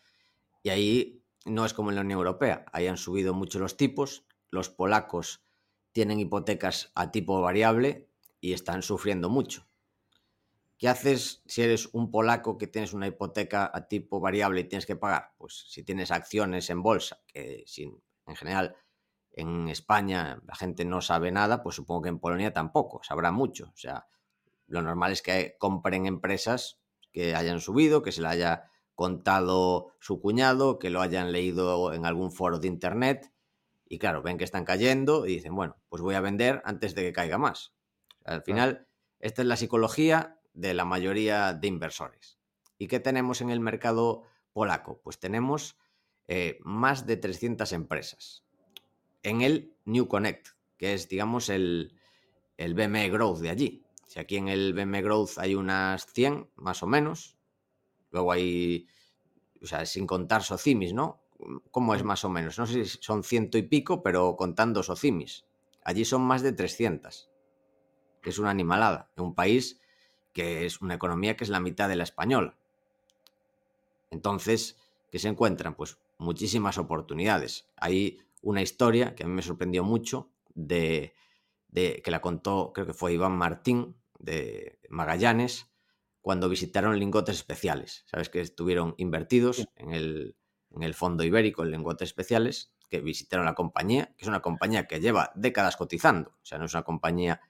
y 0.62 0.70
ahí 0.70 1.24
no 1.44 1.64
es 1.64 1.74
como 1.74 1.90
en 1.90 1.96
la 1.96 2.03
Unión 2.03 2.18
Europea. 2.18 2.66
Ahí 2.72 2.86
han 2.86 2.96
subido 2.96 3.34
mucho 3.34 3.59
los 3.59 3.76
tipos. 3.76 4.26
Los 4.51 4.68
polacos 4.70 5.44
tienen 5.92 6.20
hipotecas 6.20 6.92
a 6.94 7.11
tipo 7.11 7.40
variable 7.40 8.09
y 8.40 8.53
están 8.53 8.82
sufriendo 8.82 9.28
mucho. 9.28 9.68
¿Qué 10.79 10.89
haces 10.89 11.43
si 11.45 11.62
eres 11.62 11.91
un 11.93 12.11
polaco 12.11 12.57
que 12.57 12.68
tienes 12.68 12.93
una 12.93 13.09
hipoteca 13.09 13.68
a 13.74 13.89
tipo 13.89 14.20
variable 14.20 14.61
y 14.61 14.64
tienes 14.64 14.87
que 14.87 14.95
pagar? 14.95 15.33
Pues 15.37 15.66
si 15.68 15.83
tienes 15.83 16.12
acciones 16.12 16.70
en 16.70 16.83
bolsa, 16.83 17.20
que 17.26 17.64
sin, 17.66 18.01
en 18.26 18.37
general 18.37 18.76
en 19.33 19.68
España 19.68 20.41
la 20.47 20.55
gente 20.55 20.85
no 20.85 21.01
sabe 21.01 21.33
nada, 21.33 21.64
pues 21.64 21.74
supongo 21.74 22.03
que 22.03 22.09
en 22.11 22.20
Polonia 22.20 22.53
tampoco, 22.53 23.03
sabrá 23.03 23.33
mucho. 23.33 23.72
O 23.74 23.76
sea, 23.76 24.07
lo 24.68 24.81
normal 24.81 25.11
es 25.11 25.20
que 25.20 25.57
compren 25.59 26.07
empresas 26.07 26.79
que 27.11 27.35
hayan 27.35 27.61
subido, 27.61 28.03
que 28.03 28.12
se 28.12 28.22
le 28.22 28.29
haya 28.29 28.70
contado 28.95 29.95
su 29.99 30.20
cuñado, 30.20 30.79
que 30.79 30.91
lo 30.91 31.01
hayan 31.01 31.33
leído 31.33 31.93
en 31.93 32.07
algún 32.07 32.31
foro 32.31 32.61
de 32.61 32.68
internet 32.68 33.33
y 33.89 33.99
claro, 33.99 34.22
ven 34.22 34.39
que 34.39 34.45
están 34.45 34.64
cayendo 34.64 35.26
y 35.26 35.35
dicen, 35.37 35.57
bueno, 35.57 35.76
pues 35.89 36.03
voy 36.03 36.14
a 36.14 36.20
vender 36.20 36.62
antes 36.64 36.95
de 36.95 37.03
que 37.03 37.12
caiga 37.12 37.39
más. 37.39 37.74
al 38.24 38.43
final, 38.43 38.87
esta 39.18 39.43
es 39.43 39.49
la 39.49 39.57
psicología 39.57 40.38
de 40.59 40.75
la 40.75 40.85
mayoría 40.85 41.55
de 41.55 41.69
inversores. 41.69 42.39
¿Y 42.79 42.89
qué 42.89 42.99
tenemos 42.99 43.41
en 43.41 43.51
el 43.51 43.61
mercado 43.61 44.25
polaco? 44.53 45.01
Pues 45.03 45.21
tenemos 45.21 45.79
eh, 46.27 46.59
más 46.63 47.07
de 47.07 47.17
300 47.17 47.73
empresas 47.73 48.45
en 49.23 49.43
el 49.43 49.77
New 49.85 50.09
Connect, 50.09 50.49
que 50.77 50.95
es, 50.95 51.09
digamos, 51.09 51.49
el, 51.49 51.97
el 52.57 52.75
BME 52.75 53.09
Growth 53.09 53.39
de 53.39 53.51
allí. 53.51 53.85
Si 54.07 54.19
aquí 54.19 54.37
en 54.37 54.49
el 54.49 54.75
BME 54.75 55.03
Growth 55.03 55.39
hay 55.39 55.55
unas 55.55 56.07
100, 56.07 56.51
más 56.57 56.83
o 56.83 56.87
menos, 56.87 57.39
luego 58.11 58.33
hay, 58.33 58.89
o 59.63 59.67
sea, 59.67 59.87
sin 59.87 60.07
contar 60.07 60.43
socimis, 60.43 60.93
¿no? 60.93 61.23
¿Cómo 61.71 61.95
es 61.95 62.03
más 62.03 62.25
o 62.25 62.29
menos? 62.29 62.59
No 62.59 62.67
sé 62.67 62.85
si 62.85 62.99
son 63.01 63.23
ciento 63.23 63.59
y 63.59 63.63
pico, 63.63 64.03
pero 64.03 64.35
contando 64.35 64.83
socimis. 64.83 65.45
Allí 65.85 66.05
son 66.05 66.23
más 66.23 66.43
de 66.43 66.53
300, 66.53 67.31
que 68.21 68.31
es 68.31 68.39
una 68.39 68.51
animalada. 68.51 69.13
En 69.17 69.25
un 69.25 69.35
país 69.37 69.81
que 70.39 70.66
es 70.66 70.80
una 70.80 70.95
economía 70.95 71.36
que 71.36 71.43
es 71.43 71.51
la 71.51 71.59
mitad 71.59 71.89
de 71.89 71.97
la 71.97 72.05
española. 72.05 72.57
Entonces, 74.12 74.78
¿qué 75.11 75.18
se 75.18 75.26
encuentran? 75.26 75.74
Pues 75.74 75.99
muchísimas 76.16 76.78
oportunidades. 76.78 77.66
Hay 77.74 78.20
una 78.43 78.62
historia 78.62 79.16
que 79.16 79.24
a 79.24 79.26
mí 79.26 79.32
me 79.32 79.43
sorprendió 79.43 79.82
mucho 79.82 80.30
de, 80.55 81.12
que 81.74 82.11
la 82.12 82.20
contó, 82.20 82.70
creo 82.72 82.86
que 82.86 82.95
fue 82.95 83.14
Iván 83.14 83.32
Martín 83.32 83.97
de 84.20 84.78
Magallanes, 84.89 85.72
cuando 86.22 86.49
visitaron 86.49 87.01
lingotes 87.01 87.34
especiales. 87.34 88.05
Sabes 88.07 88.28
que 88.28 88.41
estuvieron 88.41 88.95
invertidos 88.97 89.66
en 89.74 89.93
el, 89.93 90.36
en 90.70 90.84
el 90.84 90.95
fondo 90.95 91.24
ibérico 91.24 91.64
en 91.64 91.72
lingotes 91.72 92.11
especiales, 92.11 92.70
que 92.89 93.01
visitaron 93.01 93.45
la 93.45 93.57
compañía, 93.57 94.14
que 94.16 94.24
es 94.24 94.28
una 94.28 94.41
compañía 94.41 94.86
que 94.86 95.01
lleva 95.01 95.32
décadas 95.34 95.76
cotizando. 95.76 96.30
O 96.30 96.47
sea, 96.47 96.59
no 96.59 96.66
es 96.66 96.74
una 96.74 96.84
compañía 96.84 97.41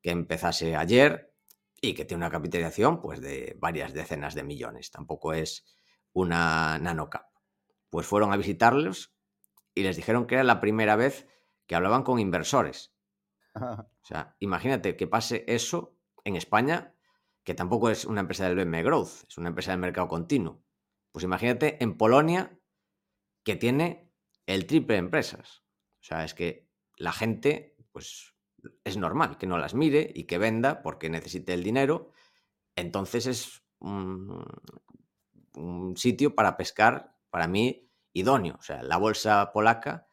que 0.00 0.10
empezase 0.10 0.74
ayer 0.74 1.29
y 1.80 1.94
que 1.94 2.04
tiene 2.04 2.24
una 2.24 2.30
capitalización 2.30 3.00
pues 3.00 3.20
de 3.20 3.56
varias 3.58 3.94
decenas 3.94 4.34
de 4.34 4.42
millones, 4.42 4.90
tampoco 4.90 5.32
es 5.32 5.64
una 6.12 6.78
nanocap. 6.78 7.26
Pues 7.88 8.06
fueron 8.06 8.32
a 8.32 8.36
visitarlos 8.36 9.14
y 9.74 9.82
les 9.82 9.96
dijeron 9.96 10.26
que 10.26 10.34
era 10.36 10.44
la 10.44 10.60
primera 10.60 10.96
vez 10.96 11.26
que 11.66 11.74
hablaban 11.74 12.02
con 12.02 12.18
inversores. 12.18 12.94
O 13.54 14.04
sea, 14.04 14.36
imagínate 14.38 14.96
que 14.96 15.06
pase 15.06 15.44
eso 15.48 15.96
en 16.24 16.36
España, 16.36 16.94
que 17.44 17.54
tampoco 17.54 17.90
es 17.90 18.04
una 18.04 18.20
empresa 18.20 18.48
del 18.48 18.56
BM 18.56 18.82
Growth, 18.82 19.24
es 19.28 19.38
una 19.38 19.48
empresa 19.48 19.72
del 19.72 19.80
mercado 19.80 20.08
continuo. 20.08 20.62
Pues 21.12 21.24
imagínate 21.24 21.82
en 21.82 21.96
Polonia 21.96 22.60
que 23.42 23.56
tiene 23.56 24.12
el 24.46 24.66
triple 24.66 24.94
de 24.94 25.00
empresas. 25.00 25.64
O 26.00 26.02
sea, 26.02 26.24
es 26.24 26.34
que 26.34 26.68
la 26.96 27.12
gente, 27.12 27.76
pues 27.92 28.34
es 28.84 28.96
normal 28.96 29.38
que 29.38 29.46
no 29.46 29.58
las 29.58 29.74
mire 29.74 30.10
y 30.14 30.24
que 30.24 30.38
venda 30.38 30.82
porque 30.82 31.10
necesite 31.10 31.54
el 31.54 31.62
dinero. 31.62 32.10
Entonces 32.76 33.26
es 33.26 33.62
un, 33.78 34.44
sitio 35.96 36.34
para 36.34 36.56
pescar, 36.56 37.16
para 37.30 37.48
mí, 37.48 37.90
idóneo. 38.12 38.56
O 38.58 38.62
sea, 38.62 38.82
la 38.82 38.96
bolsa 38.96 39.52
polaca 39.52 40.06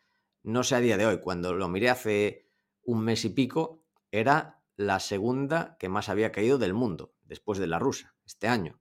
no 0.47 0.63
sé 0.63 0.75
a 0.75 0.79
día 0.79 0.95
de 0.95 1.05
hoy, 1.05 1.19
cuando 1.19 1.53
lo 1.53 1.67
miré 1.67 1.89
hace 1.89 2.49
un 2.83 3.03
mes 3.03 3.25
y 3.25 3.29
pico, 3.29 3.83
era 4.11 4.63
la 4.77 5.01
segunda 5.01 5.75
que 5.77 5.89
más 5.89 6.07
había 6.07 6.31
caído 6.31 6.57
del 6.57 6.73
mundo, 6.73 7.13
después 7.23 7.59
de 7.59 7.67
la 7.67 7.79
rusa, 7.79 8.15
este 8.25 8.47
año. 8.47 8.79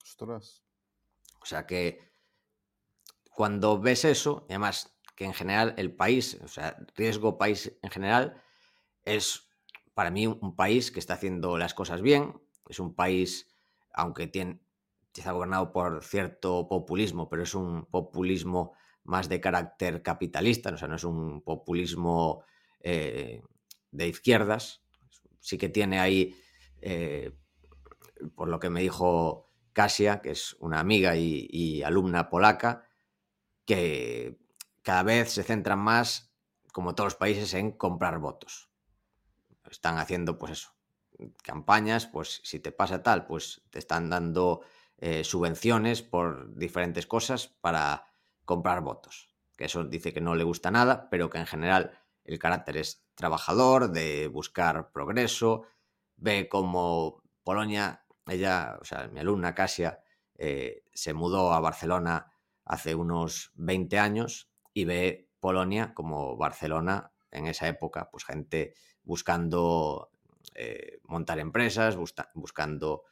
Ostras. 0.00 0.62
O 1.42 1.44
sea 1.44 1.66
que 1.66 2.12
cuando 3.34 3.80
ves 3.80 4.04
eso, 4.04 4.46
y 4.48 4.52
además 4.52 4.96
que 5.16 5.24
en 5.24 5.34
general 5.34 5.74
el 5.76 5.92
país, 5.92 6.38
o 6.44 6.46
sea, 6.46 6.76
riesgo 6.94 7.36
país 7.36 7.76
en 7.82 7.90
general, 7.90 8.40
es 9.08 9.48
para 9.94 10.10
mí 10.10 10.26
un 10.26 10.54
país 10.54 10.90
que 10.90 11.00
está 11.00 11.14
haciendo 11.14 11.58
las 11.58 11.74
cosas 11.74 12.02
bien, 12.02 12.40
es 12.68 12.78
un 12.78 12.94
país, 12.94 13.48
aunque 13.92 14.26
tiene, 14.26 14.60
está 15.14 15.32
gobernado 15.32 15.72
por 15.72 16.02
cierto 16.04 16.68
populismo, 16.68 17.28
pero 17.28 17.42
es 17.42 17.54
un 17.54 17.86
populismo 17.86 18.74
más 19.04 19.28
de 19.28 19.40
carácter 19.40 20.02
capitalista, 20.02 20.70
o 20.70 20.76
sea, 20.76 20.88
no 20.88 20.96
es 20.96 21.04
un 21.04 21.42
populismo 21.42 22.44
eh, 22.80 23.42
de 23.90 24.08
izquierdas. 24.08 24.82
Sí 25.40 25.56
que 25.56 25.68
tiene 25.68 25.98
ahí, 25.98 26.36
eh, 26.80 27.32
por 28.34 28.48
lo 28.48 28.58
que 28.58 28.70
me 28.70 28.82
dijo 28.82 29.50
Kasia, 29.72 30.20
que 30.20 30.32
es 30.32 30.56
una 30.60 30.80
amiga 30.80 31.16
y, 31.16 31.82
alumna 31.82 32.28
polaca, 32.28 32.84
que 33.64 34.38
cada 34.82 35.02
vez 35.02 35.30
se 35.30 35.42
centran 35.42 35.78
más, 35.78 36.32
como 36.72 36.94
todos 36.94 37.12
los 37.12 37.18
países, 37.18 37.54
en 37.54 37.72
comprar 37.72 38.18
votos. 38.18 38.67
Están 39.70 39.98
haciendo, 39.98 40.38
pues 40.38 40.52
eso, 40.52 40.74
campañas, 41.42 42.06
pues 42.06 42.40
si 42.44 42.60
te 42.60 42.72
pasa 42.72 43.02
tal, 43.02 43.26
pues 43.26 43.62
te 43.70 43.78
están 43.78 44.08
dando 44.10 44.62
eh, 44.98 45.24
subvenciones 45.24 46.02
por 46.02 46.54
diferentes 46.56 47.06
cosas 47.06 47.48
para 47.48 48.06
comprar 48.44 48.80
votos. 48.82 49.30
Que 49.56 49.66
eso 49.66 49.84
dice 49.84 50.12
que 50.12 50.20
no 50.20 50.34
le 50.34 50.44
gusta 50.44 50.70
nada, 50.70 51.08
pero 51.10 51.30
que 51.30 51.38
en 51.38 51.46
general 51.46 51.98
el 52.24 52.38
carácter 52.38 52.76
es 52.76 53.04
trabajador, 53.14 53.90
de 53.90 54.28
buscar 54.28 54.92
progreso, 54.92 55.64
ve 56.16 56.48
como 56.48 57.22
Polonia, 57.42 58.04
ella, 58.26 58.78
o 58.80 58.84
sea, 58.84 59.08
mi 59.08 59.20
alumna 59.20 59.54
Casia, 59.54 60.00
eh, 60.36 60.84
se 60.92 61.14
mudó 61.14 61.52
a 61.52 61.60
Barcelona 61.60 62.32
hace 62.64 62.94
unos 62.94 63.52
20 63.54 63.98
años 63.98 64.50
y 64.72 64.84
ve 64.84 65.30
Polonia 65.40 65.94
como 65.94 66.36
Barcelona 66.36 67.12
en 67.30 67.46
esa 67.46 67.68
época, 67.68 68.08
pues 68.10 68.24
gente 68.24 68.74
buscando 69.08 70.10
eh, 70.54 71.00
montar 71.04 71.38
empresas, 71.38 71.96
buscando 72.34 73.04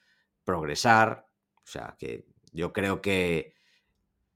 progresar, 0.45 1.27
o 1.57 1.67
sea, 1.67 1.97
que 1.99 2.27
yo 2.53 2.75
creo 2.75 3.01
que 3.01 3.55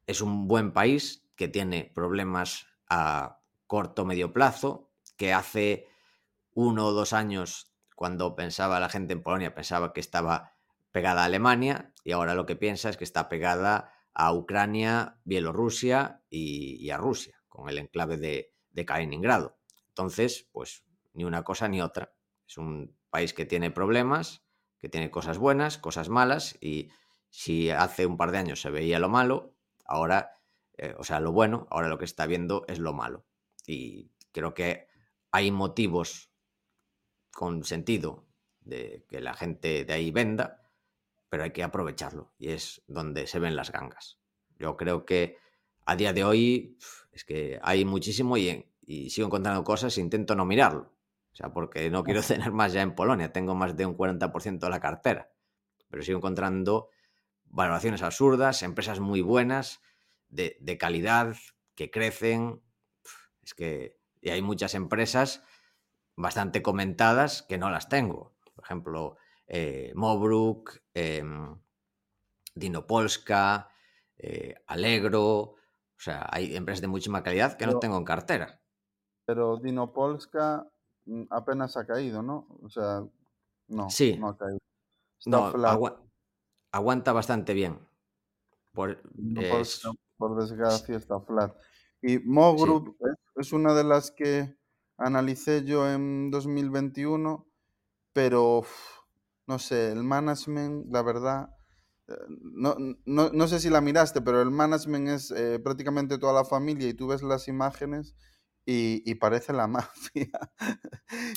es 0.07 0.23
un 0.23 0.49
buen 0.49 0.73
país 0.73 1.29
que 1.37 1.49
tiene 1.49 1.93
problemas 1.95 2.67
a 2.89 3.43
corto 3.67 4.07
medio 4.07 4.33
plazo, 4.33 4.91
que 5.19 5.35
hace 5.35 5.87
uno 6.55 6.87
o 6.87 6.93
dos 6.93 7.13
años, 7.13 7.75
cuando 7.95 8.35
pensaba 8.35 8.81
la 8.81 8.89
gente 8.89 9.13
en 9.13 9.23
Polonia, 9.23 9.55
pensaba 9.55 9.93
que 9.93 10.01
estaba 10.01 10.55
pegada 10.93 11.23
a 11.23 11.27
Alemania 11.27 11.93
y 12.05 12.13
ahora 12.13 12.35
lo 12.35 12.47
que 12.47 12.57
piensa 12.57 12.89
es 12.89 12.97
que 12.97 13.05
está 13.05 13.29
pegada 13.29 13.93
a 14.15 14.33
Ucrania, 14.33 15.21
Bielorrusia 15.25 16.23
y, 16.31 16.89
a 16.89 16.97
Rusia, 16.97 17.43
con 17.51 17.69
el 17.69 17.77
enclave 17.77 18.17
de, 18.17 18.55
de 18.71 18.87
Kaliningrado. 18.87 19.59
Entonces, 19.89 20.49
pues 20.53 20.85
ni 21.13 21.25
una 21.25 21.43
cosa 21.43 21.69
ni 21.69 21.81
otra. 21.81 22.15
Es 22.47 22.59
un 22.59 22.97
país 23.11 23.35
que 23.35 23.47
tiene 23.47 23.71
problemas, 23.71 24.45
que 24.79 24.89
tiene 24.89 25.11
cosas 25.11 25.39
buenas, 25.39 25.79
cosas 25.79 26.09
malas, 26.09 26.57
y 26.61 26.91
si 27.29 27.71
hace 27.71 28.07
un 28.07 28.17
par 28.17 28.33
de 28.33 28.39
años 28.39 28.61
se 28.61 28.71
veía 28.71 28.99
lo 28.99 29.09
malo, 29.09 29.55
ahora, 29.85 30.33
eh, 30.79 30.95
o 30.99 31.05
sea, 31.05 31.21
lo 31.21 31.33
bueno, 31.33 31.67
ahora 31.71 31.89
lo 31.89 31.99
que 31.99 32.05
está 32.05 32.27
viendo 32.27 32.65
es 32.69 32.79
lo 32.79 32.93
malo. 32.93 33.27
Y 33.67 34.11
creo 34.33 34.55
que 34.55 34.89
hay 35.31 35.51
motivos 35.51 36.33
con 37.33 37.65
sentido 37.65 38.27
de 38.61 39.07
que 39.09 39.21
la 39.21 39.35
gente 39.35 39.85
de 39.85 39.93
ahí 39.93 40.11
venda, 40.11 40.71
pero 41.29 41.45
hay 41.45 41.53
que 41.53 41.63
aprovecharlo 41.63 42.35
y 42.39 42.51
es 42.51 42.83
donde 42.89 43.27
se 43.27 43.39
ven 43.39 43.57
las 43.57 43.71
gangas. 43.71 44.19
Yo 44.59 44.77
creo 44.77 45.07
que 45.07 45.39
a 45.87 45.97
día 45.97 46.13
de 46.13 46.25
hoy 46.25 46.77
es 47.13 47.25
que 47.25 47.59
hay 47.63 47.85
muchísimo 47.85 48.37
y, 48.37 48.67
y 48.83 49.11
sigo 49.11 49.29
encontrando 49.29 49.65
cosas 49.65 49.97
e 49.97 50.01
intento 50.01 50.35
no 50.35 50.45
mirarlo. 50.45 50.93
Sea, 51.41 51.55
porque 51.55 51.89
no 51.91 52.05
quiero 52.05 52.23
tener 52.23 52.53
más 52.53 52.73
ya 52.75 52.83
en 52.83 52.95
Polonia, 52.95 53.33
tengo 53.33 53.55
más 53.55 53.77
de 53.77 53.87
un 53.87 53.97
40% 53.97 54.59
de 54.59 54.71
la 54.71 54.81
cartera, 54.81 55.33
pero 55.89 56.03
sigo 56.03 56.19
encontrando 56.19 56.91
valoraciones 57.45 58.03
absurdas, 58.03 58.63
empresas 58.63 59.01
muy 59.01 59.23
buenas, 59.23 59.81
de, 60.29 60.79
calidad, 60.79 61.35
que 61.75 61.91
crecen. 61.91 62.63
Es 63.43 63.55
que 63.55 63.99
y 64.21 64.29
hay 64.29 64.43
muchas 64.43 64.75
empresas 64.75 65.43
bastante 66.15 66.63
comentadas 66.63 67.43
que 67.43 67.57
no 67.57 67.71
las 67.71 67.89
tengo. 67.89 68.37
Por 68.55 68.65
ejemplo, 68.65 69.17
eh, 69.47 69.93
Mobruk, 69.95 70.83
em, 70.93 71.59
Dinopolska, 72.55 73.71
eh, 74.19 74.55
Alegro. 74.67 75.25
O 75.25 75.57
sea, 75.97 76.29
hay 76.31 76.55
empresas 76.55 76.83
de 76.83 76.89
muchísima 76.89 77.23
calidad 77.23 77.57
que 77.57 77.67
no 77.67 77.79
tengo 77.79 77.97
en 77.97 78.05
cartera. 78.05 78.61
Pero 79.25 79.57
Dinopolska 79.57 80.71
apenas 81.31 81.77
ha 81.77 81.87
caído, 81.87 82.23
¿no? 82.23 82.47
O 82.63 82.69
sea, 82.69 83.05
no, 83.69 83.91
sí. 83.91 84.17
no 84.19 84.29
ha 84.29 84.37
caído. 84.37 84.61
no, 85.27 85.53
aguanta 86.73 87.13
bastante 87.13 87.55
bien. 87.55 87.79
Por, 88.73 89.03
por 90.17 90.41
desgracia 90.41 90.97
está 90.97 91.21
flat. 91.21 91.55
Y 92.03 92.19
Mo 92.19 92.57
Group 92.57 92.97
es, 93.37 93.53
una 93.53 93.75
de 93.75 93.85
las 93.85 94.11
que 94.11 94.57
analicé 94.97 95.65
yo 95.65 95.91
en 95.91 96.31
2021, 96.31 97.47
pero 98.13 98.65
no 99.47 99.59
sé, 99.59 99.93
el 99.93 100.05
management, 100.05 100.87
la 100.93 101.03
verdad, 101.03 101.57
eh, 102.09 102.15
no, 102.29 102.77
no, 103.05 103.49
sé 103.49 103.61
si 103.61 103.69
la 103.69 103.81
miraste, 103.81 104.21
pero 104.21 104.41
el 104.41 104.51
management 104.51 105.09
es 105.09 105.31
eh, 105.33 105.59
prácticamente 105.59 106.19
toda 106.19 106.33
la 106.33 106.45
familia 106.45 106.89
y 106.89 106.95
tú 106.95 107.09
ves 107.09 107.23
las 107.23 107.49
imágenes 107.49 108.15
y, 108.65 109.15
parece 109.17 109.53
la 109.53 109.67
mafia. 109.67 110.31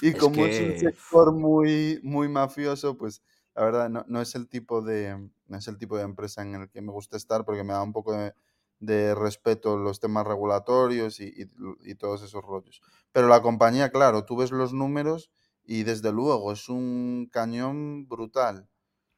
y 0.01 0.13
como 0.13 0.45
es 0.45 0.59
un 0.61 0.79
sector 0.79 1.33
muy, 1.33 1.99
muy 2.03 2.27
mafioso, 2.27 2.97
pues 2.97 3.21
la 3.55 3.63
verdad 3.63 3.89
no, 3.89 4.05
no, 4.07 4.21
es 4.21 4.35
el 4.35 4.47
tipo 4.47 4.81
de, 4.81 5.29
no 5.47 5.57
es 5.57 5.67
el 5.67 5.77
tipo 5.77 5.97
de 5.97 6.03
empresa 6.03 6.41
en 6.41 6.55
el 6.55 6.69
que 6.69 6.81
me 6.81 6.91
gusta 6.91 7.17
estar 7.17 7.45
porque 7.45 7.63
me 7.63 7.73
da 7.73 7.83
un 7.83 7.93
poco 7.93 8.13
de, 8.13 8.33
de 8.79 9.15
respeto 9.15 9.77
los 9.77 9.99
temas 9.99 10.27
regulatorios 10.27 11.19
y, 11.19 11.33
y, 11.81 11.95
todos 11.95 12.21
esos 12.21 12.43
rollos. 12.43 12.81
Pero 13.11 13.27
la 13.27 13.41
compañía, 13.41 13.91
claro, 13.91 14.25
tú 14.25 14.35
ves 14.35 14.51
los 14.51 14.73
números 14.73 15.31
y 15.63 15.83
desde 15.83 16.11
luego 16.11 16.51
es 16.51 16.67
un 16.69 17.29
cañón 17.31 18.07
brutal. 18.07 18.69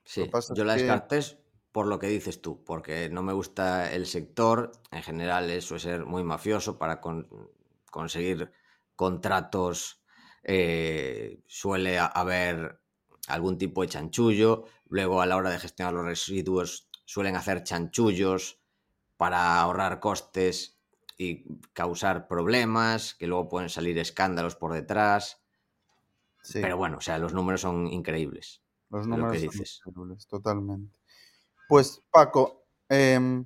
Sí, 0.03 0.29
yo 0.53 0.65
la 0.65 0.75
descarté 0.75 1.21
por 1.71 1.87
lo 1.87 1.97
que 1.99 2.07
dices 2.07 2.41
tú, 2.41 2.63
porque 2.63 3.09
no 3.09 3.23
me 3.23 3.33
gusta 3.33 3.91
el 3.91 4.05
sector, 4.05 4.71
en 4.91 5.01
general 5.01 5.49
eso 5.49 5.75
es 5.75 5.81
ser 5.81 6.05
muy 6.05 6.23
mafioso 6.23 6.77
para 6.77 7.01
conseguir 7.95 8.51
contratos, 8.97 10.03
eh, 10.43 11.41
suele 11.47 11.97
haber 11.97 12.81
algún 13.29 13.57
tipo 13.57 13.81
de 13.81 13.87
chanchullo, 13.87 14.65
luego 14.85 15.21
a 15.21 15.25
la 15.25 15.37
hora 15.37 15.49
de 15.49 15.59
gestionar 15.59 15.93
los 15.93 16.05
residuos 16.05 16.89
suelen 17.05 17.37
hacer 17.37 17.63
chanchullos 17.63 18.59
para 19.15 19.61
ahorrar 19.61 20.01
costes 20.01 20.81
y 21.17 21.45
causar 21.71 22.27
problemas, 22.27 23.15
que 23.15 23.27
luego 23.27 23.47
pueden 23.47 23.69
salir 23.69 23.97
escándalos 23.97 24.57
por 24.57 24.73
detrás. 24.73 25.41
Pero 26.51 26.75
bueno, 26.75 26.97
o 26.97 27.01
sea, 27.01 27.17
los 27.17 27.33
números 27.33 27.61
son 27.61 27.87
increíbles. 27.87 28.61
Los 28.89 29.07
números 29.07 29.37
son 29.39 29.45
increíbles, 29.45 30.27
totalmente. 30.27 30.99
Pues 31.69 32.03
Paco, 32.11 32.67
em, 32.89 33.45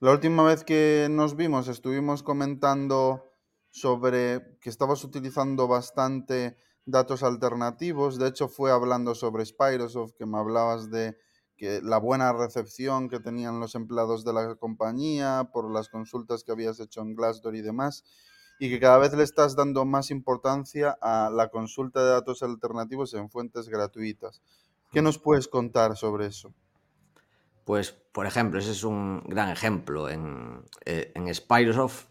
la 0.00 0.12
última 0.12 0.42
vez 0.42 0.64
que 0.64 1.08
nos 1.10 1.36
vimos 1.36 1.68
estuvimos 1.68 2.22
comentando 2.22 3.33
sobre 3.74 4.56
que 4.60 4.70
estabas 4.70 5.02
utilizando 5.02 5.66
bastante 5.66 6.56
datos 6.86 7.24
alternativos. 7.24 8.20
De 8.20 8.28
hecho, 8.28 8.46
fue 8.46 8.70
hablando 8.70 9.16
sobre 9.16 9.44
Spyrosoft, 9.44 10.12
que 10.16 10.26
me 10.26 10.38
hablabas 10.38 10.92
de 10.92 11.16
que 11.56 11.80
la 11.82 11.98
buena 11.98 12.32
recepción 12.32 13.08
que 13.08 13.18
tenían 13.18 13.58
los 13.58 13.74
empleados 13.74 14.24
de 14.24 14.32
la 14.32 14.54
compañía 14.54 15.50
por 15.52 15.72
las 15.72 15.88
consultas 15.88 16.44
que 16.44 16.52
habías 16.52 16.78
hecho 16.78 17.00
en 17.00 17.16
Glassdoor 17.16 17.56
y 17.56 17.62
demás, 17.62 18.04
y 18.60 18.70
que 18.70 18.78
cada 18.78 18.98
vez 18.98 19.12
le 19.12 19.24
estás 19.24 19.56
dando 19.56 19.84
más 19.84 20.12
importancia 20.12 20.96
a 21.02 21.28
la 21.34 21.48
consulta 21.48 22.00
de 22.00 22.10
datos 22.10 22.44
alternativos 22.44 23.12
en 23.14 23.28
fuentes 23.28 23.68
gratuitas. 23.68 24.40
¿Qué 24.92 25.02
nos 25.02 25.18
puedes 25.18 25.48
contar 25.48 25.96
sobre 25.96 26.26
eso? 26.26 26.54
Pues, 27.64 27.90
por 27.90 28.26
ejemplo, 28.26 28.60
ese 28.60 28.70
es 28.70 28.84
un 28.84 29.24
gran 29.26 29.48
ejemplo. 29.48 30.08
En, 30.08 30.64
eh, 30.84 31.10
en 31.16 31.34
Spyrosoft, 31.34 32.04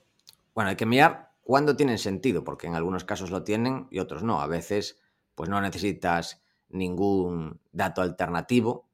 bueno, 0.54 0.72
hay 0.72 0.76
que 0.76 0.86
mirar 0.86 1.33
cuándo 1.44 1.76
tienen 1.76 2.00
sentido, 2.00 2.44
porque 2.44 2.68
en 2.68 2.76
algunos 2.76 3.04
casos 3.04 3.30
lo 3.30 3.44
tienen 3.44 3.88
y 3.92 4.00
otros 4.00 4.24
no. 4.24 4.42
A 4.42 4.48
veces, 4.48 5.00
pues 5.36 5.50
no 5.50 5.62
necesitas 5.62 6.42
ningún 6.70 7.62
dato 7.72 8.02
alternativo, 8.02 8.90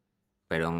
pero 0.47 0.71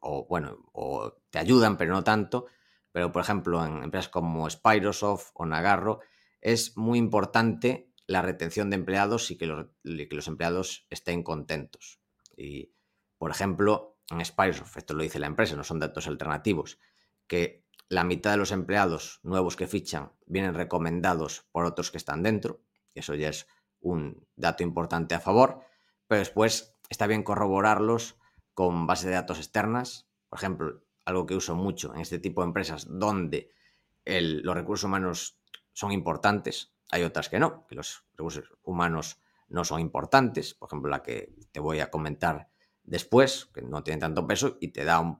o 0.00 0.26
bueno, 0.28 0.58
o 0.72 1.14
te 1.30 1.38
ayudan, 1.38 1.76
pero 1.76 1.92
no 1.92 2.04
tanto. 2.04 2.46
Pero, 2.92 3.10
por 3.10 3.22
ejemplo, 3.22 3.64
en 3.64 3.82
empresas 3.82 4.08
como 4.08 4.48
Spyrosoft 4.48 5.30
o 5.34 5.46
Nagarro, 5.46 6.00
es 6.40 6.76
muy 6.76 6.98
importante 6.98 7.90
la 8.06 8.22
retención 8.22 8.70
de 8.70 8.76
empleados 8.76 9.30
y 9.30 9.36
que 9.36 9.46
los, 9.46 10.28
empleados 10.28 10.86
estén 10.90 11.22
contentos. 11.22 12.00
Y, 12.36 12.72
por 13.18 13.30
ejemplo, 13.30 13.98
en 14.10 14.20
Spiresoft, 14.20 14.76
esto 14.76 14.94
lo 14.94 15.02
dice 15.02 15.18
la 15.18 15.26
empresa, 15.26 15.56
no 15.56 15.64
son 15.64 15.80
datos 15.80 16.06
alternativos, 16.06 16.78
que 17.26 17.63
la 17.88 18.04
mitad 18.04 18.32
de 18.32 18.36
los 18.38 18.52
empleados 18.52 19.20
nuevos 19.22 19.56
que 19.56 19.66
fichan 19.66 20.12
vienen 20.26 20.54
recomendados 20.54 21.46
por 21.52 21.64
otros 21.64 21.90
que 21.90 21.98
están 21.98 22.22
dentro, 22.22 22.60
eso 22.94 23.14
ya 23.14 23.28
es 23.28 23.46
un 23.80 24.26
dato 24.36 24.62
importante 24.62 25.14
a 25.14 25.20
favor, 25.20 25.60
pero 26.06 26.20
después 26.20 26.74
está 26.88 27.06
bien 27.06 27.22
corroborarlos 27.22 28.16
con 28.54 28.86
base 28.86 29.08
de 29.08 29.14
datos 29.14 29.38
externas, 29.38 30.08
por 30.28 30.38
ejemplo, 30.38 30.82
algo 31.04 31.26
que 31.26 31.36
uso 31.36 31.54
mucho 31.54 31.94
en 31.94 32.00
este 32.00 32.18
tipo 32.18 32.40
de 32.40 32.48
empresas 32.48 32.86
donde 32.88 33.50
los 34.06 34.54
recursos 34.54 34.84
humanos 34.84 35.38
son 35.72 35.92
importantes, 35.92 36.72
hay 36.90 37.02
otras 37.02 37.28
que 37.28 37.38
no, 37.38 37.66
que 37.66 37.74
los 37.74 38.04
recursos 38.16 38.44
humanos 38.62 39.20
no 39.48 39.64
son 39.64 39.80
importantes, 39.80 40.54
por 40.54 40.68
ejemplo 40.68 40.90
la 40.90 41.02
que 41.02 41.34
te 41.52 41.60
voy 41.60 41.80
a 41.80 41.90
comentar 41.90 42.48
después, 42.82 43.46
que 43.52 43.62
no 43.62 43.82
tiene 43.82 44.00
tanto 44.00 44.26
peso 44.26 44.56
y 44.60 44.68
te 44.68 44.84
da 44.84 45.00
un 45.00 45.18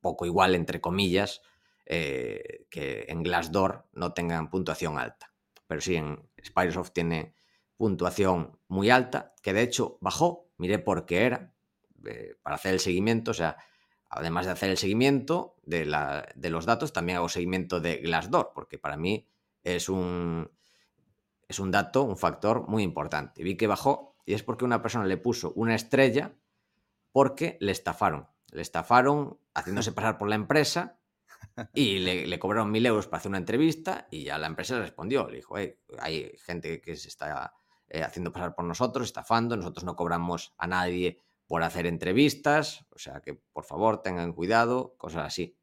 poco 0.00 0.26
igual, 0.26 0.54
entre 0.54 0.80
comillas, 0.80 1.42
eh, 1.94 2.64
que 2.70 3.04
en 3.08 3.22
Glassdoor 3.22 3.86
no 3.92 4.14
tengan 4.14 4.48
puntuación 4.48 4.98
alta. 4.98 5.34
Pero 5.66 5.82
sí, 5.82 5.96
en 5.96 6.26
Spiresoft 6.42 6.92
tiene 6.92 7.34
puntuación 7.76 8.58
muy 8.66 8.88
alta, 8.88 9.34
que 9.42 9.52
de 9.52 9.60
hecho 9.60 9.98
bajó, 10.00 10.48
miré 10.56 10.78
por 10.78 11.04
qué 11.04 11.26
era, 11.26 11.52
eh, 12.06 12.34
para 12.42 12.56
hacer 12.56 12.72
el 12.72 12.80
seguimiento, 12.80 13.32
o 13.32 13.34
sea, 13.34 13.58
además 14.08 14.46
de 14.46 14.52
hacer 14.52 14.70
el 14.70 14.78
seguimiento 14.78 15.58
de, 15.64 15.84
la, 15.84 16.26
de, 16.34 16.48
los 16.48 16.64
datos, 16.64 16.94
también 16.94 17.18
hago 17.18 17.28
seguimiento 17.28 17.78
de 17.78 17.98
Glassdoor, 17.98 18.52
porque 18.54 18.78
para 18.78 18.96
mí 18.96 19.28
es 19.62 19.90
un, 19.90 20.50
es 21.46 21.58
un 21.58 21.70
dato, 21.70 22.04
un 22.04 22.16
factor 22.16 22.66
muy 22.68 22.84
importante. 22.84 23.44
Vi 23.44 23.58
que 23.58 23.66
bajó 23.66 24.16
y 24.24 24.32
es 24.32 24.42
porque 24.42 24.64
una 24.64 24.80
persona 24.80 25.04
le 25.04 25.18
puso 25.18 25.52
una 25.56 25.74
estrella 25.74 26.32
porque 27.12 27.58
le 27.60 27.72
estafaron. 27.72 28.28
Le 28.50 28.62
estafaron 28.62 29.38
haciéndose 29.52 29.92
pasar 29.92 30.16
por 30.16 30.30
la 30.30 30.36
empresa 30.36 31.01
y 31.74 31.98
le, 31.98 32.38
cobraron 32.38 32.70
mil 32.70 32.84
euros 32.86 33.06
para 33.06 33.18
hacer 33.18 33.30
una 33.30 33.38
entrevista 33.38 34.08
y 34.10 34.24
ya 34.24 34.38
la 34.38 34.46
empresa 34.46 34.78
respondió. 34.78 35.28
Le 35.28 35.36
dijo, 35.36 35.56
hay 35.56 36.32
gente 36.44 36.80
que 36.80 36.96
se 36.96 37.08
está 37.08 37.52
eh, 37.88 38.02
haciendo 38.02 38.32
pasar 38.32 38.54
por 38.54 38.64
nosotros, 38.64 39.06
estafando, 39.06 39.54
nosotros 39.56 39.84
no 39.84 39.96
cobramos 39.96 40.54
a 40.56 40.66
nadie 40.66 41.20
por 41.46 41.62
hacer 41.62 41.86
entrevistas, 41.86 42.86
o 42.90 42.98
sea 42.98 43.20
que 43.20 43.34
por 43.34 43.64
favor 43.64 44.00
tengan 44.00 44.32
cuidado, 44.32 44.94
cosas 44.96 45.26
así. 45.26 45.58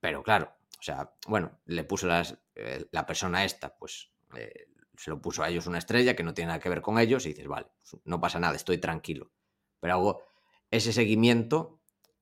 Pero 0.00 0.22
claro, 0.22 0.54
o 0.78 0.82
sea, 0.82 1.12
bueno, 1.26 1.60
le 1.66 1.84
puso 1.84 2.06
las, 2.06 2.38
eh, 2.54 2.86
la 2.92 3.04
persona 3.04 3.44
esta, 3.44 3.76
pues 3.76 4.10
eh, 4.34 4.68
se 4.96 5.10
lo 5.10 5.20
puso 5.20 5.42
a 5.42 5.50
ellos 5.50 5.66
una 5.66 5.76
estrella 5.76 6.16
que 6.16 6.22
no 6.22 6.32
tiene 6.32 6.48
nada 6.48 6.60
que 6.60 6.70
ver 6.70 6.80
con 6.80 6.98
ellos 6.98 7.26
y 7.26 7.30
dices, 7.30 7.46
vale, 7.46 7.66
pues, 7.78 8.00
no 8.04 8.20
pasa 8.20 8.40
nada, 8.40 8.56
estoy 8.56 8.78
tranquilo. 8.78 9.30
Pero 9.78 9.92
hago 9.92 10.22
ese 10.70 10.94
seguimiento 10.94 11.75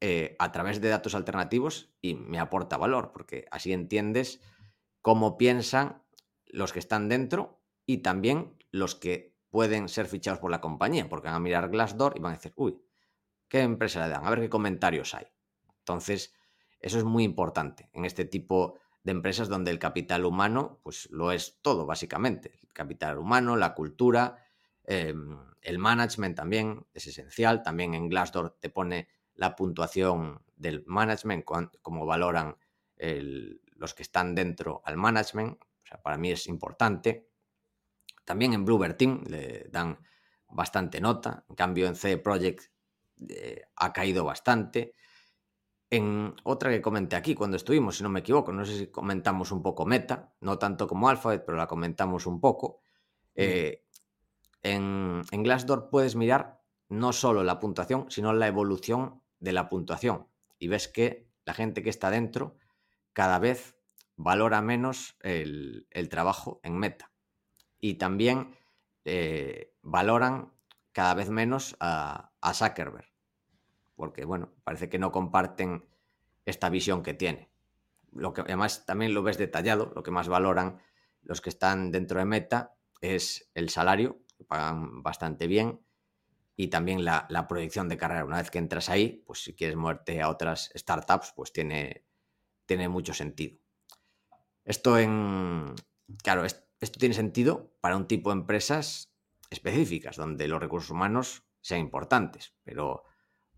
eh, 0.06 0.36
a 0.38 0.52
través 0.52 0.82
de 0.82 0.90
datos 0.90 1.14
alternativos 1.14 1.88
y 2.02 2.12
me 2.12 2.38
aporta 2.38 2.76
valor, 2.76 3.10
porque 3.14 3.46
así 3.50 3.72
entiendes 3.72 4.42
cómo 5.00 5.38
piensan 5.38 6.02
los 6.44 6.74
que 6.74 6.78
están 6.78 7.08
dentro 7.08 7.62
y 7.86 8.02
también 8.02 8.54
los 8.70 8.94
que 8.94 9.34
pueden 9.48 9.88
ser 9.88 10.04
fichados 10.04 10.40
por 10.40 10.50
la 10.50 10.60
compañía, 10.60 11.08
porque 11.08 11.28
van 11.28 11.36
a 11.36 11.40
mirar 11.40 11.70
Glassdoor 11.70 12.18
y 12.18 12.20
van 12.20 12.32
a 12.32 12.36
decir, 12.36 12.52
uy, 12.54 12.82
¿qué 13.48 13.62
empresa 13.62 14.02
le 14.04 14.12
dan? 14.12 14.26
A 14.26 14.28
ver 14.28 14.40
qué 14.40 14.50
comentarios 14.50 15.14
hay. 15.14 15.24
Entonces, 15.78 16.34
eso 16.80 16.98
es 16.98 17.04
muy 17.04 17.24
importante 17.24 17.88
en 17.94 18.04
este 18.04 18.26
tipo 18.26 18.78
de 19.04 19.12
empresas 19.12 19.48
donde 19.48 19.70
el 19.70 19.78
capital 19.78 20.26
humano, 20.26 20.80
pues 20.82 21.08
lo 21.12 21.32
es 21.32 21.62
todo, 21.62 21.86
básicamente. 21.86 22.52
El 22.62 22.74
capital 22.74 23.16
humano, 23.16 23.56
la 23.56 23.72
cultura, 23.72 24.36
em, 24.84 25.38
el 25.62 25.78
management 25.78 26.36
también 26.36 26.84
es 26.92 27.06
esencial. 27.06 27.62
También 27.62 27.94
en 27.94 28.10
Glassdoor 28.10 28.58
te 28.60 28.68
pone 28.68 29.08
la 29.34 29.56
puntuación 29.56 30.42
del 30.56 30.84
management, 30.86 31.44
cómo 31.82 32.06
valoran 32.06 32.56
los 33.76 33.94
que 33.94 34.02
están 34.02 34.34
dentro 34.34 34.82
al 34.84 34.96
management. 34.96 35.60
O 35.62 35.86
sea, 35.86 36.02
para 36.02 36.16
mí 36.16 36.30
es 36.30 36.46
importante. 36.46 37.28
También 38.24 38.54
en 38.54 38.64
Bluebird 38.64 38.96
Team 38.96 39.24
le 39.26 39.68
dan 39.70 39.98
bastante 40.48 41.00
nota. 41.00 41.44
En 41.48 41.56
cambio, 41.56 41.86
en 41.86 41.96
C 41.96 42.16
Project 42.18 42.70
eh, 43.28 43.62
ha 43.76 43.92
caído 43.92 44.24
bastante. 44.24 44.94
En 45.90 46.34
otra 46.44 46.70
que 46.70 46.80
comenté 46.80 47.16
aquí 47.16 47.34
cuando 47.34 47.56
estuvimos, 47.56 47.96
si 47.96 48.02
no 48.02 48.08
me 48.08 48.20
equivoco, 48.20 48.52
no 48.52 48.64
sé 48.64 48.76
si 48.78 48.86
comentamos 48.88 49.52
un 49.52 49.62
poco 49.62 49.84
Meta, 49.84 50.34
no 50.40 50.58
tanto 50.58 50.88
como 50.88 51.08
Alphabet, 51.08 51.44
pero 51.44 51.58
la 51.58 51.66
comentamos 51.66 52.26
un 52.26 52.40
poco. 52.40 52.80
Eh, 53.34 53.84
en, 54.62 55.22
en 55.30 55.42
Glassdoor 55.42 55.90
puedes 55.90 56.16
mirar 56.16 56.62
no 56.88 57.12
solo 57.12 57.44
la 57.44 57.60
puntuación, 57.60 58.06
sino 58.08 58.32
la 58.32 58.46
evolución 58.46 59.22
de 59.44 59.52
la 59.52 59.68
puntuación. 59.68 60.26
Y 60.58 60.68
ves 60.68 60.88
que 60.88 61.28
la 61.44 61.54
gente 61.54 61.82
que 61.82 61.90
está 61.90 62.10
dentro 62.10 62.56
cada 63.12 63.38
vez 63.38 63.76
valora 64.16 64.62
menos 64.62 65.16
el, 65.20 65.86
trabajo 66.10 66.60
en 66.62 66.78
Meta. 66.78 67.12
Y 67.80 67.94
también 67.94 68.56
eh, 69.04 69.74
valoran 69.82 70.52
cada 70.92 71.14
vez 71.14 71.30
menos 71.30 71.76
a, 71.80 72.32
a 72.40 72.54
Zuckerberg 72.54 73.14
porque 73.96 74.24
bueno, 74.24 74.52
parece 74.64 74.88
que 74.88 74.98
no 74.98 75.12
comparten 75.12 75.84
esta 76.44 76.68
visión 76.68 77.02
que 77.02 77.14
tiene. 77.14 77.50
Lo 78.12 78.32
que 78.32 78.42
además 78.42 78.86
también 78.86 79.14
lo 79.14 79.22
ves 79.22 79.38
detallado, 79.38 79.92
lo 79.94 80.02
que 80.02 80.10
más 80.10 80.28
valoran 80.28 80.78
los 81.22 81.40
que 81.40 81.50
están 81.50 81.90
dentro 81.90 82.18
de 82.18 82.26
Meta 82.26 82.76
es 83.00 83.50
el 83.54 83.70
salario, 83.70 84.20
pagan 84.46 85.02
bastante 85.02 85.46
bien, 85.46 85.80
y 86.56 86.68
también 86.68 87.04
la, 87.04 87.46
proyección 87.48 87.88
de 87.88 87.96
carrera. 87.96 88.24
Una 88.24 88.38
vez 88.38 88.50
que 88.50 88.58
entras 88.58 88.88
ahí, 88.88 89.22
pues 89.26 89.42
si 89.42 89.54
quieres 89.54 89.76
moverte 89.76 90.22
a 90.22 90.28
otras 90.28 90.70
startups, 90.74 91.32
pues 91.34 91.52
tiene, 91.52 92.04
tiene 92.66 92.88
mucho 92.88 93.12
sentido. 93.12 93.58
Esto 94.64 94.98
en. 94.98 95.74
Claro, 96.22 96.44
esto 96.44 96.98
tiene 96.98 97.14
sentido 97.14 97.74
para 97.80 97.96
un 97.96 98.06
tipo 98.06 98.30
de 98.30 98.40
empresas 98.40 99.12
específicas, 99.50 100.16
donde 100.16 100.48
los 100.48 100.60
recursos 100.60 100.90
humanos 100.90 101.44
sean 101.60 101.80
importantes, 101.80 102.54
pero 102.62 103.04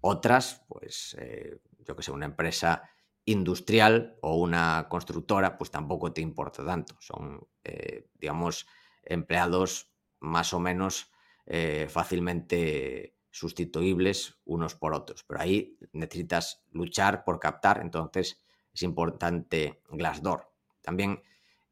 otras, 0.01 0.65
pues 0.69 1.17
eh, 1.19 1.61
yo 1.79 1.97
que 1.97 2.03
sé, 2.03 2.13
una 2.13 2.27
empresa 2.27 2.89
industrial 3.25 4.17
o 4.23 4.37
una 4.37 4.87
constructora, 4.89 5.59
pues 5.59 5.71
tampoco 5.71 6.13
te 6.13 6.21
importa 6.21 6.65
tanto. 6.65 6.97
Son, 7.01 7.47
eh, 7.65 8.09
digamos, 8.15 8.67
empleados 9.03 9.93
más 10.21 10.55
o 10.55 10.61
menos 10.61 11.11
eh, 11.47 11.87
fácilmente 11.89 13.17
sustituibles 13.31 14.39
unos 14.45 14.75
por 14.75 14.95
otros. 14.95 15.25
Pero 15.25 15.41
ahí 15.41 15.79
necesitas 15.93 16.65
luchar 16.73 17.25
por 17.25 17.39
captar, 17.39 17.81
entonces 17.81 18.41
es 18.73 18.83
importante 18.83 19.83
Glassdoor. 19.89 20.51
También 20.83 21.23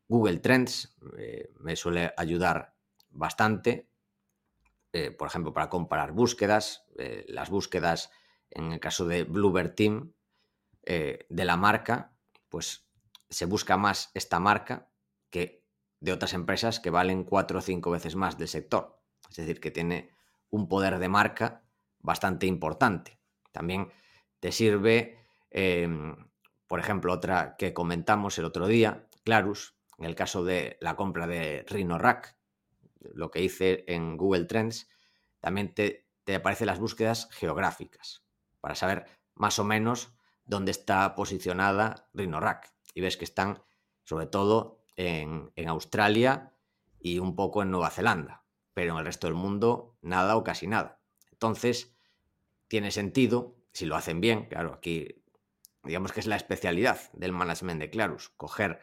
Google 0.09 0.39
Trends 0.39 0.97
me 1.61 1.77
suele 1.77 2.13
ayudar 2.17 2.75
bastante, 3.11 3.89
por 5.19 5.29
ejemplo, 5.29 5.53
para 5.53 5.71
comparar 5.71 6.13
búsquedas. 6.13 6.85
las 7.27 7.49
búsquedas 7.49 8.11
en 8.55 8.73
el 8.73 8.81
caso 8.81 9.07
de 9.07 9.25
Bluebird 9.25 9.75
Team, 9.75 10.13
eh, 10.85 11.27
de 11.29 11.45
la 11.45 11.57
marca, 11.57 12.15
pues 12.49 12.87
se 13.29 13.47
busca 13.47 13.77
más 13.77 14.11
esta 14.15 14.39
marca 14.39 14.91
que 15.31 15.65
de 16.01 16.13
otras 16.13 16.35
empresas 16.35 16.79
que 16.79 16.91
valen 16.91 17.25
cuatro 17.25 17.59
o 17.59 17.63
cinco 17.63 17.91
veces 17.91 18.17
más 18.17 18.39
del 18.39 18.49
sector. 18.49 18.94
Es 19.41 19.47
decir, 19.47 19.61
que 19.61 19.71
tiene 19.71 20.11
un 20.51 20.69
poder 20.69 20.99
de 20.99 21.09
marca 21.09 21.63
bastante 21.99 22.47
importante. 22.47 23.19
También 23.53 23.93
te 24.41 24.53
sirve, 24.53 25.19
em, 25.51 26.17
por 26.67 26.81
ejemplo, 26.81 27.13
otra 27.13 27.57
que 27.57 27.73
comentamos 27.73 28.39
el 28.39 28.45
otro 28.45 28.67
día, 28.67 29.09
Clarus, 29.25 29.75
en 29.99 30.05
el 30.05 30.15
caso 30.15 30.45
de 30.45 30.77
la 30.81 30.97
compra 30.97 31.27
de 31.27 31.65
Rack, 31.69 32.37
lo 33.01 33.31
que 33.31 33.43
hice 33.43 33.85
en 33.87 34.17
Google 34.17 34.45
Trends, 34.45 34.89
también 35.41 35.75
te, 35.75 36.07
aparecen 36.35 36.67
las 36.67 36.79
búsquedas 36.79 37.29
geográficas 37.33 38.25
para 38.61 38.75
saber 38.75 39.05
más 39.35 39.59
o 39.59 39.65
menos 39.65 40.15
dónde 40.45 40.71
está 40.71 41.15
posicionada 41.15 42.09
Rack. 42.15 42.73
Y 42.95 43.01
ves 43.01 43.17
que 43.17 43.25
están 43.25 43.63
sobre 44.05 44.27
todo 44.27 44.85
en, 44.97 45.53
Australia 45.69 46.53
y 47.01 47.19
un 47.19 47.35
poco 47.35 47.63
en 47.63 47.71
Nueva 47.71 47.91
Zelanda, 47.91 48.44
pero 48.75 48.93
en 48.93 48.99
el 48.99 49.07
resto 49.07 49.27
del 49.27 49.35
mundo 49.35 49.97
nada 50.03 50.37
o 50.37 50.45
casi 50.45 50.67
nada. 50.67 51.01
Entonces, 51.31 51.97
tiene 52.69 52.91
sentido, 52.91 53.57
si 53.73 53.87
lo 53.87 53.97
hacen 53.97 54.21
bien, 54.21 54.47
claro, 54.47 54.75
aquí 54.75 55.25
digamos 55.85 56.13
que 56.13 56.21
es 56.21 56.27
la 56.27 56.37
especialidad 56.37 57.13
del 57.13 57.33
management 57.33 57.81
de 57.81 57.91
Clarus, 57.91 58.31
coger 58.31 58.81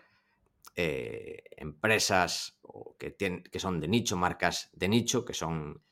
eh, 0.75 1.43
empresas 1.57 2.59
que, 2.97 3.59
son 3.59 3.79
de 3.79 3.87
nicho, 3.87 4.15
marcas 4.15 4.69
de 4.73 4.87
nicho, 4.87 5.25
que 5.25 5.33
son 5.33 5.83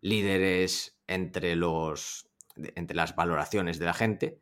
líderes 0.00 1.00
entre 1.06 1.56
los 1.56 2.28
entre 2.56 2.96
las 2.96 3.14
valoraciones 3.14 3.78
de 3.78 3.84
la 3.84 3.92
gente, 3.92 4.40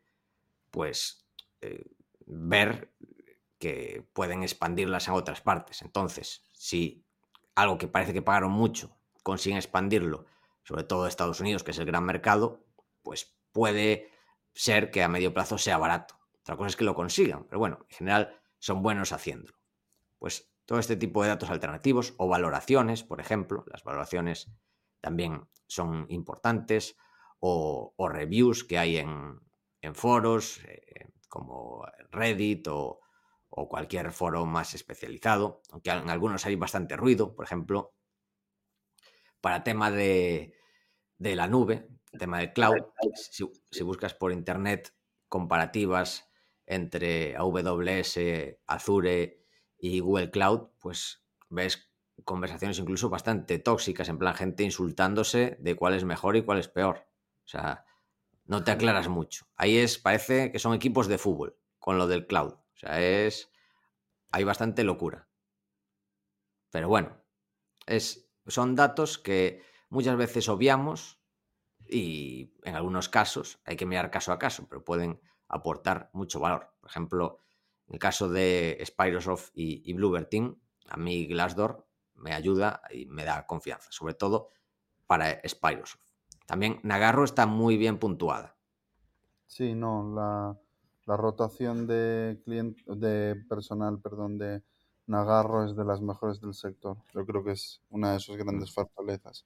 pues 0.71 1.27
eh, 1.61 1.83
ver 2.25 2.93
que 3.59 4.07
pueden 4.13 4.41
expandirlas 4.43 5.09
a 5.09 5.13
otras 5.13 5.41
partes. 5.41 5.81
Entonces, 5.81 6.43
si 6.53 7.05
algo 7.55 7.77
que 7.77 7.87
parece 7.87 8.13
que 8.13 8.21
pagaron 8.21 8.51
mucho, 8.51 8.94
consiguen 9.25 9.57
expandirlo, 9.57 10.27
sobre 10.63 10.83
todo 10.83 11.07
Estados 11.07 11.39
Unidos, 11.39 11.63
que 11.63 11.71
es 11.71 11.79
el 11.79 11.87
gran 11.87 12.05
mercado, 12.05 12.63
pues 13.01 13.35
puede 13.51 14.11
ser 14.53 14.91
que 14.91 15.01
a 15.01 15.09
medio 15.09 15.33
plazo 15.33 15.57
sea 15.57 15.79
barato. 15.79 16.19
Otra 16.41 16.55
cosa 16.55 16.67
es 16.67 16.75
que 16.75 16.83
lo 16.83 16.93
consigan, 16.93 17.45
pero 17.45 17.57
bueno, 17.57 17.79
en 17.89 17.95
general 17.95 18.39
son 18.59 18.83
buenos 18.83 19.11
haciéndolo. 19.11 19.57
Pues 20.19 20.53
todo 20.65 20.77
este 20.77 20.95
tipo 20.95 21.23
de 21.23 21.29
datos 21.29 21.49
alternativos 21.49 22.13
o 22.17 22.27
valoraciones, 22.27 23.03
por 23.03 23.19
ejemplo, 23.19 23.65
las 23.67 23.83
valoraciones 23.83 24.51
también 25.01 25.47
son 25.65 26.05
importantes, 26.09 26.95
o, 27.39 27.95
reviews 28.07 28.63
que 28.63 28.77
hay 28.77 28.97
en, 28.97 29.39
foros 29.93 30.63
eh, 30.65 31.09
como 31.27 31.83
Reddit 32.11 32.67
o, 32.67 33.01
o 33.49 33.67
cualquier 33.67 34.11
foro 34.11 34.45
más 34.45 34.75
especializado, 34.75 35.61
aunque 35.71 35.89
en 35.89 36.09
algunos 36.11 36.45
hay 36.45 36.55
bastante 36.55 36.95
ruido, 36.95 37.35
por 37.35 37.45
ejemplo, 37.45 37.95
para 39.45 39.63
tema 39.63 39.91
de, 39.91 40.55
de 41.19 41.35
la 41.35 41.45
nube, 41.45 41.87
tema 42.17 42.39
de 42.39 42.51
cloud, 42.51 42.77
si, 43.13 43.83
buscas 43.83 44.15
por 44.15 44.31
internet 44.31 44.95
comparativas 45.29 46.31
entre 46.65 47.35
AWS, 47.35 48.17
Azure 48.65 49.45
y 49.77 49.99
Google 49.99 50.31
Cloud, 50.31 50.69
pues 50.79 51.23
ves 51.49 51.91
conversaciones 52.23 52.79
incluso 52.79 53.11
bastante 53.11 53.59
tóxicas, 53.59 54.09
en 54.09 54.17
plan 54.17 54.33
gente 54.33 54.63
insultándose 54.63 55.57
de 55.59 55.75
cuál 55.75 55.93
es 55.93 56.05
mejor 56.05 56.35
y 56.37 56.41
cuál 56.41 56.57
es 56.57 56.67
peor. 56.67 57.05
O 57.43 57.47
sea, 57.47 57.85
no 58.45 58.63
te 58.63 58.71
aclaras 58.71 59.09
mucho. 59.09 59.45
Ahí 59.57 59.77
es, 59.77 59.99
parece 59.99 60.51
que 60.51 60.57
son 60.57 60.73
equipos 60.73 61.07
de 61.07 61.19
fútbol 61.19 61.55
con 61.77 61.99
lo 61.99 62.07
del 62.07 62.25
cloud. 62.25 62.53
O 62.53 62.77
sea, 62.77 62.99
es. 62.99 63.51
Hay 64.31 64.43
bastante 64.43 64.83
locura. 64.83 65.29
Pero 66.71 66.89
bueno, 66.89 67.21
es, 67.85 68.24
son 68.47 68.75
datos 68.75 69.17
que 69.17 69.61
muchas 69.89 70.17
veces 70.17 70.49
obviamos 70.49 71.21
y 71.79 72.53
en 72.63 72.75
algunos 72.75 73.09
casos 73.09 73.59
hay 73.65 73.75
que 73.75 73.85
mirar 73.85 74.11
caso 74.11 74.31
a 74.31 74.39
caso, 74.39 74.67
pero 74.67 74.83
pueden 74.83 75.21
aportar 75.47 76.09
mucho 76.13 76.39
valor. 76.39 76.73
Por 76.79 76.89
ejemplo, 76.89 77.39
en 77.87 77.95
el 77.95 77.99
caso 77.99 78.29
de 78.29 78.81
Spyrosoft 78.85 79.51
y, 79.53 79.83
y 79.85 80.25
Team, 80.29 80.59
a 80.87 80.97
mí 80.97 81.27
Glassdoor 81.27 81.87
me 82.15 82.33
ayuda 82.33 82.81
y 82.91 83.05
me 83.05 83.23
da 83.23 83.45
confianza, 83.45 83.91
sobre 83.91 84.13
todo 84.13 84.49
para 85.07 85.41
Spyrosoft. 85.47 86.01
También 86.45 86.79
Nagarro 86.83 87.23
está 87.23 87.45
muy 87.45 87.77
bien 87.77 87.99
puntuada. 87.99 88.57
Sí, 89.47 89.75
no, 89.75 90.13
la, 90.15 90.59
la 91.05 91.17
rotación 91.17 91.87
de, 91.87 92.41
de 92.45 93.35
personal 93.47 93.99
perdón, 94.01 94.37
de 94.37 94.63
Nagarro 95.07 95.65
es 95.65 95.75
de 95.75 95.85
las 95.85 96.01
mejores 96.01 96.41
del 96.41 96.53
sector. 96.53 96.97
Yo 97.13 97.25
creo 97.25 97.43
que 97.43 97.51
es 97.51 97.81
una 97.89 98.13
de 98.13 98.19
sus 98.19 98.37
grandes 98.37 98.73
fortalezas. 98.73 99.45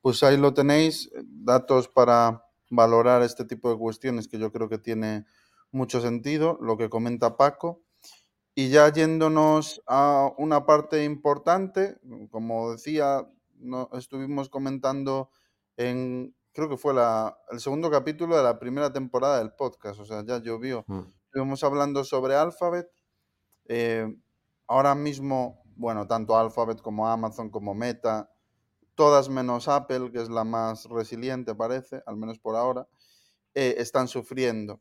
Pues 0.00 0.22
ahí 0.22 0.36
lo 0.36 0.54
tenéis, 0.54 1.10
datos 1.24 1.88
para 1.88 2.44
valorar 2.70 3.22
este 3.22 3.44
tipo 3.44 3.70
de 3.70 3.76
cuestiones 3.78 4.28
que 4.28 4.38
yo 4.38 4.52
creo 4.52 4.68
que 4.68 4.78
tiene 4.78 5.26
mucho 5.72 6.00
sentido, 6.00 6.58
lo 6.60 6.76
que 6.76 6.88
comenta 6.88 7.36
Paco. 7.36 7.82
Y 8.54 8.68
ya 8.70 8.92
yéndonos 8.92 9.82
a 9.86 10.32
una 10.38 10.66
parte 10.66 11.04
importante, 11.04 11.98
como 12.30 12.72
decía, 12.72 13.26
no, 13.56 13.88
estuvimos 13.92 14.48
comentando 14.48 15.30
en 15.76 16.34
creo 16.52 16.68
que 16.68 16.76
fue 16.76 16.94
la, 16.94 17.38
el 17.50 17.60
segundo 17.60 17.90
capítulo 17.90 18.36
de 18.36 18.42
la 18.42 18.58
primera 18.58 18.92
temporada 18.92 19.38
del 19.38 19.52
podcast, 19.52 20.00
o 20.00 20.04
sea, 20.04 20.24
ya 20.24 20.38
llovió. 20.38 20.84
Mm. 20.88 21.00
Estuvimos 21.26 21.62
hablando 21.64 22.04
sobre 22.04 22.34
Alphabet. 22.34 22.90
Eh, 23.66 24.16
ahora 24.70 24.94
mismo, 24.94 25.64
bueno, 25.74 26.06
tanto 26.06 26.38
Alphabet 26.38 26.80
como 26.80 27.08
Amazon 27.08 27.50
como 27.50 27.74
Meta, 27.74 28.30
todas 28.94 29.28
menos 29.28 29.66
Apple, 29.66 30.12
que 30.12 30.22
es 30.22 30.30
la 30.30 30.44
más 30.44 30.84
resiliente 30.84 31.56
parece, 31.56 32.02
al 32.06 32.16
menos 32.16 32.38
por 32.38 32.54
ahora, 32.54 32.86
eh, 33.54 33.74
están 33.78 34.06
sufriendo. 34.06 34.80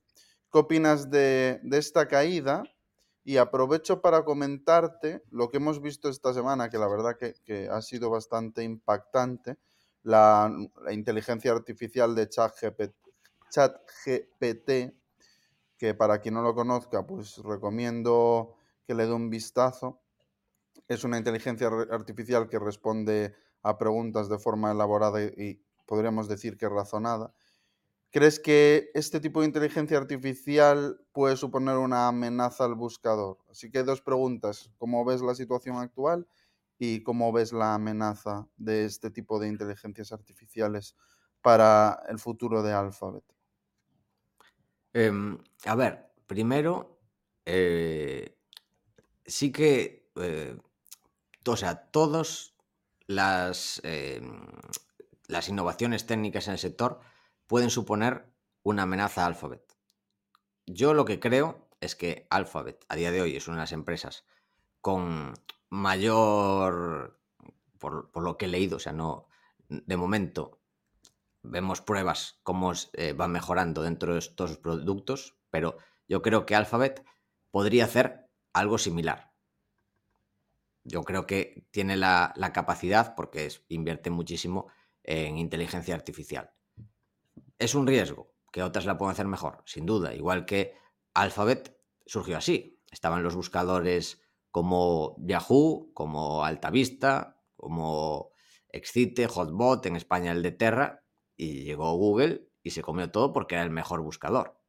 ¿Qué 0.51 0.59
opinas 0.59 1.09
de, 1.09 1.59
esta 1.71 2.07
caída? 2.07 2.61
Y 3.23 3.37
aprovecho 3.37 3.99
para 3.99 4.23
comentarte 4.23 5.23
lo 5.31 5.49
que 5.49 5.57
hemos 5.57 5.81
visto 5.81 6.07
esta 6.07 6.35
semana, 6.35 6.69
que 6.69 6.77
la 6.77 6.87
verdad 6.87 7.17
que 7.17 7.67
ha 7.69 7.81
sido 7.81 8.11
bastante 8.11 8.63
impactante 8.63 9.57
la, 10.03 10.51
inteligencia 10.91 11.51
artificial 11.51 12.13
de 12.13 12.29
ChatGPT, 13.49 14.71
que 15.77 15.93
para 15.95 16.19
quien 16.19 16.35
no 16.35 16.41
lo 16.41 16.53
conozca, 16.53 17.05
pues 17.07 17.37
recomiendo 17.37 18.58
que 18.89 18.95
le 18.95 19.05
dé 19.05 19.13
un 19.13 19.29
vistazo. 19.29 20.01
Es 20.87 21.03
una 21.03 21.19
inteligencia 21.19 21.67
artificial 21.91 22.49
que 22.49 22.57
responde 22.57 23.35
a 23.61 23.77
preguntas 23.77 24.29
de 24.29 24.39
forma 24.39 24.71
elaborada 24.71 25.21
y 25.21 25.61
podríamos 25.85 26.27
decir 26.27 26.57
que 26.57 26.67
razonada. 26.67 27.31
¿Crees 28.09 28.39
que 28.39 28.89
este 28.95 29.19
tipo 29.19 29.41
de 29.41 29.45
inteligencia 29.45 29.99
artificial 29.99 30.99
puede 31.11 31.37
suponer 31.37 31.77
una 31.77 32.07
amenaza 32.07 32.65
al 32.65 32.73
buscador? 32.73 33.37
Así 33.51 33.69
que 33.69 33.83
dos 33.83 34.01
preguntas. 34.01 34.71
¿Cómo 34.79 35.05
ves 35.05 35.21
la 35.21 35.35
situación 35.35 35.77
actual? 35.77 36.27
y 36.79 37.03
cómo 37.03 37.31
ves 37.33 37.51
la 37.51 37.75
amenaza 37.75 38.47
de 38.55 38.85
este 38.85 39.11
tipo 39.11 39.37
de 39.37 39.49
inteligencias 39.49 40.13
artificiales 40.13 40.95
para 41.41 42.01
el 42.07 42.17
futuro 42.17 42.63
de 42.63 42.71
Alphabet. 42.71 43.25
Em, 44.93 45.37
a 45.65 45.75
ver, 45.75 46.13
primero, 46.25 47.01
eh, 47.45 48.38
sí 49.29 49.51
que, 49.51 50.09
eh, 50.15 50.57
todas 51.91 52.53
las, 53.07 53.81
em, 53.83 54.47
las 55.27 55.49
innovaciones 55.49 56.05
técnicas 56.05 56.47
en 56.47 56.53
el 56.53 56.59
sector 56.59 56.99
pueden 57.47 57.69
suponer 57.69 58.31
una 58.63 58.83
amenaza 58.83 59.23
a 59.23 59.27
Alphabet. 59.27 59.63
Yo 60.65 60.93
lo 60.93 61.05
que 61.05 61.19
creo 61.19 61.67
es 61.81 61.95
que 61.95 62.27
Alphabet 62.29 62.85
a 62.89 62.95
día 62.95 63.11
de 63.11 63.21
hoy 63.21 63.35
es 63.35 63.47
una 63.47 63.57
de 63.57 63.63
las 63.63 63.71
empresas 63.71 64.25
con 64.81 65.33
mayor, 65.69 67.19
por, 67.79 68.09
lo 68.15 68.37
que 68.37 68.45
he 68.45 68.49
leído, 68.49 68.77
o 68.77 68.79
sea, 68.79 68.93
no, 68.93 69.27
de 69.67 69.97
momento 69.97 70.59
vemos 71.41 71.81
pruebas 71.81 72.39
cómo 72.43 72.73
eh, 72.93 73.13
van 73.13 73.31
mejorando 73.31 73.81
dentro 73.81 74.13
de 74.13 74.19
estos 74.19 74.57
productos, 74.57 75.35
pero 75.49 75.77
yo 76.07 76.21
creo 76.21 76.45
que 76.45 76.55
Alphabet 76.55 77.03
podría 77.51 77.85
hacer 77.85 78.28
algo 78.59 78.77
similar. 78.77 79.33
Yo 80.83 81.03
creo 81.03 81.25
que 81.25 81.67
tiene 81.71 81.97
la, 81.97 82.33
capacidad, 82.53 83.15
porque 83.15 83.49
invierte 83.67 84.09
muchísimo 84.09 84.67
en 85.03 85.37
inteligencia 85.37 85.95
artificial. 85.95 86.51
Es 87.57 87.75
un 87.75 87.87
riesgo, 87.87 88.33
que 88.51 88.63
otras 88.63 88.85
la 88.85 88.97
pueden 88.97 89.11
hacer 89.11 89.27
mejor, 89.27 89.61
sin 89.65 89.85
duda, 89.85 90.15
igual 90.15 90.45
que 90.45 90.75
Alphabet 91.13 91.77
surgió 92.05 92.37
así. 92.37 92.81
Estaban 92.91 93.23
los 93.23 93.35
buscadores 93.35 94.21
como 94.51 95.15
Yahoo, 95.19 95.91
como 95.93 96.43
Altavista, 96.43 97.39
como 97.55 98.31
Excite, 98.69 99.27
Hotbot, 99.27 99.85
en 99.85 99.95
España 99.95 100.31
el 100.31 100.41
de 100.41 100.51
Terra, 100.51 101.03
y 101.35 101.63
llegó 101.63 101.93
Google 101.95 102.49
y 102.63 102.71
se 102.71 102.81
comió 102.81 103.11
todo 103.11 103.31
porque 103.31 103.55
era 103.55 103.63
el 103.63 103.69
mejor 103.69 104.01
buscador. 104.01 104.59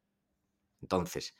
Entonces, 0.80 1.36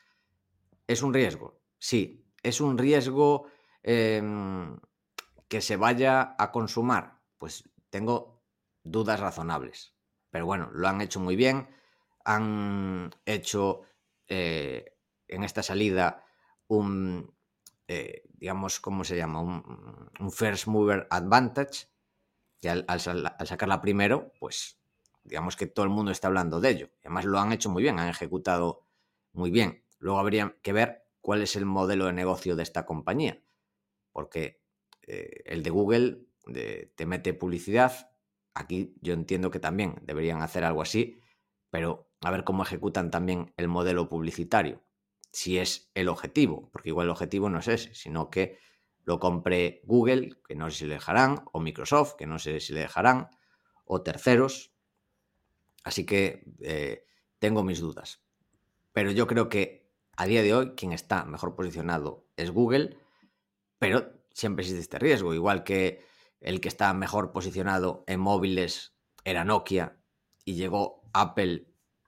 ¿es 0.87 1.03
un 1.03 1.13
riesgo? 1.13 1.61
Sí, 1.77 2.20
es 2.43 2.61
un 2.61 2.77
riesgo 2.77 3.47
em, 3.83 4.77
que 5.47 5.61
se 5.61 5.77
vaya 5.77 6.35
a 6.37 6.51
consumar. 6.51 7.19
Pues 7.37 7.69
tengo 7.89 8.41
dudas 8.83 9.19
razonables. 9.19 9.95
Pero 10.29 10.45
bueno, 10.45 10.69
lo 10.73 10.87
han 10.87 11.01
hecho 11.01 11.19
muy 11.19 11.35
bien. 11.35 11.67
Han 12.23 13.13
hecho 13.25 13.81
eh, 14.27 14.97
en 15.27 15.43
esta 15.43 15.63
salida 15.63 16.23
un, 16.67 17.35
eh, 17.87 18.23
digamos, 18.33 18.79
¿cómo 18.79 19.03
se 19.03 19.17
llama? 19.17 19.41
Un, 19.41 20.31
first 20.31 20.67
mover 20.67 21.07
advantage. 21.09 21.89
Y 22.61 22.67
al, 22.67 22.85
sacarla 23.45 23.81
primero, 23.81 24.31
pues 24.39 24.77
digamos 25.23 25.55
que 25.55 25.67
todo 25.67 25.83
el 25.83 25.91
mundo 25.91 26.11
está 26.11 26.27
hablando 26.27 26.61
de 26.61 26.69
ello. 26.69 26.89
Además 27.01 27.25
lo 27.25 27.39
han 27.39 27.51
hecho 27.51 27.69
muy 27.69 27.83
bien, 27.83 27.99
han 27.99 28.07
ejecutado 28.07 28.85
muy 29.33 29.51
bien. 29.51 29.83
Luego 29.99 30.19
habría 30.19 30.55
que 30.61 30.73
ver 30.73 31.00
cuál 31.21 31.41
es 31.41 31.55
el 31.55 31.65
modelo 31.65 32.05
de 32.05 32.13
negocio 32.13 32.55
de 32.55 32.63
esta 32.63 32.85
compañía. 32.85 33.43
Porque 34.11 34.61
eh, 35.07 35.43
el 35.45 35.63
de 35.63 35.69
Google 35.69 36.25
te 36.95 37.05
mete 37.05 37.33
publicidad. 37.33 38.11
Aquí 38.53 38.95
yo 39.01 39.13
entiendo 39.13 39.51
que 39.51 39.59
también 39.59 39.95
deberían 40.01 40.41
hacer 40.41 40.63
algo 40.63 40.81
así, 40.81 41.19
pero 41.69 42.11
a 42.21 42.31
ver 42.31 42.43
cómo 42.43 42.63
ejecutan 42.63 43.11
también 43.11 43.53
el 43.57 43.67
modelo 43.67 44.09
publicitario 44.09 44.83
si 45.31 45.57
es 45.57 45.89
el 45.93 46.09
objetivo, 46.09 46.69
porque 46.71 46.89
igual 46.89 47.07
el 47.07 47.11
objetivo 47.11 47.49
no 47.49 47.59
es 47.59 47.67
ese, 47.67 47.95
sino 47.95 48.29
que 48.29 48.59
lo 49.03 49.19
compre 49.19 49.81
Google, 49.85 50.37
que 50.47 50.55
no 50.55 50.69
sé 50.69 50.79
si 50.79 50.85
le 50.85 50.95
dejarán, 50.95 51.43
o 51.53 51.59
Microsoft, 51.59 52.15
que 52.15 52.27
no 52.27 52.37
sé 52.37 52.59
si 52.59 52.73
le 52.73 52.81
dejarán, 52.81 53.29
o 53.85 54.01
terceros. 54.03 54.73
Así 55.83 56.05
que 56.05 56.43
eh, 56.59 57.05
tengo 57.39 57.63
mis 57.63 57.79
dudas. 57.79 58.21
Pero 58.91 59.11
yo 59.11 59.25
creo 59.25 59.49
que 59.49 59.80
a 60.17 60.25
día 60.25 60.41
de 60.41 60.53
hoy 60.53 60.71
quien 60.75 60.91
está 60.91 61.25
mejor 61.25 61.55
posicionado 61.55 62.25
es 62.37 62.51
Google, 62.51 62.97
pero 63.79 64.11
siempre 64.33 64.63
existe 64.63 64.81
este 64.81 64.99
riesgo, 64.99 65.33
igual 65.33 65.63
que 65.63 66.03
el 66.39 66.59
que 66.61 66.67
estaba 66.67 66.93
mejor 66.93 67.31
posicionado 67.31 68.03
en 68.07 68.19
móviles 68.19 68.93
era 69.23 69.45
Nokia 69.45 69.97
y 70.45 70.55
llegó 70.55 71.03
Apple 71.13 71.67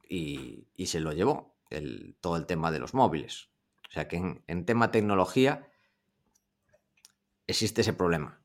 y, 0.09 0.67
se 0.85 0.99
lo 0.99 1.11
llevó, 1.11 1.55
todo 2.21 2.37
el 2.37 2.45
tema 2.45 2.71
de 2.71 2.79
los 2.79 2.93
móviles. 2.93 3.49
O 3.89 3.91
sea 3.91 4.07
que 4.07 4.17
en, 4.17 4.43
en 4.47 4.65
tema 4.65 4.91
tecnología 4.91 5.67
existe 7.47 7.81
ese 7.81 7.93
problema. 7.93 8.41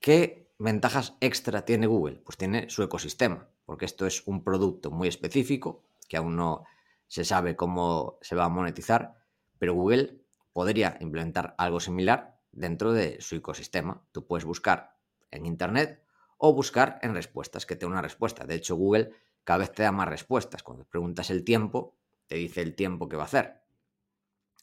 ¿Qué 0.00 0.50
ventajas 0.58 1.16
extra 1.20 1.64
tiene 1.64 1.86
Google? 1.86 2.20
Pues 2.24 2.36
tiene 2.36 2.68
su 2.68 2.82
ecosistema, 2.82 3.48
porque 3.64 3.84
esto 3.84 4.06
es 4.06 4.26
un 4.26 4.44
producto 4.44 4.90
muy 4.90 5.08
específico 5.08 5.84
que 6.08 6.16
aún 6.16 6.36
no 6.36 6.64
se 7.08 7.24
sabe 7.24 7.56
cómo 7.56 8.18
se 8.20 8.36
va 8.36 8.44
a 8.44 8.48
monetizar, 8.48 9.16
pero 9.58 9.74
Google 9.74 10.22
podría 10.52 10.96
implementar 11.00 11.54
algo 11.58 11.80
similar 11.80 12.38
dentro 12.52 12.92
de 12.92 13.20
su 13.20 13.36
ecosistema. 13.36 14.06
Tú 14.12 14.26
puedes 14.26 14.44
buscar 14.44 14.96
en 15.30 15.46
Internet 15.46 16.04
o 16.36 16.52
buscar 16.52 16.98
en 17.02 17.14
respuestas, 17.14 17.66
que 17.66 17.76
te 17.76 17.86
una 17.86 18.02
respuesta. 18.02 18.44
De 18.44 18.54
hecho, 18.54 18.76
Google 18.76 19.10
cada 19.44 19.58
vez 19.58 19.72
te 19.72 19.82
da 19.82 19.92
más 19.92 20.08
respuestas. 20.08 20.62
Cuando 20.62 20.84
preguntas 20.84 21.30
el 21.30 21.44
tiempo, 21.44 21.96
te 22.26 22.36
dice 22.36 22.62
el 22.62 22.74
tiempo 22.74 23.08
que 23.08 23.16
va 23.16 23.22
a 23.22 23.26
hacer. 23.26 23.62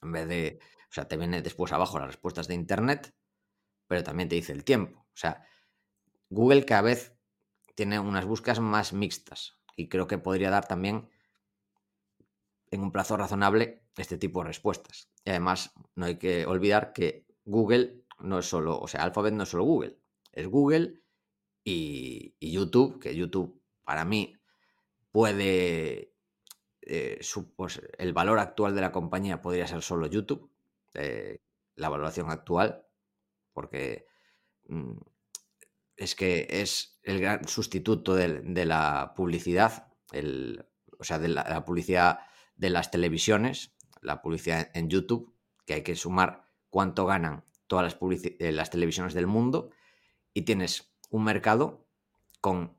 En 0.01 0.11
vez 0.11 0.27
de, 0.27 0.59
o 0.89 0.93
sea, 0.93 1.07
te 1.07 1.17
viene 1.17 1.41
después 1.41 1.73
abajo 1.73 1.99
las 1.99 2.07
respuestas 2.07 2.47
de 2.47 2.53
Internet, 2.53 3.13
pero 3.87 4.03
también 4.03 4.29
te 4.29 4.35
dice 4.35 4.53
el 4.53 4.63
tiempo. 4.63 4.99
O 4.99 5.17
sea, 5.17 5.45
Google 6.29 6.65
cada 6.65 6.83
vez 6.83 7.15
tiene 7.75 7.99
unas 7.99 8.25
búsquedas 8.25 8.59
más 8.59 8.93
mixtas 8.93 9.59
y 9.75 9.89
creo 9.89 10.07
que 10.07 10.17
podría 10.17 10.49
dar 10.49 10.67
también 10.67 11.09
en 12.71 12.81
un 12.81 12.91
plazo 12.91 13.17
razonable 13.17 13.83
este 13.97 14.17
tipo 14.17 14.41
de 14.41 14.47
respuestas. 14.47 15.09
Y 15.23 15.29
además, 15.29 15.73
no 15.95 16.05
hay 16.05 16.17
que 16.17 16.45
olvidar 16.45 16.93
que 16.93 17.25
Google 17.45 18.03
no 18.19 18.39
es 18.39 18.45
solo, 18.45 18.79
o 18.79 18.87
sea, 18.87 19.03
Alphabet 19.03 19.33
no 19.33 19.43
es 19.43 19.49
solo 19.49 19.63
Google, 19.63 19.97
es 20.31 20.47
Google 20.47 21.01
y, 21.63 22.35
YouTube, 22.39 22.99
que 22.99 23.15
YouTube 23.15 23.61
para 23.83 24.05
mí 24.05 24.35
puede, 25.11 26.13
eh, 26.81 27.19
pues, 27.55 27.81
el 27.97 28.13
valor 28.13 28.39
actual 28.39 28.75
de 28.75 28.81
la 28.81 28.91
compañía 28.91 29.41
podría 29.41 29.67
ser 29.67 29.81
solo 29.81 30.07
YouTube, 30.07 30.49
eh, 30.93 31.41
la 31.75 31.89
valoración 31.89 32.29
actual, 32.31 32.85
porque 33.53 34.05
mm, 34.67 34.93
es 35.97 36.15
que 36.15 36.47
es 36.49 36.99
el 37.03 37.19
gran 37.21 37.47
sustituto 37.47 38.15
de, 38.15 38.65
la 38.65 39.13
publicidad, 39.15 39.93
el, 40.11 40.65
o 40.97 41.03
sea, 41.03 41.19
de 41.19 41.29
la 41.29 41.65
publicidad 41.65 42.19
de 42.55 42.69
las 42.69 42.91
televisiones, 42.91 43.75
la 44.01 44.21
publicidad 44.21 44.69
en 44.73 44.89
YouTube, 44.89 45.33
que 45.65 45.75
hay 45.75 45.83
que 45.83 45.95
sumar 45.95 46.47
cuánto 46.69 47.05
ganan 47.05 47.43
todas 47.67 47.83
las, 47.83 47.97
eh, 48.23 48.51
las 48.51 48.69
televisiones 48.69 49.13
del 49.13 49.27
mundo 49.27 49.71
y 50.33 50.43
tienes 50.43 50.91
un 51.09 51.23
mercado 51.23 51.87
con 52.41 52.75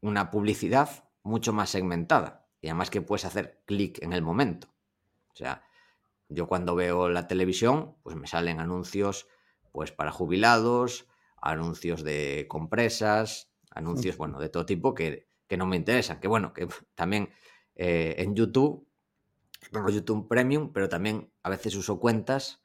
una 0.00 0.30
publicidad 0.30 1.08
mucho 1.22 1.52
más 1.52 1.70
segmentada 1.70 2.48
y 2.60 2.68
además 2.68 2.90
que 2.90 3.00
puedes 3.00 3.24
hacer 3.24 3.62
clic 3.66 4.02
en 4.02 4.12
el 4.12 4.22
momento. 4.22 4.68
O 5.32 5.36
sea, 5.36 5.64
yo 6.28 6.46
cuando 6.46 6.74
veo 6.74 7.08
la 7.08 7.26
televisión, 7.26 7.96
pues 8.02 8.16
me 8.16 8.26
salen 8.26 8.60
anuncios 8.60 9.26
pues 9.72 9.92
para 9.92 10.10
jubilados, 10.10 11.06
anuncios 11.40 12.02
de 12.02 12.46
compresas, 12.48 13.50
anuncios, 13.70 14.16
bueno, 14.16 14.40
de 14.40 14.48
todo 14.48 14.66
tipo 14.66 14.94
que, 14.94 15.28
no 15.56 15.66
me 15.66 15.76
interesan. 15.76 16.20
Que 16.20 16.28
bueno, 16.28 16.52
que 16.52 16.68
también 16.94 17.30
eh, 17.74 18.16
en 18.18 18.34
YouTube 18.34 18.89
tengo 19.68 19.90
YouTube 19.90 20.28
Premium, 20.28 20.72
pero 20.72 20.88
también 20.88 21.32
a 21.42 21.50
veces 21.50 21.74
uso 21.74 22.00
cuentas 22.00 22.60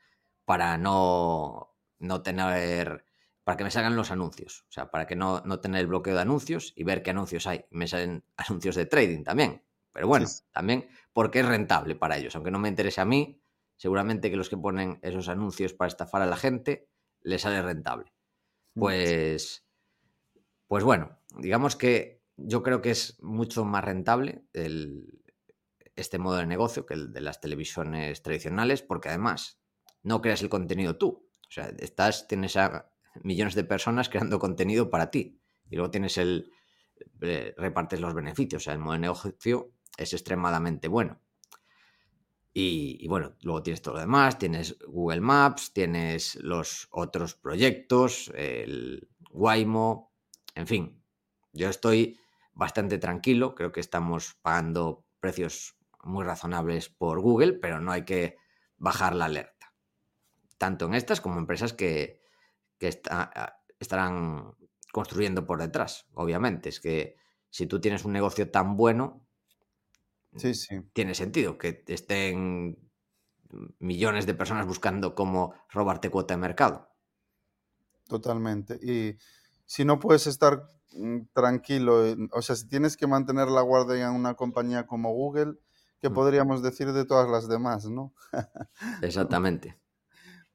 para 0.45 0.77
no, 0.77 1.75
no 1.99 2.21
tener, 2.21 3.05
para 3.43 3.57
que 3.57 3.63
me 3.63 3.71
salgan 3.71 3.95
los 3.95 4.11
anuncios, 4.11 4.65
o 4.69 4.71
sea, 4.71 4.91
para 4.91 5.05
que 5.05 5.15
no, 5.15 5.41
no 5.41 5.59
tener 5.59 5.81
el 5.81 5.87
bloqueo 5.87 6.15
de 6.15 6.21
anuncios 6.21 6.73
y 6.75 6.83
ver 6.83 7.03
qué 7.03 7.11
anuncios 7.11 7.47
hay. 7.47 7.65
Me 7.71 7.87
salen 7.87 8.23
anuncios 8.37 8.75
de 8.75 8.85
trading 8.85 9.23
también, 9.23 9.63
pero 9.91 10.07
bueno, 10.07 10.27
también 10.51 10.87
porque 11.13 11.39
es 11.39 11.45
rentable 11.45 11.95
para 11.95 12.17
ellos, 12.17 12.35
aunque 12.35 12.51
no 12.51 12.59
me 12.59 12.69
interese 12.69 13.01
a 13.01 13.05
mí, 13.05 13.41
seguramente 13.75 14.29
que 14.29 14.37
los 14.37 14.49
que 14.49 14.57
ponen 14.57 14.99
esos 15.01 15.27
anuncios 15.27 15.73
para 15.73 15.87
estafar 15.87 16.21
a 16.21 16.25
la 16.25 16.37
gente 16.37 16.87
les 17.21 17.41
sale 17.41 17.61
rentable. 17.61 18.13
Mm, 18.75 18.79
pues, 18.79 19.65
pues 20.67 20.83
bueno, 20.83 21.19
digamos 21.37 21.75
que 21.75 22.21
yo 22.37 22.63
creo 22.63 22.81
que 22.81 22.91
es 22.91 23.21
mucho 23.21 23.65
más 23.65 23.83
rentable 23.83 24.45
el, 24.53 25.24
este 25.95 26.17
modo 26.17 26.37
de 26.37 26.45
negocio 26.45 26.85
que 26.85 26.93
el 26.93 27.13
de 27.13 27.21
las 27.21 27.41
televisiones 27.41 28.21
tradicionales, 28.21 28.81
porque 28.81 29.09
además 29.09 29.59
no 30.03 30.21
creas 30.21 30.41
el 30.41 30.49
contenido 30.49 30.97
tú. 30.97 31.27
O 31.47 31.51
sea, 31.51 31.71
estás, 31.79 32.27
tienes 32.27 32.57
a 32.57 32.91
millones 33.23 33.55
de 33.55 33.63
personas 33.63 34.09
creando 34.09 34.39
contenido 34.39 34.89
para 34.89 35.11
ti. 35.11 35.39
Y 35.69 35.75
luego 35.75 35.91
tienes 35.91 36.17
el. 36.17 36.51
Eh, 37.21 37.53
repartes 37.57 37.99
los 37.99 38.13
beneficios. 38.13 38.61
O 38.61 38.65
sea, 38.65 38.73
el 38.73 38.79
modo 38.79 38.93
de 38.93 38.99
negocio 38.99 39.71
es 39.97 40.13
extremadamente 40.13 40.87
bueno. 40.87 41.21
Y, 42.57 43.05
bueno, 43.09 43.35
luego 43.41 43.61
tienes 43.63 43.81
todo 43.81 43.95
lo 43.95 43.99
demás, 43.99 44.39
tienes 44.39 44.77
Google 44.87 45.19
Maps, 45.19 45.73
tienes 45.73 46.35
los 46.35 46.87
otros 46.91 47.35
proyectos, 47.35 48.31
el 48.33 49.09
Waymo, 49.31 50.13
en 50.55 50.65
fin, 50.65 51.03
yo 51.51 51.67
estoy 51.67 52.17
bastante 52.53 52.97
tranquilo, 52.97 53.55
creo 53.55 53.73
que 53.73 53.81
estamos 53.81 54.37
pagando 54.41 55.05
precios 55.19 55.74
muy 56.06 56.24
razonables 56.24 56.89
por 56.89 57.20
Google, 57.20 57.53
pero 57.53 57.82
no 57.82 57.91
hay 57.91 58.06
que 58.06 58.38
bajar 58.78 59.16
la 59.16 59.26
alerta. 59.26 59.74
Tanto 60.58 60.86
en 60.86 60.93
estas 60.93 61.22
como 61.22 61.36
en 61.36 61.41
empresas 61.41 61.74
que, 61.74 62.24
estarán 63.80 64.53
construyendo 64.91 65.45
por 65.45 65.60
detrás, 65.60 66.06
obviamente. 66.14 66.70
Es 66.70 66.80
que 66.80 67.16
si 67.49 67.66
tú 67.66 67.82
tienes 67.82 68.06
un 68.06 68.14
negocio 68.14 68.51
tan 68.51 68.78
bueno, 68.78 69.26
sí, 70.36 70.53
sí. 70.53 70.82
tiene 70.93 71.16
sentido 71.16 71.58
que 71.58 71.84
estén 71.88 72.78
millones 73.80 74.26
de 74.26 74.34
personas 74.34 74.68
buscando 74.68 75.16
cómo 75.16 75.53
robarte 75.70 76.10
cuota 76.10 76.34
de 76.36 76.41
mercado. 76.41 76.89
Totalmente. 78.08 78.76
Y 78.82 79.18
si 79.66 79.86
no 79.86 79.99
puedes 79.99 80.28
estar 80.28 80.68
mm, 80.93 81.22
tranquilo, 81.34 82.06
eh, 82.06 82.18
o 82.32 82.41
sea, 82.41 82.56
si 82.56 82.68
tienes 82.68 82.97
que 82.97 83.08
mantener 83.08 83.47
la 83.47 83.62
guardia 83.62 84.08
en 84.08 84.14
una 84.14 84.36
compañía 84.36 84.86
como 84.86 85.12
Google, 85.14 85.56
¿Qué 86.01 86.09
mm. 86.09 86.13
podríamos 86.13 86.61
decir 86.61 86.91
de 86.91 87.05
todas 87.05 87.29
las 87.29 87.47
demás, 87.47 87.85
¿no? 87.89 88.13
Exactamente. 89.01 89.77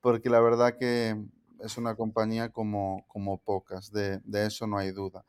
Porque 0.00 0.30
la 0.30 0.40
verdad 0.40 0.76
que 0.78 1.16
es 1.60 1.76
una 1.76 1.94
compañía 1.94 2.50
como, 2.50 3.04
como 3.08 3.38
pocas, 3.38 3.92
de, 3.92 4.20
eso 4.32 4.66
no 4.66 4.78
hay 4.78 4.92
duda. 4.92 5.24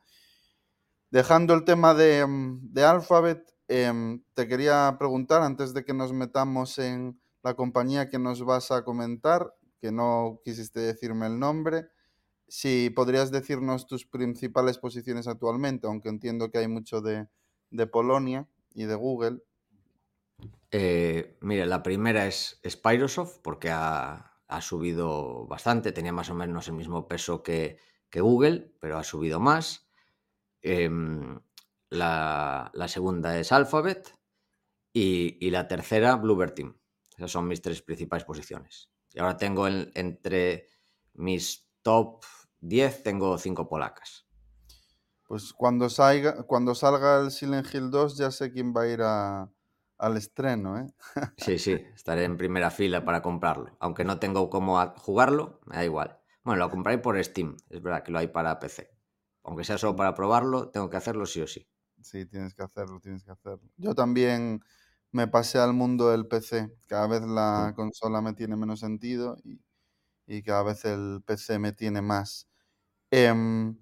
Dejando 1.10 1.54
el 1.54 1.64
tema 1.64 1.94
de, 1.94 2.26
mm, 2.26 2.72
de 2.72 2.84
Alphabet, 2.84 3.54
em, 3.68 4.22
te 4.34 4.48
quería 4.48 4.96
preguntar, 4.98 5.42
antes 5.42 5.74
de 5.74 5.84
que 5.84 5.94
nos 5.94 6.12
metamos 6.12 6.78
en 6.78 7.20
la 7.42 7.54
compañía 7.54 8.08
que 8.08 8.18
nos 8.18 8.44
vas 8.44 8.70
a 8.70 8.84
comentar, 8.84 9.54
que 9.80 9.92
no 9.92 10.40
quisiste 10.44 10.80
decirme 10.80 11.26
el 11.26 11.38
nombre, 11.38 11.88
si 12.48 12.90
podrías 12.90 13.30
decirnos 13.30 13.86
tus 13.86 14.06
principales 14.06 14.78
posiciones 14.78 15.26
actualmente, 15.26 15.86
aunque 15.86 16.08
entiendo 16.08 16.50
que 16.50 16.58
hay 16.58 16.68
mucho 16.68 17.00
de, 17.00 17.26
de 17.70 17.86
Polonia 17.86 18.46
y 18.74 18.84
de 18.84 18.94
Google, 18.94 19.42
eh, 20.74 21.36
mira, 21.42 21.66
la 21.66 21.82
primera 21.82 22.26
es 22.26 22.58
Spyrosoft, 22.66 23.40
porque 23.42 23.70
ha, 23.70 24.28
subido 24.60 25.46
bastante, 25.46 25.92
tenía 25.92 26.12
más 26.12 26.30
o 26.30 26.34
menos 26.34 26.68
el 26.68 26.74
mismo 26.74 27.06
peso 27.06 27.42
que, 27.42 27.78
Google, 28.14 28.74
pero 28.80 28.98
ha 28.98 29.04
subido 29.04 29.40
más. 29.40 29.86
Em, 30.60 31.40
la, 31.90 32.70
segunda 32.88 33.38
es 33.38 33.52
Alphabet 33.52 34.14
y, 34.92 35.50
la 35.50 35.68
tercera 35.68 36.16
Bluebird 36.16 36.54
Team. 36.54 36.78
Esas 37.16 37.30
son 37.30 37.48
mis 37.48 37.60
tres 37.60 37.82
principales 37.82 38.24
posiciones. 38.24 38.90
Y 39.12 39.20
ahora 39.20 39.36
tengo 39.36 39.66
entre 39.68 40.66
mis 41.14 41.68
top 41.82 42.24
10, 42.60 43.02
tengo 43.02 43.36
cinco 43.38 43.68
polacas. 43.68 44.26
Pues 45.26 45.52
cuando 45.52 45.88
salga, 45.90 46.44
cuando 46.44 46.74
salga 46.74 47.20
el 47.20 47.30
Silent 47.30 47.74
Hill 47.74 47.90
2 47.90 48.16
ya 48.16 48.30
sé 48.30 48.52
quién 48.52 48.74
va 48.74 48.82
a 48.82 48.88
ir 48.88 49.00
a, 49.02 49.50
al 50.02 50.16
estreno, 50.16 50.78
¿eh? 50.78 50.86
Sí, 51.36 51.58
sí, 51.58 51.72
estaré 51.94 52.24
en 52.24 52.36
primera 52.36 52.70
fila 52.70 53.04
para 53.04 53.22
comprarlo. 53.22 53.76
Aunque 53.78 54.04
no 54.04 54.18
tengo 54.18 54.50
cómo 54.50 54.84
jugarlo, 54.96 55.60
me 55.64 55.76
da 55.76 55.84
igual. 55.84 56.18
Bueno, 56.42 56.58
lo 56.58 56.70
compraré 56.70 56.98
por 56.98 57.22
Steam, 57.22 57.56
es 57.70 57.80
verdad 57.80 58.02
que 58.02 58.10
lo 58.10 58.18
hay 58.18 58.26
para 58.26 58.58
PC. 58.58 58.90
Aunque 59.44 59.62
sea 59.62 59.78
solo 59.78 59.94
para 59.94 60.14
probarlo, 60.14 60.70
tengo 60.70 60.90
que 60.90 60.96
hacerlo 60.96 61.24
sí 61.24 61.40
o 61.40 61.46
sí. 61.46 61.68
Sí, 62.00 62.26
tienes 62.26 62.52
que 62.54 62.64
hacerlo, 62.64 62.98
tienes 63.00 63.22
que 63.22 63.30
hacerlo. 63.30 63.70
Yo 63.76 63.94
también 63.94 64.60
me 65.12 65.28
pasé 65.28 65.58
al 65.58 65.72
mundo 65.72 66.10
del 66.10 66.26
PC. 66.26 66.72
Cada 66.88 67.06
vez 67.06 67.22
la 67.22 67.68
mm. 67.70 67.74
consola 67.76 68.20
me 68.20 68.32
tiene 68.32 68.56
menos 68.56 68.80
sentido 68.80 69.36
y, 70.26 70.42
cada 70.42 70.64
vez 70.64 70.84
el 70.84 71.22
PC 71.24 71.60
me 71.60 71.72
tiene 71.72 72.02
más. 72.02 72.48
Em, 73.12 73.78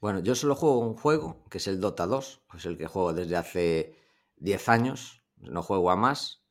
bueno, 0.00 0.20
yo 0.20 0.34
solo 0.34 0.54
juego 0.54 0.78
un 0.78 0.96
juego, 0.96 1.44
que 1.50 1.58
es 1.58 1.66
el 1.66 1.80
Dota 1.80 2.06
2, 2.06 2.42
es 2.54 2.64
el 2.64 2.78
que 2.78 2.86
juego 2.86 3.12
desde 3.12 3.36
hace 3.36 3.94
10 4.36 4.68
años 4.70 5.19
no 5.40 5.62
juego 5.62 5.90
a 5.90 5.96
más. 5.96 6.42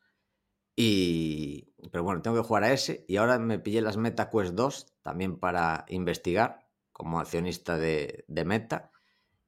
Y, 0.75 1.73
pero 1.91 2.03
bueno, 2.03 2.21
tengo 2.21 2.37
que 2.37 2.47
jugar 2.47 2.63
a 2.63 2.71
ese. 2.71 3.05
Y 3.07 3.17
ahora 3.17 3.39
me 3.39 3.59
pillé 3.59 3.81
las 3.81 3.97
MetaQuest 3.97 4.53
2 4.53 4.95
también 5.01 5.37
para 5.39 5.85
investigar 5.89 6.69
como 6.99 7.19
accionista 7.19 7.77
de, 7.77 8.25
Meta 8.45 8.91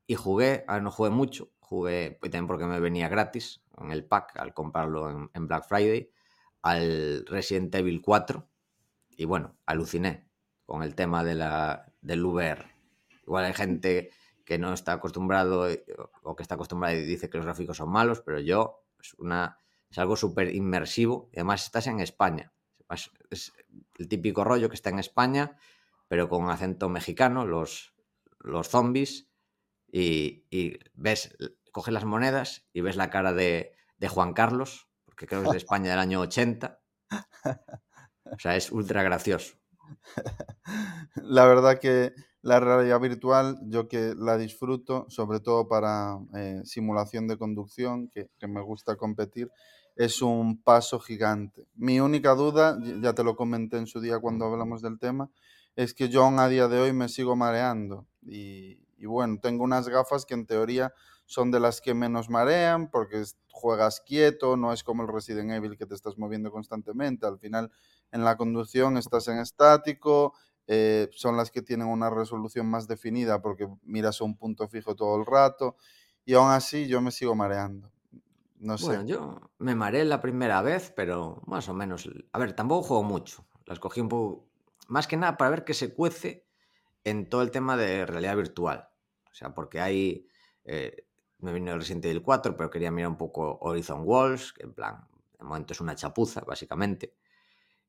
y 0.08 0.16
jugué, 0.16 0.64
a 0.68 0.80
no 0.80 0.90
jugué 0.90 1.10
mucho, 1.10 1.52
jugué 1.60 2.18
también 2.22 2.48
porque 2.48 2.66
me 2.66 2.80
venía 2.80 3.10
gratis 3.10 3.62
en 3.78 3.92
el 3.92 4.06
pack 4.06 4.38
al 4.38 4.54
comprarlo 4.54 5.30
en, 5.34 5.48
Black 5.48 5.68
Friday 5.68 6.12
al 6.62 7.26
Resident 7.26 7.76
Evil 7.76 8.02
4 8.02 8.48
y 9.10 9.26
bueno, 9.26 9.58
aluciné 9.66 10.30
con 10.66 10.82
el 10.82 10.96
tema 10.96 11.26
de 11.26 11.36
la, 11.36 11.94
del 12.02 12.24
VR. 12.24 12.66
Igual 13.24 13.44
hay 13.44 13.54
gente 13.54 14.12
que 14.46 14.58
no 14.58 14.74
está 14.74 14.94
acostumbrado 14.94 15.68
o 16.24 16.36
que 16.38 16.44
está 16.44 16.56
acostumbrado 16.56 16.96
y 16.96 17.04
dice 17.04 17.30
que 17.30 17.38
los 17.38 17.46
gráficos 17.46 17.76
son 17.76 17.90
malos, 17.90 18.22
pero 18.22 18.40
yo 18.40 18.81
es, 19.02 19.14
una, 19.16 19.58
es 19.90 19.98
algo 19.98 20.16
súper 20.16 20.54
inmersivo 20.54 21.30
y 21.32 21.38
además 21.38 21.66
estás 21.66 21.88
en 21.88 22.00
España. 22.00 22.54
Es 23.30 23.54
el 23.98 24.08
típico 24.08 24.44
rollo 24.44 24.70
que 24.70 24.76
está 24.76 24.90
en 24.90 25.00
España, 25.00 25.58
pero 26.08 26.28
con 26.28 26.50
acento 26.50 26.90
mexicano, 26.90 27.46
los, 27.46 27.94
los 28.40 28.68
zombies, 28.68 29.30
y, 29.94 30.46
ves, 30.94 31.36
coges 31.72 31.94
las 31.94 32.06
monedas 32.06 32.68
y 32.74 32.82
ves 32.82 32.96
la 32.96 33.10
cara 33.10 33.34
de, 33.34 33.76
de 33.98 34.08
Juan 34.08 34.34
Carlos, 34.34 34.90
porque 35.06 35.28
creo 35.28 35.42
que 35.42 35.48
es 35.48 35.52
de 35.52 35.58
España 35.58 35.92
del 35.92 36.00
año 36.00 36.20
80. 36.22 36.82
O 38.34 38.40
sea, 38.40 38.56
es 38.56 38.72
ultra 38.72 39.04
gracioso. 39.04 39.56
La 41.16 41.46
verdad 41.46 41.80
que 41.80 42.14
la 42.42 42.60
realidad 42.60 43.00
virtual, 43.00 43.60
yo 43.64 43.88
que 43.88 44.16
la 44.18 44.38
disfruto, 44.38 45.06
sobre 45.10 45.40
todo 45.40 45.68
para 45.68 46.20
eh, 46.36 46.62
simulación 46.64 47.28
de 47.28 47.38
conducción, 47.38 48.10
que, 48.10 48.30
me 48.48 48.62
gusta 48.62 48.96
competir, 48.96 49.52
es 49.96 50.22
un 50.22 50.62
paso 50.62 51.00
gigante. 51.00 51.68
Mi 51.76 52.00
única 52.00 52.34
duda, 52.34 52.80
ya 53.02 53.14
te 53.14 53.24
lo 53.24 53.36
comenté 53.36 53.78
en 53.78 53.88
su 53.88 54.00
día 54.00 54.20
cuando 54.20 54.46
hablamos 54.46 54.82
del 54.82 54.98
tema, 54.98 55.30
es 55.76 55.94
que 55.94 56.10
yo 56.10 56.26
a 56.26 56.50
día 56.50 56.68
de 56.68 56.80
hoy 56.80 56.94
me 56.94 57.10
sigo 57.10 57.36
mareando. 57.36 58.08
Y 58.22 58.80
bueno, 59.06 59.40
tengo 59.42 59.64
unas 59.64 59.88
gafas 59.88 60.26
que 60.26 60.34
en 60.34 60.46
teoría 60.46 60.94
son 61.32 61.50
de 61.50 61.62
las 61.62 61.80
que 61.80 61.94
menos 61.94 62.30
marean 62.30 62.92
porque 62.92 63.24
juegas 63.52 64.02
quieto, 64.02 64.58
no 64.58 64.74
es 64.74 64.84
como 64.84 65.04
el 65.04 65.08
Resident 65.08 65.52
Evil 65.52 65.78
que 65.78 65.86
te 65.86 65.96
estás 65.96 66.18
moviendo 66.18 66.52
constantemente. 66.52 67.26
Al 67.26 67.40
final 67.40 67.72
en 68.12 68.26
la 68.26 68.36
conducción 68.36 68.98
estás 68.98 69.30
en 69.30 69.40
estático, 69.40 70.34
eh, 70.74 71.10
son 71.12 71.36
las 71.36 71.52
que 71.52 71.62
tienen 71.62 71.88
una 71.88 72.10
resolución 72.10 72.66
más 72.66 72.88
definida 72.88 73.42
porque 73.42 73.68
miras 73.84 74.22
un 74.22 74.38
punto 74.38 74.70
fijo 74.70 74.96
todo 74.96 75.20
el 75.20 75.26
rato 75.26 75.76
y 76.24 76.34
aún 76.34 76.50
así 76.50 76.88
yo 76.88 77.02
me 77.02 77.12
sigo 77.12 77.36
mareando. 77.36 77.92
No 78.56 78.78
sé. 78.78 78.86
Bueno, 78.86 79.04
yo 79.06 79.52
me 79.58 79.76
mareé 79.76 80.06
la 80.06 80.22
primera 80.22 80.62
vez, 80.62 80.94
pero 80.96 81.42
más 81.46 81.68
o 81.68 81.74
menos. 81.74 82.10
A 82.32 82.40
ver, 82.40 82.54
tampoco 82.54 82.84
juego 82.84 83.04
mucho. 83.04 83.46
Las 83.66 83.80
cogí 83.80 84.00
un 84.00 84.08
poco. 84.08 84.48
Más 84.88 85.08
que 85.08 85.18
nada 85.18 85.36
para 85.36 85.52
ver 85.52 85.66
qué 85.66 85.74
se 85.74 85.94
cuece 85.94 86.48
en 87.04 87.28
todo 87.28 87.42
el 87.42 87.52
tema 87.52 87.76
de 87.76 88.06
realidad 88.06 88.38
virtual. 88.38 88.88
O 89.30 89.34
sea, 89.34 89.54
porque 89.54 89.82
hay. 89.82 90.26
Eh, 90.64 91.06
me 91.40 91.52
vino 91.52 91.74
el 91.74 91.80
Resident 91.80 92.06
Evil 92.06 92.22
4, 92.22 92.56
pero 92.56 92.70
quería 92.70 92.92
mirar 92.92 93.10
un 93.10 93.18
poco 93.18 93.58
Horizon 93.60 94.04
Walls, 94.06 94.54
que 94.54 94.64
en 94.64 94.74
plan, 94.74 95.06
de 95.38 95.44
momento 95.44 95.74
es 95.74 95.82
una 95.82 95.96
chapuza, 95.96 96.42
básicamente. 96.42 97.16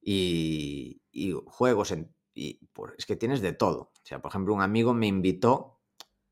Y, 0.00 1.00
juegos, 1.46 1.92
en, 1.92 2.12
y 2.34 2.60
es 2.96 3.06
que 3.06 3.16
tienes 3.16 3.40
de 3.40 3.52
todo. 3.52 3.92
O 3.94 4.04
sea, 4.04 4.20
por 4.20 4.30
ejemplo, 4.30 4.54
un 4.54 4.62
amigo 4.62 4.94
me 4.94 5.06
invitó 5.06 5.80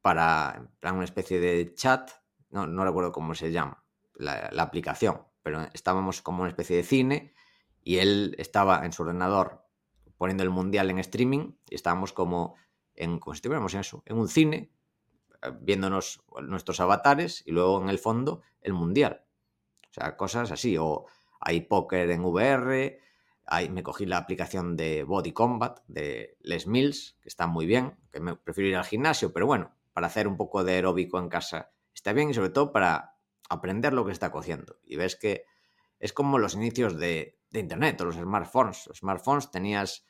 para, 0.03 0.71
en 0.83 0.95
una 0.95 1.05
especie 1.05 1.41
de 1.41 1.75
chat, 1.75 2.11
no, 2.51 2.67
no 2.67 2.85
recuerdo 2.85 3.13
cómo 3.13 3.35
se 3.35 3.53
llama, 3.53 3.85
la, 4.15 4.51
aplicación, 4.59 5.23
pero 5.43 5.63
estábamos 5.73 6.23
como 6.23 6.41
una 6.41 6.49
especie 6.49 6.77
de 6.77 6.83
cine 6.83 7.35
y 7.83 7.99
él 7.99 8.35
estaba 8.39 8.85
en 8.85 8.93
su 8.93 9.03
ordenador 9.03 9.65
poniendo 10.17 10.43
el 10.43 10.51
mundial 10.51 10.91
en 10.91 10.99
streaming 10.99 11.53
y 11.69 11.75
estábamos 11.75 12.13
como 12.13 12.57
en, 12.95 13.19
como 13.19 13.35
en 13.35 13.81
eso, 13.81 14.03
en 14.05 14.19
un 14.19 14.29
cine 14.29 14.71
viéndonos 15.61 16.23
nuestros 16.43 16.81
avatares 16.81 17.43
y 17.47 17.53
luego 17.53 17.81
en 17.83 17.89
el 17.89 17.99
fondo 17.99 18.43
el 18.61 18.73
mundial. 18.73 19.25
O 19.91 19.93
sea, 19.93 20.17
cosas 20.17 20.51
así. 20.51 20.77
O 20.77 21.07
hay 21.41 21.63
póker 21.63 22.11
en 22.11 22.25
VR, 22.25 23.01
hay, 23.51 23.69
me 23.69 23.83
cogí 23.83 24.07
la 24.07 24.17
aplicación 24.17 24.77
de 24.77 25.05
Body 25.05 25.33
Combat 25.33 25.81
de 25.87 26.37
Les 26.41 26.67
Mills, 26.67 27.19
que 27.21 27.29
está 27.29 27.47
muy 27.47 27.67
bien, 27.67 27.99
que 28.13 28.21
me 28.21 28.37
prefiero 28.37 28.71
ir 28.71 28.77
al 28.77 28.85
gimnasio, 28.85 29.33
pero 29.33 29.47
bueno, 29.47 29.75
para 29.93 30.07
hacer 30.07 30.27
un 30.27 30.37
poco 30.37 30.65
de 30.65 30.75
aeróbico 30.75 31.19
en 31.19 31.29
casa 31.29 31.73
está 31.93 32.13
bien 32.13 32.31
y 32.31 32.35
sobre 32.35 32.51
todo 32.51 32.73
para 32.73 33.17
aprender 33.49 33.93
lo 33.93 34.07
que 34.07 34.13
está 34.13 34.31
cociendo. 34.31 34.79
Y 34.85 34.97
ves 34.97 35.17
que 35.17 35.45
es 35.99 36.13
como 36.13 36.39
los 36.39 36.55
inicios 36.55 36.99
de, 36.99 37.39
de 37.51 37.61
Internet 37.61 38.01
o 38.01 38.07
los 38.07 38.17
smartphones. 38.17 38.87
Los 38.87 38.99
smartphones 38.99 39.51
tenías 39.51 40.07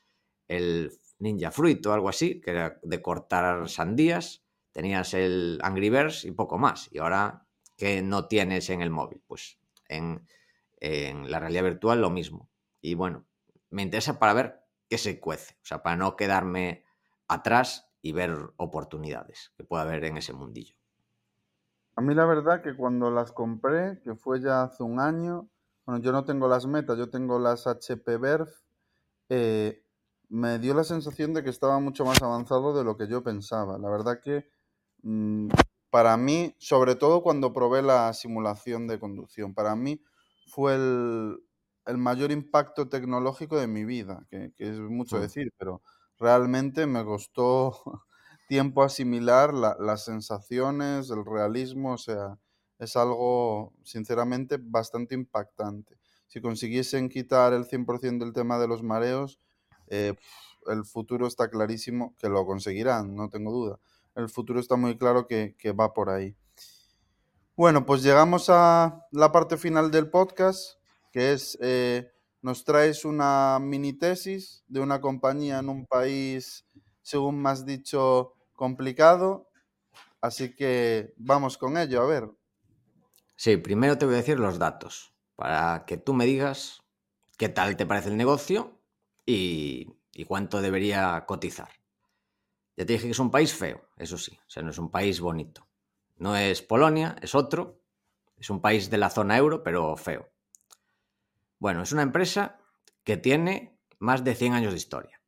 el 0.47 0.93
Ninja 1.19 1.51
Fruit 1.51 1.85
o 1.87 1.93
algo 1.93 2.09
así, 2.09 2.41
que 2.41 2.51
era 2.51 2.79
de 2.83 3.03
cortar 3.03 3.69
sandías 3.69 4.45
tenías 4.73 5.15
el 5.15 5.59
Angry 5.63 5.91
Birds 5.91 6.25
y 6.25 6.33
poco 6.33 6.59
más. 6.59 6.89
Y 6.93 6.99
ahora, 6.99 7.47
¿qué 7.77 8.03
no 8.03 8.27
tienes 8.27 8.71
en 8.71 8.83
el 8.83 8.91
móvil? 8.91 9.23
Pues 9.27 9.59
en, 9.89 10.27
la 10.81 11.41
realidad 11.41 11.65
virtual 11.65 12.01
lo 12.01 12.11
mismo. 12.11 12.49
Y 12.81 12.95
bueno, 12.95 13.27
me 13.71 13.83
interesa 13.83 14.19
para 14.19 14.35
ver 14.35 14.65
qué 14.89 14.99
se 14.99 15.21
cuece, 15.21 15.55
o 15.63 15.65
sea, 15.65 15.83
para 15.83 15.97
no 15.97 16.17
quedarme 16.17 16.85
atrás 17.29 17.91
y 18.03 18.13
ver 18.13 18.37
oportunidades 18.57 19.53
que 19.57 19.65
pueda 19.65 19.83
haber 19.83 20.05
en 20.05 20.17
ese 20.17 20.33
mundillo. 20.33 20.75
A 21.97 22.03
mí 22.03 22.15
la 22.15 22.25
verdad 22.25 22.63
que 22.63 22.77
cuando 22.77 23.11
las 23.11 23.33
compré, 23.33 24.01
que 24.03 24.15
fue 24.15 24.41
ya 24.41 24.63
hace 24.63 24.83
un 24.83 25.01
año, 25.01 25.49
bueno, 25.85 26.03
yo 26.03 26.13
no 26.13 26.25
tengo 26.25 26.49
las 26.49 26.67
metas, 26.67 26.97
yo 26.99 27.11
tengo 27.11 27.39
las 27.39 27.67
HP 27.67 28.17
Verve, 28.17 28.53
eh, 29.29 29.85
me 30.29 30.59
dio 30.59 30.75
la 30.75 30.85
sensación 30.85 31.35
de 31.35 31.43
que 31.43 31.51
estaba 31.51 31.79
mucho 31.81 32.05
más 32.05 32.23
avanzado 32.23 32.77
de 32.77 32.85
lo 32.85 32.97
que 32.97 33.09
yo 33.09 33.23
pensaba. 33.23 33.79
La 33.79 33.91
verdad 33.91 34.21
que 34.23 34.49
Mm, 35.03 35.49
para 35.91 36.17
mí, 36.17 36.55
sobre 36.59 36.95
todo 36.95 37.23
cuando 37.23 37.53
probé 37.53 37.83
la 37.83 38.13
simulación 38.13 38.87
de 38.87 39.01
conducción, 39.01 39.55
para 39.55 39.75
mí 39.77 40.03
fue 40.47 40.75
el, 40.75 41.39
mayor 41.99 42.33
impacto 42.33 42.89
tecnológico 42.89 43.59
de 43.59 43.67
mi 43.67 43.85
vida, 43.85 44.27
que, 44.31 44.53
es 44.59 44.79
mucho 44.79 45.17
mm. 45.17 45.21
decir, 45.21 45.53
pero 45.59 45.83
realmente 46.19 46.87
me 46.87 47.05
costó 47.05 47.75
tiempo 48.49 48.83
asimilar 48.83 49.55
las 49.55 50.05
sensaciones, 50.05 51.11
el 51.11 51.25
realismo, 51.25 51.95
o 51.95 51.99
sea, 51.99 52.39
es 52.79 52.97
algo 52.97 53.73
sinceramente 53.83 54.59
bastante 54.61 55.15
impactante. 55.15 55.99
Si 56.27 56.41
consiguiesen 56.41 57.09
quitar 57.09 57.53
el 57.53 57.67
100% 57.67 58.19
del 58.19 58.33
tema 58.33 58.59
de 58.59 58.69
los 58.69 58.83
mareos, 58.83 59.41
eh, 59.89 60.15
el 60.67 60.85
futuro 60.85 61.27
está 61.27 61.51
clarísimo 61.51 62.15
que 62.19 62.29
lo 62.29 62.47
conseguirán, 62.47 63.15
no 63.15 63.29
tengo 63.29 63.51
duda 63.53 63.79
el 64.15 64.29
futuro 64.29 64.61
está 64.61 64.77
muy 64.77 64.97
claro 64.97 65.27
que, 65.27 65.55
va 65.79 65.93
por 65.93 66.11
ahí. 66.11 66.37
Bueno, 67.57 67.85
pues 67.85 68.03
llegamos 68.03 68.49
a 68.49 69.07
la 69.11 69.33
parte 69.33 69.57
final 69.57 69.91
del 69.91 70.11
podcast, 70.11 70.79
que 71.11 71.33
es, 71.33 71.59
eh, 71.61 72.11
nos 72.43 72.65
traes 72.65 73.05
una 73.05 73.59
mini 73.61 73.93
tesis 73.93 74.65
de 74.67 74.81
una 74.81 75.01
compañía 75.01 75.59
en 75.59 75.69
un 75.69 75.87
país, 75.87 76.67
según 77.03 77.43
me 77.43 77.51
has 77.51 77.65
dicho, 77.67 78.35
complicado. 78.55 79.49
Así 80.21 80.55
que 80.55 81.15
vamos 81.17 81.57
con 81.57 81.77
ello, 81.77 82.03
a 82.03 82.07
ver. 82.07 82.31
Sí, 83.37 83.57
primero 83.57 83.97
te 83.97 84.05
voy 84.05 84.15
a 84.15 84.19
decir 84.19 84.39
los 84.39 84.59
datos, 84.59 85.15
para 85.35 85.85
que 85.87 85.97
tú 85.97 86.13
me 86.13 86.27
digas 86.27 86.83
qué 87.39 87.49
tal 87.49 87.77
te 87.77 87.87
parece 87.87 88.11
el 88.11 88.17
negocio 88.17 88.79
y 89.25 89.87
cuánto 90.27 90.61
debería 90.61 91.25
cotizar. 91.27 91.71
Ya 92.77 92.85
te 92.85 92.93
dije 92.95 93.07
que 93.07 93.13
es 93.13 93.19
un 93.19 93.31
país 93.31 93.55
feo, 93.55 93.83
eso 93.97 94.19
sí, 94.19 94.39
o 94.47 94.51
sea, 94.51 94.63
no 94.63 94.71
es 94.71 94.79
un 94.79 94.91
país 94.91 95.21
bonito. 95.21 95.67
No 96.21 96.37
es 96.37 96.61
Polonia, 96.61 97.17
es 97.23 97.35
otro. 97.35 97.81
Es 98.37 98.51
un 98.51 98.61
país 98.61 98.91
de 98.91 98.99
la 98.99 99.09
zona 99.09 99.39
euro, 99.39 99.63
pero 99.63 99.97
feo. 99.97 100.29
Bueno, 101.61 101.83
es 101.83 101.93
una 101.93 102.03
empresa 102.03 102.59
que 103.05 103.19
tiene 103.19 103.79
más 103.99 104.25
de 104.25 104.35
100 104.35 104.55
años 104.55 104.73
de 104.73 104.79
historia. 104.79 105.23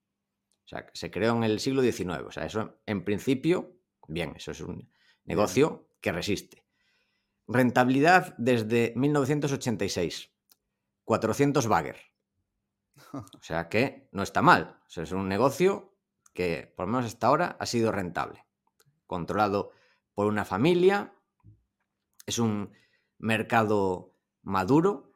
O 0.65 0.69
sea, 0.69 0.87
se 0.95 1.11
creó 1.11 1.37
en 1.37 1.45
el 1.45 1.61
siglo 1.61 1.83
XIX. 1.83 2.23
O 2.27 2.33
sea, 2.33 2.47
eso 2.47 2.81
en 2.87 3.05
principio, 3.05 3.77
bien, 4.09 4.33
eso 4.37 4.51
es 4.51 4.63
un 4.63 4.91
negocio 5.25 5.91
que 6.01 6.11
resiste. 6.11 6.65
Rentabilidad 7.47 8.35
desde 8.39 8.95
1986. 8.97 10.31
400 11.05 11.67
bagger. 11.67 12.01
O 13.13 13.43
sea 13.43 13.69
que 13.69 14.09
no 14.13 14.23
está 14.23 14.41
mal. 14.41 14.81
O 14.87 14.91
sea, 14.91 15.05
es 15.05 15.13
un 15.13 15.29
negocio 15.29 15.99
que 16.33 16.73
por 16.75 16.87
lo 16.87 16.93
menos 16.93 17.07
hasta 17.07 17.27
ahora 17.27 17.57
ha 17.61 17.67
sido 17.67 17.93
rentable. 17.93 18.47
Controlado 19.07 19.73
por 20.15 20.27
una 20.27 20.47
familia, 20.47 21.15
es 22.25 22.39
un 22.39 22.73
mercado 23.19 24.17
maduro, 24.43 25.12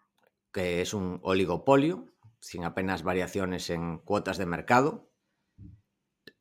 que 0.56 0.80
es 0.80 0.94
un 0.94 1.20
oligopolio, 1.22 2.06
sin 2.40 2.64
apenas 2.64 3.02
variaciones 3.02 3.68
en 3.68 3.98
cuotas 3.98 4.38
de 4.38 4.46
mercado. 4.46 5.10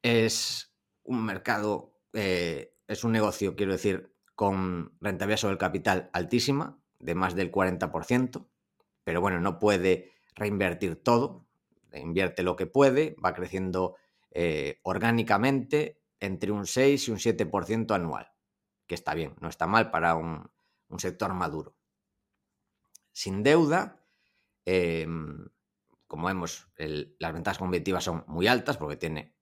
Es 0.03 0.73
un 1.03 1.25
mercado, 1.25 1.99
eh, 2.13 2.77
es 2.87 3.03
un 3.03 3.11
negocio, 3.11 3.57
quiero 3.57 3.73
decir, 3.73 4.15
con 4.33 4.97
rentabilidad 5.01 5.39
sobre 5.39 5.51
el 5.51 5.57
capital 5.57 6.09
altísima, 6.13 6.79
de 6.97 7.13
más 7.13 7.35
del 7.35 7.51
40%, 7.51 8.47
pero 9.03 9.19
bueno, 9.19 9.41
no 9.41 9.59
puede 9.59 10.13
reinvertir 10.33 10.95
todo, 10.95 11.45
invierte 11.93 12.41
lo 12.41 12.55
que 12.55 12.67
puede, 12.67 13.17
va 13.17 13.33
creciendo 13.33 13.97
eh, 14.31 14.79
orgánicamente 14.83 15.99
entre 16.21 16.53
un 16.53 16.67
6 16.67 17.09
y 17.09 17.11
un 17.11 17.17
7% 17.17 17.93
anual, 17.93 18.31
que 18.87 18.95
está 18.95 19.13
bien, 19.13 19.35
no 19.41 19.49
está 19.49 19.67
mal 19.67 19.91
para 19.91 20.15
un, 20.15 20.49
un 20.87 20.99
sector 21.01 21.33
maduro. 21.33 21.75
Sin 23.11 23.43
deuda, 23.43 24.04
eh, 24.65 25.07
como 26.07 26.27
vemos, 26.27 26.67
las 26.77 27.33
ventajas 27.33 27.57
competitivas 27.57 28.03
son 28.03 28.23
muy 28.27 28.47
altas 28.47 28.77
porque 28.77 28.97
tiene 28.97 29.35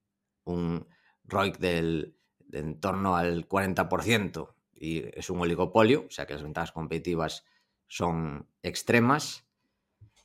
un 0.45 0.87
ROIC 1.25 1.57
del, 1.57 2.17
de 2.39 2.59
en 2.59 2.79
torno 2.79 3.15
al 3.15 3.47
40% 3.47 4.53
y 4.73 5.03
es 5.17 5.29
un 5.29 5.39
oligopolio, 5.39 6.05
o 6.07 6.11
sea 6.11 6.25
que 6.25 6.33
las 6.33 6.43
ventajas 6.43 6.71
competitivas 6.71 7.45
son 7.87 8.49
extremas. 8.61 9.45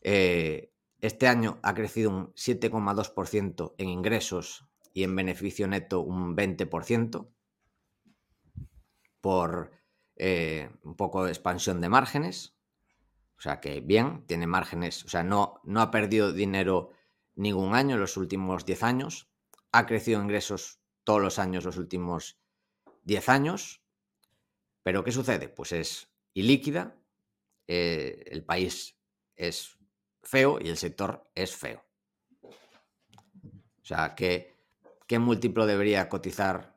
Eh, 0.03 0.73
este 1.01 1.29
año 1.29 1.59
ha 1.63 1.75
crecido 1.75 2.11
un 2.11 2.35
7,2% 2.35 3.75
en 3.79 3.89
ingresos 3.89 4.67
y 4.93 5.05
en 5.05 5.15
beneficio 5.15 5.69
neto 5.69 6.01
un 6.01 6.37
20% 6.37 7.29
por 9.21 9.71
eh, 10.17 10.71
un 10.83 10.97
poco 10.97 11.25
de 11.25 11.31
expansión 11.31 11.81
de 11.81 11.89
márgenes. 11.89 12.58
O 13.39 13.41
sea 13.41 13.61
que 13.61 13.81
bien, 13.81 14.25
tiene 14.27 14.49
márgenes, 14.49 15.05
o 15.05 15.09
sea, 15.09 15.23
no, 15.23 15.61
no 15.63 15.81
ha 15.81 15.93
perdido 15.93 16.33
dinero 16.33 16.91
ningún 17.37 17.75
año 17.75 17.95
en 17.95 18.01
los 18.01 18.17
últimos 18.17 18.67
10 18.67 18.83
años. 18.83 19.31
Ha 19.71 19.87
crecido 19.87 20.21
ingresos 20.21 20.81
todos 21.05 21.23
los 21.23 21.39
años 21.39 21.65
los 21.65 21.77
últimos 21.77 22.41
10 23.05 23.29
años. 23.29 23.81
Pero 24.83 25.05
¿qué 25.05 25.13
sucede? 25.13 25.49
Pues 25.49 25.73
es 25.73 26.11
ilíquida, 26.35 26.97
eh, 27.69 28.25
el 28.27 28.45
país 28.45 28.97
es 29.37 29.79
feo 30.23 30.59
y 30.61 30.69
el 30.69 30.77
sector 30.77 31.31
es 31.35 31.55
feo. 31.55 31.85
O 32.43 33.85
sea, 33.85 34.15
¿qué, 34.17 34.59
¿qué 35.07 35.19
múltiplo 35.19 35.65
debería 35.65 36.09
cotizar 36.09 36.77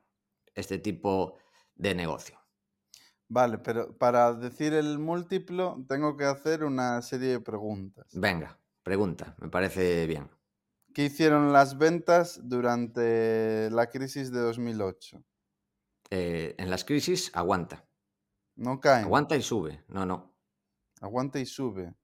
este 0.54 0.78
tipo 0.78 1.38
de 1.74 1.94
negocio? 1.94 2.41
Vale, 3.34 3.56
pero 3.56 3.96
para 3.96 4.34
decir 4.34 4.74
el 4.74 4.98
múltiplo 4.98 5.82
tengo 5.88 6.18
que 6.18 6.24
hacer 6.26 6.64
una 6.64 7.00
serie 7.00 7.28
de 7.28 7.40
preguntas. 7.40 8.06
Venga, 8.12 8.60
pregunta, 8.82 9.34
me 9.38 9.48
parece 9.48 10.06
bien. 10.06 10.28
¿Qué 10.92 11.06
hicieron 11.06 11.50
las 11.50 11.78
ventas 11.78 12.42
durante 12.44 13.70
la 13.70 13.88
crisis 13.88 14.30
de 14.32 14.40
2008? 14.40 15.24
Eh, 16.10 16.54
en 16.58 16.68
las 16.68 16.84
crisis 16.84 17.30
aguanta. 17.32 17.86
No 18.56 18.80
caen. 18.80 19.06
Aguanta 19.06 19.34
y 19.34 19.40
sube. 19.40 19.82
No, 19.88 20.04
no. 20.04 20.36
Aguanta 21.00 21.40
y 21.40 21.46
sube. 21.46 21.94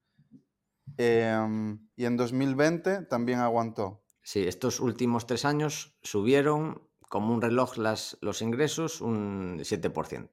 Em, 0.97 1.91
y 1.95 2.07
en 2.07 2.17
2020 2.17 3.03
también 3.03 3.41
aguantó. 3.41 4.03
Sí, 4.23 4.49
estos 4.49 4.81
últimos 4.81 5.27
tres 5.27 5.45
años 5.45 5.95
subieron 6.01 6.89
como 7.11 7.35
un 7.35 7.43
reloj 7.43 7.77
las, 7.77 8.17
los 8.23 8.41
ingresos 8.41 9.03
un 9.03 9.59
7%. 9.59 10.31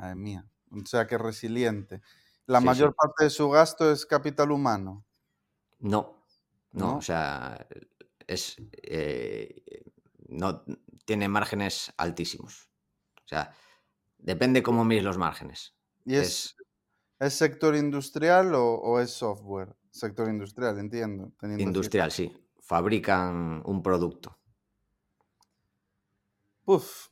Madre 0.00 0.14
mía. 0.16 0.46
O 0.70 0.86
sea 0.86 1.06
que 1.06 1.18
resiliente. 1.18 2.00
La 2.46 2.60
Sí, 2.60 2.66
mayor 2.66 2.90
sí. 2.90 2.94
parte 2.96 3.24
de 3.24 3.30
su 3.30 3.48
gasto 3.50 3.90
es 3.92 4.06
capital 4.06 4.50
humano. 4.50 5.04
No, 5.80 6.24
no, 6.72 6.92
¿No? 6.92 6.96
o 6.96 7.02
sea, 7.02 7.66
es, 8.26 8.56
eh, 8.82 9.82
no 10.28 10.64
tiene 11.04 11.28
márgenes 11.28 11.92
altísimos. 11.96 12.68
O 13.24 13.28
sea, 13.28 13.52
depende 14.18 14.62
cómo 14.62 14.84
mires 14.84 15.04
los 15.04 15.18
márgenes. 15.18 15.74
¿Y 16.04 16.16
es, 16.16 16.56
es 17.18 17.34
sector 17.34 17.76
industrial 17.76 18.54
o, 18.54 18.74
o 18.74 19.00
es 19.00 19.10
software? 19.10 19.76
Sector 19.90 20.28
industrial, 20.28 20.78
entiendo. 20.78 21.32
industrial, 21.58 22.12
sí. 22.12 22.32
Fabrican 22.60 23.62
un 23.64 23.82
producto. 23.82 24.38
Uf. 26.66 27.08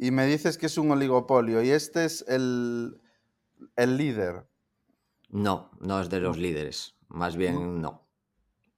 Y 0.00 0.10
me 0.10 0.26
dices 0.26 0.58
que 0.58 0.66
es 0.66 0.78
un 0.78 0.90
oligopolio 0.90 1.62
y 1.62 1.70
este 1.70 2.04
es 2.06 2.24
el, 2.26 3.00
el 3.76 3.96
líder, 3.98 4.46
No, 5.30 5.70
no 5.80 6.00
es 6.00 6.10
de 6.10 6.20
los 6.20 6.36
líderes. 6.38 6.94
Más 7.08 7.36
bien 7.36 7.80
no. 7.80 8.06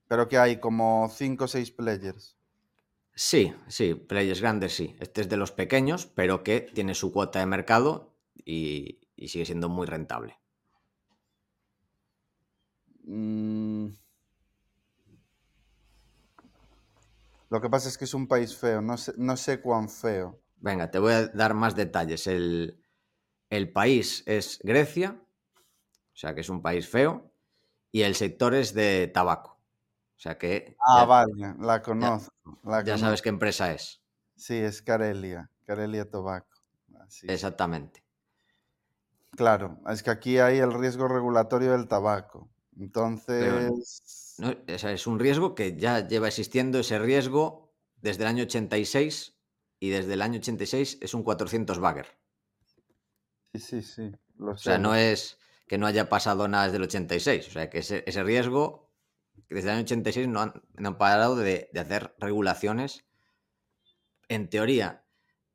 pero 0.07 0.29
que 0.29 0.39
hay 0.39 0.61
como 0.61 1.09
5 1.11 1.45
o 1.45 1.49
6 1.49 1.73
players. 1.73 2.37
Sí, 3.15 3.55
sí, 3.69 3.95
players 3.95 4.41
grandes 4.43 4.75
sí. 4.75 4.97
Este 5.01 5.23
es 5.23 5.29
de 5.31 5.37
los 5.39 5.51
pequeños, 5.53 6.07
pero 6.07 6.43
que 6.43 6.61
tiene 6.61 6.95
su 6.95 7.11
cuota 7.13 7.39
de 7.41 7.47
mercado 7.47 8.15
y, 8.45 9.01
y 9.17 9.29
sigue 9.29 9.45
siendo 9.47 9.69
muy 9.71 9.87
rentable. 9.87 10.39
Mm. 13.07 13.93
Lo 17.51 17.61
que 17.61 17.69
pasa 17.71 17.89
es 17.89 17.97
que 17.99 18.05
es 18.05 18.15
un 18.15 18.27
país 18.27 18.57
feo, 18.57 18.81
no 18.81 18.97
sé, 18.97 19.13
no 19.17 19.37
sé 19.37 19.61
cuán 19.61 19.89
feo. 19.89 20.41
Venga, 20.63 20.91
te 20.93 20.99
voy 21.01 21.13
a 21.13 21.27
dar 21.29 21.55
más 21.55 21.75
detalles. 21.75 22.27
El, 22.29 22.81
el 23.51 23.73
país 23.73 24.23
es 24.27 24.61
Grecia, 24.63 25.21
o 25.21 26.17
sea 26.17 26.35
que 26.35 26.41
es 26.43 26.49
un 26.49 26.63
país 26.63 26.89
feo, 26.89 27.33
y 27.91 28.03
el 28.03 28.15
sector 28.15 28.55
es 28.55 28.73
de 28.73 29.09
tabaco. 29.13 29.61
O 30.17 30.21
sea 30.23 30.39
que 30.39 30.77
Ah, 30.87 31.01
ya, 31.01 31.05
vale, 31.05 31.33
la 31.59 31.83
conozco. 31.83 32.33
la 32.65 32.85
ya 32.85 32.97
sabes 32.97 33.23
qué 33.23 33.29
empresa 33.29 33.73
es. 33.73 34.01
Sí, 34.37 34.55
es 34.55 34.83
Carelia, 34.83 35.51
Carelia 35.67 36.09
Tobacco. 36.09 36.63
Así. 37.01 37.27
Exactamente. 37.29 38.05
Claro, 39.33 39.81
es 39.89 40.03
que 40.03 40.11
aquí 40.11 40.39
hay 40.39 40.59
el 40.59 40.73
riesgo 40.73 41.09
regulatorio 41.09 41.73
del 41.73 41.89
tabaco. 41.89 42.51
Entonces, 42.79 44.37
¿no? 44.39 44.55
Es 44.67 45.07
un 45.07 45.19
riesgo 45.19 45.55
que 45.55 45.77
ya 45.77 46.07
lleva 46.07 46.29
existiendo 46.29 46.79
ese 46.79 46.99
riesgo 46.99 47.73
desde 48.01 48.23
el 48.23 48.29
año 48.29 48.45
86 48.45 49.32
y 49.83 49.91
desde 49.91 50.15
el 50.15 50.23
año 50.23 50.39
86 50.39 50.99
es 51.01 51.15
un 51.15 51.23
400 51.25 51.79
bagger. 51.81 52.07
sí, 53.55 53.61
sí, 53.61 53.83
sí. 53.83 54.13
Lo 54.37 54.53
O 54.53 54.57
sea, 54.57 54.79
no 54.79 54.95
es 54.95 55.39
que 55.67 55.79
no 55.79 55.87
haya 55.87 56.09
pasado 56.09 56.49
nada 56.49 56.65
desde 56.65 56.77
el 56.79 56.85
86. 56.85 57.49
O 57.49 57.51
sea, 57.51 57.71
que 57.71 57.79
ese, 57.79 58.05
ese 58.07 58.23
riesgo, 58.23 58.91
desde 59.49 59.69
el 59.71 59.75
año 59.77 59.85
86 59.85 60.29
no 60.29 60.41
han, 60.41 60.63
no 60.75 60.89
han 60.91 60.99
parado 60.99 61.37
de, 61.37 61.71
de 61.73 61.81
hacer 61.81 62.15
regulaciones, 62.19 63.05
en 64.29 64.49
teoría, 64.49 65.05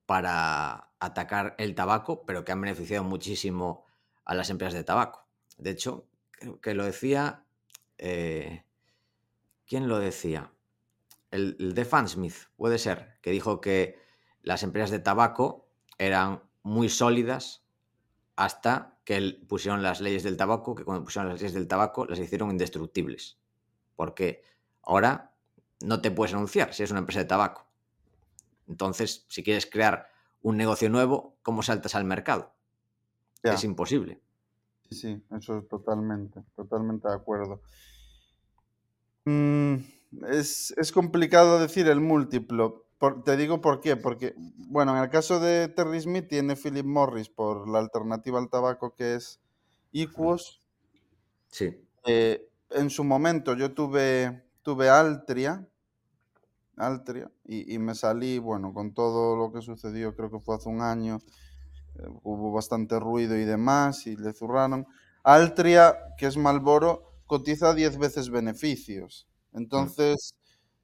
para 0.06 0.92
atacar 1.00 1.56
el 1.58 1.76
tabaco, 1.76 2.26
pero 2.26 2.44
que 2.46 2.52
han 2.52 2.62
beneficiado 2.62 3.04
muchísimo 3.04 3.86
a 4.26 4.36
las 4.36 4.50
empresas 4.50 4.74
de 4.76 4.84
tabaco. 4.84 5.28
De 5.58 5.72
hecho, 5.72 6.08
creo 6.32 6.60
que 6.62 6.74
lo 6.74 6.86
decía... 6.86 7.46
eh, 7.98 8.64
¿Quién 9.66 9.88
lo 9.88 10.00
decía? 10.00 10.54
El, 11.32 11.58
el 11.60 11.74
de 11.76 11.86
Fansmith, 11.86 12.36
puede 12.56 12.78
ser, 12.80 13.20
que 13.22 13.32
dijo 13.32 13.60
que 13.62 14.00
las 14.48 14.64
empresas 14.64 14.92
de 14.92 15.00
tabaco 15.00 15.68
eran 15.98 16.42
muy 16.64 16.88
sólidas 16.88 17.66
hasta 18.38 18.98
que 19.04 19.42
pusieron 19.46 19.84
las 19.84 20.00
leyes 20.00 20.24
del 20.24 20.38
tabaco, 20.38 20.74
que 20.74 20.86
cuando 20.86 21.04
pusieron 21.04 21.30
las 21.30 21.42
leyes 21.42 21.54
del 21.54 21.68
tabaco 21.68 22.06
las 22.06 22.18
hicieron 22.18 22.52
indestructibles. 22.52 23.40
Porque 23.98 24.44
ahora 24.84 25.36
no 25.84 26.02
te 26.02 26.12
puedes 26.12 26.34
anunciar 26.34 26.74
si 26.74 26.84
es 26.84 26.92
una 26.92 27.02
empresa 27.02 27.20
de 27.20 27.26
tabaco. 27.26 27.68
Entonces, 28.70 29.26
si 29.28 29.44
quieres 29.44 29.66
crear 29.66 30.08
un 30.42 30.56
negocio 30.56 30.90
nuevo, 30.90 31.38
¿cómo 31.42 31.62
saltas 31.62 31.96
al 31.96 32.06
mercado? 32.06 32.56
Ya. 33.44 33.52
Es 33.52 33.66
imposible. 33.66 34.22
Sí, 34.90 34.96
sí, 34.96 35.24
eso 35.36 35.58
es 35.58 35.68
totalmente, 35.68 36.42
totalmente 36.56 37.10
de 37.10 37.16
acuerdo. 37.16 37.62
Mm, 39.26 39.76
es, 40.30 40.74
es 40.78 40.94
complicado 40.94 41.60
decir 41.60 41.90
el 41.90 42.00
múltiplo. 42.00 42.87
Por- 43.00 43.24
te 43.24 43.38
digo 43.38 43.62
por 43.62 43.80
qué. 43.80 43.96
Porque, 43.98 44.36
bueno, 44.38 44.96
en 44.98 45.04
el 45.04 45.10
caso 45.10 45.40
de 45.40 45.68
Terry 45.70 46.02
Smith 46.02 46.28
tiene 46.28 46.56
Philip 46.56 46.86
Morris 46.86 47.30
por 47.30 47.68
la 47.70 47.80
alternativa 47.80 48.40
al 48.40 48.50
tabaco 48.50 48.96
que 48.96 49.16
es 49.16 49.40
Equus. 49.94 50.62
Sí. 51.50 51.88
Eh, 52.06 52.50
en 52.72 52.90
su 52.90 53.04
momento 53.04 53.54
yo 53.56 53.74
tuve, 53.74 54.50
tuve 54.64 54.90
Altria, 54.90 55.68
Altria 56.78 57.32
y, 57.44 57.74
y 57.74 57.80
me 57.80 57.96
salí, 57.96 58.38
bueno, 58.40 58.74
con 58.74 58.94
todo 58.94 59.36
lo 59.36 59.52
que 59.52 59.62
sucedió, 59.62 60.16
creo 60.16 60.30
que 60.30 60.40
fue 60.40 60.56
hace 60.56 60.70
un 60.70 60.82
año, 60.82 61.18
eh, 61.96 62.04
hubo 62.24 62.52
bastante 62.54 63.00
ruido 63.00 63.38
y 63.38 63.46
demás, 63.46 64.08
y 64.08 64.16
le 64.18 64.34
zurraron. 64.34 64.88
Altria, 65.24 65.98
que 66.18 66.28
es 66.28 66.38
Malboro, 66.38 67.04
cotiza 67.28 67.74
10 67.74 67.98
veces 67.98 68.30
beneficios. 68.32 69.28
Entonces, 69.54 70.36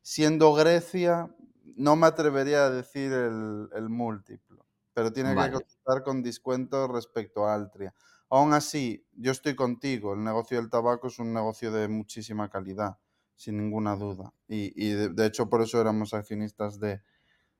siendo 0.01 0.53
Grecia, 0.53 1.35
no 1.75 1.95
me 1.95 2.07
atrevería 2.07 2.65
a 2.65 2.69
decir 2.69 3.11
el, 3.11 3.69
el 3.73 3.89
múltiplo, 3.89 4.65
pero 4.93 5.11
tiene 5.11 5.33
Vale. 5.33 5.51
que 5.51 5.53
cotizar 5.55 6.03
con 6.03 6.21
descuento 6.23 6.87
respecto 6.87 7.45
a 7.45 7.55
Altria. 7.55 7.93
Aún 8.29 8.53
así, 8.53 9.05
yo 9.13 9.31
estoy 9.31 9.55
contigo, 9.55 10.13
el 10.13 10.23
negocio 10.23 10.57
del 10.57 10.69
tabaco 10.69 11.07
es 11.07 11.19
un 11.19 11.33
negocio 11.33 11.71
de 11.71 11.87
muchísima 11.87 12.49
calidad, 12.49 12.97
sin 13.35 13.57
ninguna 13.57 13.95
duda. 13.95 14.33
Y, 14.47 14.73
y 14.75 14.91
de, 14.93 15.09
de 15.09 15.25
hecho 15.25 15.49
por 15.49 15.61
eso 15.61 15.79
éramos 15.79 16.13
accionistas 16.13 16.79
de, 16.79 17.01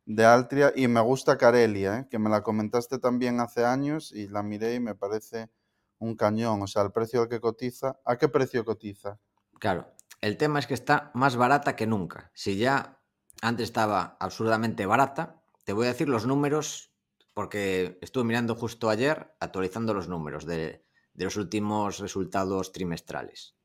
de 0.05 0.25
Altria 0.25 0.73
y 0.75 0.87
me 0.87 1.01
gusta 1.01 1.37
Carelia, 1.37 1.99
¿eh? 1.99 2.07
que 2.09 2.19
me 2.19 2.29
la 2.29 2.43
comentaste 2.43 2.99
también 2.99 3.39
hace 3.39 3.65
años 3.65 4.11
y 4.11 4.27
la 4.27 4.43
miré 4.43 4.75
y 4.75 4.79
me 4.79 4.95
parece 4.95 5.49
un 5.99 6.15
cañón. 6.15 6.61
O 6.61 6.67
sea, 6.67 6.81
el 6.83 6.91
precio 6.91 7.21
al 7.21 7.29
que 7.29 7.39
cotiza, 7.39 7.99
¿a 8.05 8.17
qué 8.17 8.27
precio 8.27 8.65
cotiza? 8.65 9.19
Claro, 9.59 9.93
el 10.21 10.37
tema 10.37 10.59
es 10.59 10.67
que 10.67 10.73
está 10.73 11.11
más 11.13 11.35
barata 11.35 11.75
que 11.75 11.87
nunca. 11.87 12.31
Si 12.33 12.57
ya 12.57 13.02
antes 13.43 13.65
estaba 13.65 14.15
absurdamente 14.21 14.85
barata. 14.85 15.43
Te 15.65 15.73
voy 15.73 15.85
a 15.85 15.89
decir 15.89 16.07
los 16.07 16.25
números 16.25 16.93
porque 17.33 17.99
estuve 18.01 18.23
mirando 18.23 18.55
justo 18.55 18.89
ayer, 18.89 19.35
actualizando 19.39 19.93
los 19.93 20.07
números 20.07 20.45
de, 20.45 20.85
los 21.13 21.35
últimos 21.35 21.99
resultados 21.99 22.71
trimestrales. 22.71 23.55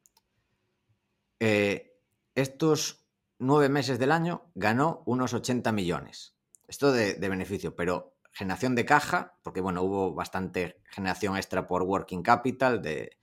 Eh, 1.39 1.97
estos 2.35 3.07
nueve 3.39 3.69
meses 3.69 4.01
del 4.01 4.11
año 4.11 4.51
ganó 4.57 5.05
unos 5.07 5.33
80 5.33 5.71
millones. 5.71 6.35
Esto 6.67 6.91
de, 6.91 7.15
beneficio, 7.17 7.77
pero 7.77 8.17
generación 8.33 8.75
de 8.75 8.85
caja, 8.85 9.39
porque 9.45 9.61
bueno, 9.61 9.83
hubo 9.83 10.13
bastante 10.13 10.83
generación 10.91 11.37
extra 11.37 11.69
por 11.69 11.85
working 11.85 12.23
capital 12.23 12.83
de, 12.83 13.17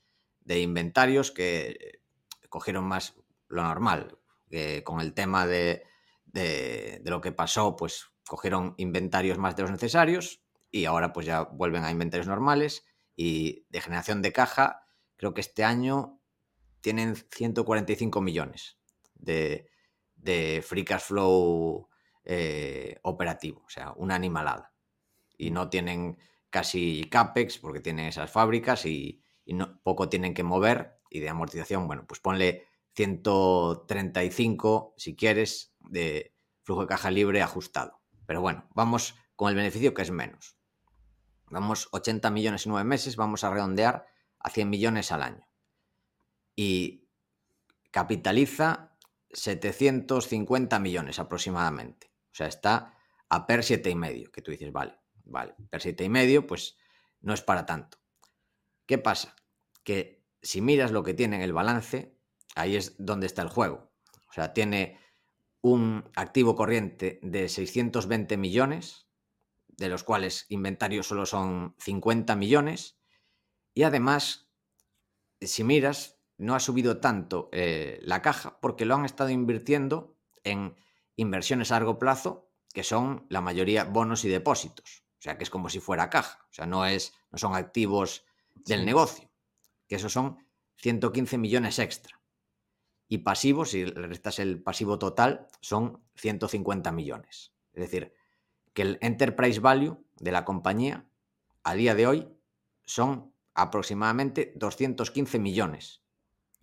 inventarios 0.48 1.32
que 1.32 2.00
cogieron 2.48 2.86
más 2.86 3.16
lo 3.50 3.64
normal. 3.64 4.18
con 4.86 5.02
el 5.02 5.14
tema 5.14 5.46
de, 5.46 5.84
de, 6.36 7.02
lo 7.06 7.22
que 7.22 7.32
pasó, 7.32 7.76
pues 7.76 8.08
cogieron 8.28 8.76
inventarios 8.78 9.38
más 9.38 9.56
de 9.56 9.64
los 9.64 9.72
necesarios 9.72 10.44
y 10.70 10.86
ahora 10.86 11.14
pues 11.14 11.26
ya 11.26 11.44
vuelven 11.44 11.84
a 11.84 11.92
inventarios 11.92 12.28
normales 12.28 12.86
y 13.16 13.66
de 13.70 13.82
generación 13.82 14.22
de 14.22 14.34
caja, 14.34 14.86
creo 15.16 15.34
que 15.34 15.42
este 15.42 15.64
año 15.64 16.20
tienen 16.82 17.16
145 17.16 18.22
millones 18.22 18.78
de, 19.14 19.70
de 20.16 20.64
free 20.66 20.84
cash 20.84 21.04
flow 21.04 21.88
eh, 22.26 23.00
operativo, 23.04 23.64
o 23.66 23.70
sea, 23.70 23.94
una 23.96 24.16
animalada. 24.16 24.74
Y 25.38 25.52
no 25.52 25.70
tienen 25.70 26.18
casi 26.50 27.08
CAPEX 27.10 27.60
porque 27.60 27.80
tienen 27.80 28.08
esas 28.08 28.30
fábricas 28.30 28.86
y, 28.86 29.22
no, 29.46 29.80
poco 29.84 30.10
tienen 30.10 30.34
que 30.34 30.44
mover 30.44 31.00
y 31.10 31.20
de 31.20 31.30
amortización, 31.30 31.88
bueno, 31.88 32.06
pues 32.08 32.20
ponle 32.20 32.66
135 32.94 34.96
si 34.98 35.16
quieres 35.16 35.75
de 35.90 36.36
flujo 36.64 36.82
de 36.82 36.88
caja 36.88 37.12
libre 37.12 37.42
ajustado. 37.42 38.02
Pero 38.26 38.42
bueno, 38.42 38.68
vamos 38.74 39.16
con 39.36 39.50
el 39.50 39.56
beneficio 39.56 39.94
que 39.94 40.02
es 40.02 40.12
menos. 40.12 40.58
Vamos 41.48 41.90
80 41.92 42.30
millones 42.32 42.66
en 42.66 42.72
nueve 42.72 42.88
meses, 42.88 43.16
vamos 43.16 43.44
a 43.44 43.52
redondear 43.52 44.08
a 44.40 44.50
100 44.50 44.70
millones 44.70 45.12
al 45.12 45.22
año. 45.22 45.48
Y 46.56 47.08
capitaliza 47.92 48.98
750 49.32 50.80
millones 50.80 51.20
aproximadamente. 51.20 52.12
O 52.32 52.36
sea, 52.36 52.48
está 52.48 52.98
a 53.30 53.46
per 53.46 53.64
siete 53.64 53.90
y 53.90 53.96
medio, 53.96 54.32
que 54.32 54.42
tú 54.42 54.52
dices, 54.52 54.72
vale, 54.72 55.00
vale, 55.24 55.56
per 55.70 55.82
siete 55.82 56.04
y 56.04 56.10
medio, 56.10 56.48
pues 56.48 56.78
no 57.22 57.34
es 57.34 57.42
para 57.42 57.66
tanto. 57.66 57.98
¿Qué 58.86 58.98
pasa? 58.98 59.36
Que 59.84 60.26
si 60.42 60.62
miras 60.62 60.92
lo 60.92 61.04
que 61.04 61.14
tiene 61.14 61.38
en 61.38 61.42
el 61.42 61.54
balance, 61.54 62.18
ahí 62.56 62.76
es 62.76 62.96
donde 62.98 63.28
está 63.28 63.42
el 63.42 63.50
juego. 63.50 63.92
O 64.30 64.34
sea, 64.34 64.54
tiene 64.54 65.00
un 65.66 66.08
activo 66.16 66.56
corriente 66.56 67.20
de 67.24 67.50
620 67.50 68.38
millones, 68.38 69.08
de 69.68 69.90
los 69.90 70.04
cuales 70.04 70.46
inventarios 70.50 71.08
solo 71.08 71.26
son 71.26 71.74
50 71.80 72.36
millones, 72.36 73.00
y 73.74 73.82
además, 73.82 74.48
si 75.42 75.64
miras, 75.64 76.20
no 76.38 76.54
ha 76.54 76.60
subido 76.60 77.00
tanto 77.00 77.50
eh, 77.52 77.98
la 78.04 78.22
caja 78.22 78.60
porque 78.62 78.86
lo 78.86 78.94
han 78.94 79.06
estado 79.06 79.32
invirtiendo 79.32 80.16
en 80.44 80.76
inversiones 81.16 81.72
a 81.72 81.80
largo 81.80 81.98
plazo, 81.98 82.52
que 82.72 82.84
son 82.84 83.26
la 83.30 83.42
mayoría 83.42 83.86
bonos 83.86 84.24
y 84.24 84.30
depósitos. 84.30 85.04
O 85.18 85.22
sea, 85.24 85.40
que 85.40 85.46
es 85.46 85.50
como 85.50 85.70
si 85.70 85.80
fuera 85.80 86.12
caja. 86.12 86.46
O 86.52 86.54
sea, 86.54 86.68
no, 86.68 86.86
es, 86.86 87.12
no 87.32 87.40
son 87.40 87.56
activos 87.56 88.24
del 88.54 88.86
negocio, 88.86 89.32
que 89.88 89.96
esos 89.96 90.14
son 90.14 90.38
115 90.76 91.40
millones 91.40 91.80
extra. 91.80 92.15
Y 93.08 93.20
pasivos, 93.20 93.72
si 93.72 93.86
le 93.86 94.08
restas 94.08 94.40
el 94.40 94.62
pasivo 94.62 94.98
total, 94.98 95.48
son 95.62 96.02
150 96.16 96.92
millones. 96.92 97.54
Es 97.74 97.82
decir, 97.82 98.14
que 98.74 98.82
el 98.82 98.98
enterprise 99.02 99.60
value 99.60 100.04
de 100.20 100.32
la 100.32 100.46
compañía 100.46 101.06
a 101.64 101.76
día 101.76 101.96
de 101.96 102.08
hoy 102.08 102.28
son 102.86 103.34
aproximadamente 103.54 104.54
215 104.56 105.40
millones 105.40 106.06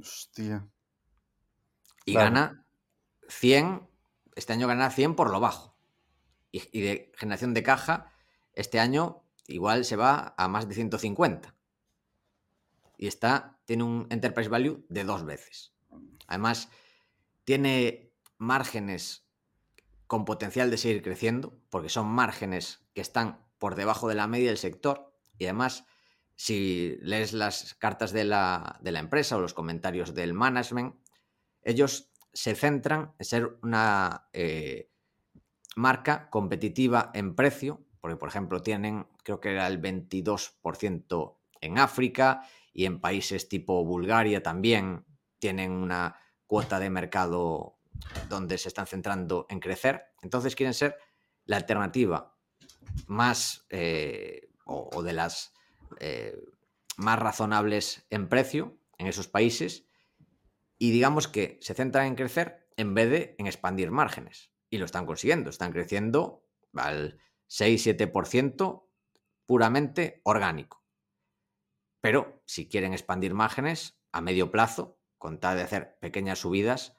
Hostia. 0.03 0.69
Y 2.05 2.15
gana 2.15 2.67
100, 3.29 3.89
este 4.35 4.53
año 4.53 4.67
gana 4.67 4.91
100 4.91 5.15
por 5.15 5.31
lo 5.31 5.41
bajo. 5.41 5.77
Y, 6.51 6.81
de 6.81 7.13
generación 7.17 7.55
de 7.55 7.63
caja, 7.63 8.13
este 8.55 8.79
año 8.79 9.23
igual 9.47 9.85
se 9.85 9.97
va 9.97 10.35
a 10.37 10.49
más 10.49 10.69
de 10.69 10.75
150. 10.75 11.55
Y 12.99 13.07
está, 13.07 13.59
tiene 13.65 13.85
un 13.85 14.07
enterprise 14.11 14.51
value 14.51 14.85
de 14.89 15.05
dos 15.05 15.25
veces. 15.25 15.73
Además, 16.33 16.71
tiene 17.45 18.11
márgenes 18.39 19.29
con 20.07 20.25
potencial 20.25 20.71
de 20.71 20.79
seguir 20.79 21.03
creciendo, 21.03 21.61
porque 21.69 21.91
son 21.91 22.07
márgenes 22.07 22.87
que 22.95 23.03
están 23.03 23.45
por 23.59 23.75
debajo 23.75 24.09
de 24.09 24.15
la 24.15 24.27
media 24.27 24.49
del 24.49 24.57
sector. 24.57 25.15
Y 25.37 25.45
además, 25.45 25.85
si 26.35 26.97
lees 27.03 27.35
las 27.35 27.75
cartas 27.75 28.13
de 28.13 28.25
la, 28.25 28.81
empresa 28.83 29.37
o 29.37 29.41
los 29.41 29.53
comentarios 29.53 30.15
del 30.15 30.33
management, 30.33 30.95
ellos 31.61 32.11
se 32.33 32.55
centran 32.55 33.13
en 33.19 33.25
ser 33.27 33.59
una 33.63 34.29
eh, 34.33 34.91
marca 35.77 36.31
competitiva 36.31 37.11
en 37.13 37.35
precio, 37.35 37.85
porque 38.01 38.17
por 38.17 38.31
ejemplo 38.31 38.63
tienen, 38.63 39.07
creo 39.23 39.39
que 39.39 39.51
era 39.51 39.67
el 39.67 39.83
22% 39.83 41.37
en 41.61 41.79
África 41.79 42.49
y 42.73 42.87
en 42.87 43.03
países 43.03 43.51
tipo 43.51 43.85
Bulgaria 43.85 44.43
también 44.43 45.05
tienen 45.39 45.73
una 45.73 46.17
cuota 46.53 46.79
de 46.79 46.91
mercado 46.91 47.79
donde 48.29 48.59
se 48.59 48.69
están 48.69 48.87
centrando 48.87 49.47
en 49.49 49.59
crecer. 49.59 50.13
Entonces 50.21 50.55
quieren 50.55 50.75
ser 50.75 50.99
la 51.47 51.57
alternativa 51.57 52.37
más 53.07 53.65
eh, 53.71 54.51
o, 54.67 55.03
de 55.03 55.15
las 55.15 55.55
eh, 55.99 56.37
más 56.99 57.19
razonables 57.19 58.07
en 58.11 58.29
precio 58.29 58.77
en 58.99 59.07
esos 59.07 59.29
países 59.29 59.87
y 60.77 60.91
digamos 60.91 61.27
que 61.27 61.57
se 61.63 61.73
centran 61.73 62.05
en 62.05 62.17
crecer 62.17 62.69
en 62.77 62.93
vez 62.93 63.09
de 63.09 63.35
en 63.39 63.47
expandir 63.47 63.91
márgenes. 63.91 64.53
Y 64.69 64.77
lo 64.77 64.85
están 64.85 65.07
consiguiendo, 65.07 65.49
están 65.49 65.73
creciendo 65.73 66.45
al 66.75 67.19
6-7% 67.49 68.85
puramente 69.47 70.21
orgánico. 70.25 70.85
Pero 72.03 72.43
si 72.45 72.69
quieren 72.69 72.93
expandir 72.93 73.33
márgenes 73.33 73.99
a 74.13 74.21
medio 74.21 74.51
plazo, 74.51 74.99
con 75.23 75.39
tal 75.39 75.57
de 75.57 75.63
hacer 75.63 75.97
pequeñas 76.01 76.41
subidas, 76.41 76.97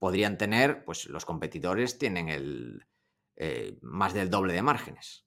podrían 0.00 0.38
tener, 0.38 0.84
pues 0.84 1.06
los 1.06 1.24
competidores 1.24 1.98
tienen 1.98 2.28
el 2.28 2.84
eh, 3.36 3.78
más 3.80 4.12
del 4.12 4.28
doble 4.28 4.54
de 4.54 4.62
márgenes. 4.62 5.24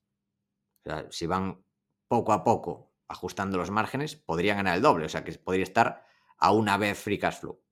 O 0.84 0.90
sea, 0.90 1.06
si 1.10 1.26
van 1.26 1.64
poco 2.06 2.34
a 2.34 2.44
poco 2.44 2.92
ajustando 3.08 3.56
los 3.56 3.70
márgenes, 3.70 4.14
podría 4.14 4.54
ganar 4.54 4.76
el 4.76 4.82
doble. 4.82 5.06
O 5.06 5.08
sea, 5.08 5.24
que 5.24 5.32
podría 5.38 5.62
estar 5.62 6.04
a 6.36 6.52
una 6.52 6.76
vez 6.76 6.98
free 6.98 7.18
cash 7.18 7.40
flow. 7.40 7.62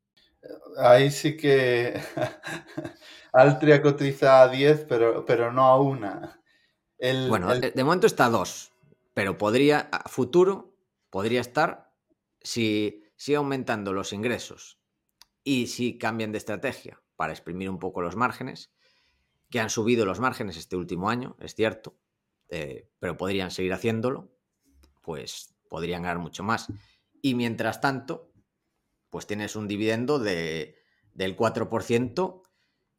Ahí 0.78 1.10
sí 1.10 1.36
que 1.36 2.00
Altria 3.34 3.82
cotiza 3.82 4.40
a 4.40 4.48
10, 4.48 4.86
pero, 4.88 5.26
pero 5.26 5.52
no 5.52 5.66
a 5.66 5.78
una. 5.78 6.40
bueno, 7.28 7.54
de 7.54 7.84
momento 7.84 8.06
está 8.06 8.24
a 8.24 8.30
2, 8.30 8.72
pero 9.12 9.36
podría, 9.36 9.90
a 9.92 10.08
futuro, 10.08 10.74
podría 11.10 11.42
estar 11.42 11.92
si 12.40 13.05
sigue 13.16 13.36
aumentando 13.36 13.92
los 13.92 14.12
ingresos 14.12 14.78
y 15.42 15.66
si 15.68 15.98
cambian 15.98 16.32
de 16.32 16.38
estrategia 16.38 17.02
para 17.16 17.32
exprimir 17.32 17.70
un 17.70 17.78
poco 17.78 18.02
los 18.02 18.16
márgenes, 18.16 18.72
que 19.50 19.60
han 19.60 19.70
subido 19.70 20.04
los 20.04 20.20
márgenes 20.20 20.56
este 20.56 20.76
último 20.76 21.08
año, 21.08 21.36
es 21.40 21.54
cierto, 21.54 21.98
eh, 22.48 22.90
pero 22.98 23.16
podrían 23.16 23.50
seguir 23.50 23.72
haciéndolo 23.72 24.36
pues 25.06 25.54
podrían 25.70 26.02
ganar 26.02 26.18
mucho 26.18 26.42
más. 26.42 26.66
Y 27.22 27.36
mientras 27.36 27.80
tanto, 27.80 28.32
pues 29.08 29.28
tienes 29.28 29.54
un 29.54 29.68
dividendo 29.68 30.18
de, 30.18 30.74
del 31.14 31.36
4% 31.36 32.42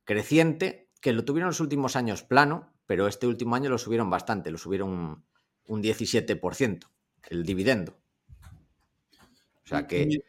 creciente, 0.06 0.90
que 1.02 1.12
lo 1.12 1.26
tuvieron 1.26 1.50
los 1.50 1.60
últimos 1.60 1.98
años 1.98 2.24
plano, 2.24 2.74
pero 2.86 3.08
este 3.10 3.28
último 3.28 3.56
año 3.56 3.70
lo 3.70 3.78
subieron 3.78 4.10
bastante, 4.10 4.52
lo 4.52 4.58
subieron 4.58 4.90
un, 4.90 5.26
un 5.66 5.84
17%, 5.84 6.90
el 7.30 7.44
dividendo. 7.44 8.00
O 9.68 9.70
sea 9.70 9.86
que... 9.86 10.24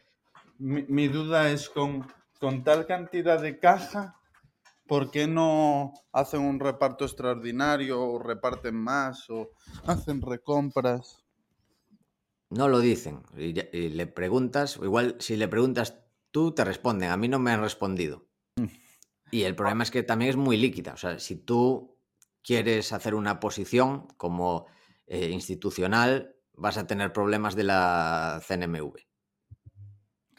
Mi, 0.57 1.07
duda 1.07 1.49
es 1.51 1.69
con, 1.69 2.05
con 2.37 2.65
tal 2.65 2.85
cantidad 2.85 3.41
de 3.41 3.59
caja, 3.59 4.19
¿por 4.85 5.09
qué 5.09 5.25
no 5.25 5.93
hacen 6.11 6.41
un 6.41 6.59
reparto 6.59 7.05
extraordinario 7.05 8.01
o 8.01 8.19
reparten 8.19 8.75
más 8.75 9.29
o 9.29 9.51
hacen 9.85 10.21
recompras? 10.21 11.23
No 12.49 12.67
lo 12.67 12.81
dicen. 12.81 13.23
Y, 13.37 13.53
le 13.53 14.07
preguntas, 14.07 14.77
igual 14.83 15.15
si 15.19 15.37
le 15.37 15.47
preguntas 15.47 16.01
tú, 16.31 16.51
te 16.53 16.65
responden. 16.65 17.11
A 17.11 17.15
mí 17.15 17.29
no 17.29 17.39
me 17.39 17.51
han 17.51 17.61
respondido. 17.61 18.27
Mm. 18.57 18.65
Y 19.31 19.43
el 19.43 19.55
problema 19.55 19.83
es 19.83 19.91
que 19.91 20.03
también 20.03 20.31
es 20.31 20.35
muy 20.35 20.57
líquida. 20.57 20.91
O 20.91 20.97
sea, 20.97 21.17
si 21.19 21.37
tú 21.37 21.95
quieres 22.43 22.91
hacer 22.91 23.15
una 23.15 23.39
posición 23.39 24.07
como 24.17 24.65
eh, 25.07 25.29
institucional, 25.29 26.35
vas 26.55 26.77
a 26.77 26.85
tener 26.85 27.13
problemas 27.13 27.55
de 27.55 27.63
la 27.63 28.41
CNMV. 28.45 29.08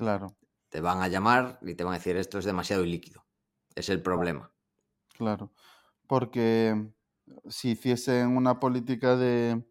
Claro. 0.01 0.37
Te 0.71 0.81
van 0.81 1.03
a 1.03 1.09
llamar 1.09 1.59
y 1.63 1.75
te 1.77 1.85
van 1.85 1.95
a 1.95 1.99
decir 1.99 2.17
esto 2.17 2.39
es 2.39 2.45
demasiado 2.45 2.85
ilíquido. 2.85 3.27
Es 3.75 3.89
el 3.89 4.03
problema. 4.03 4.55
Claro, 5.09 5.53
porque 6.07 6.93
si 7.49 7.73
hiciesen 7.73 8.37
una 8.37 8.61
política 8.61 9.17
de, 9.17 9.65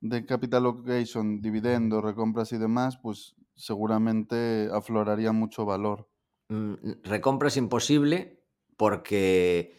de 0.00 0.26
capital 0.26 0.66
allocation, 0.66 1.40
dividendos, 1.42 2.04
recompras 2.04 2.52
y 2.52 2.58
demás, 2.58 2.98
pues 3.02 3.36
seguramente 3.56 4.68
afloraría 4.72 5.32
mucho 5.32 5.64
valor. 5.66 6.10
Mm, 6.48 6.74
recompra 7.04 7.48
es 7.48 7.56
imposible 7.56 8.46
porque 8.76 9.78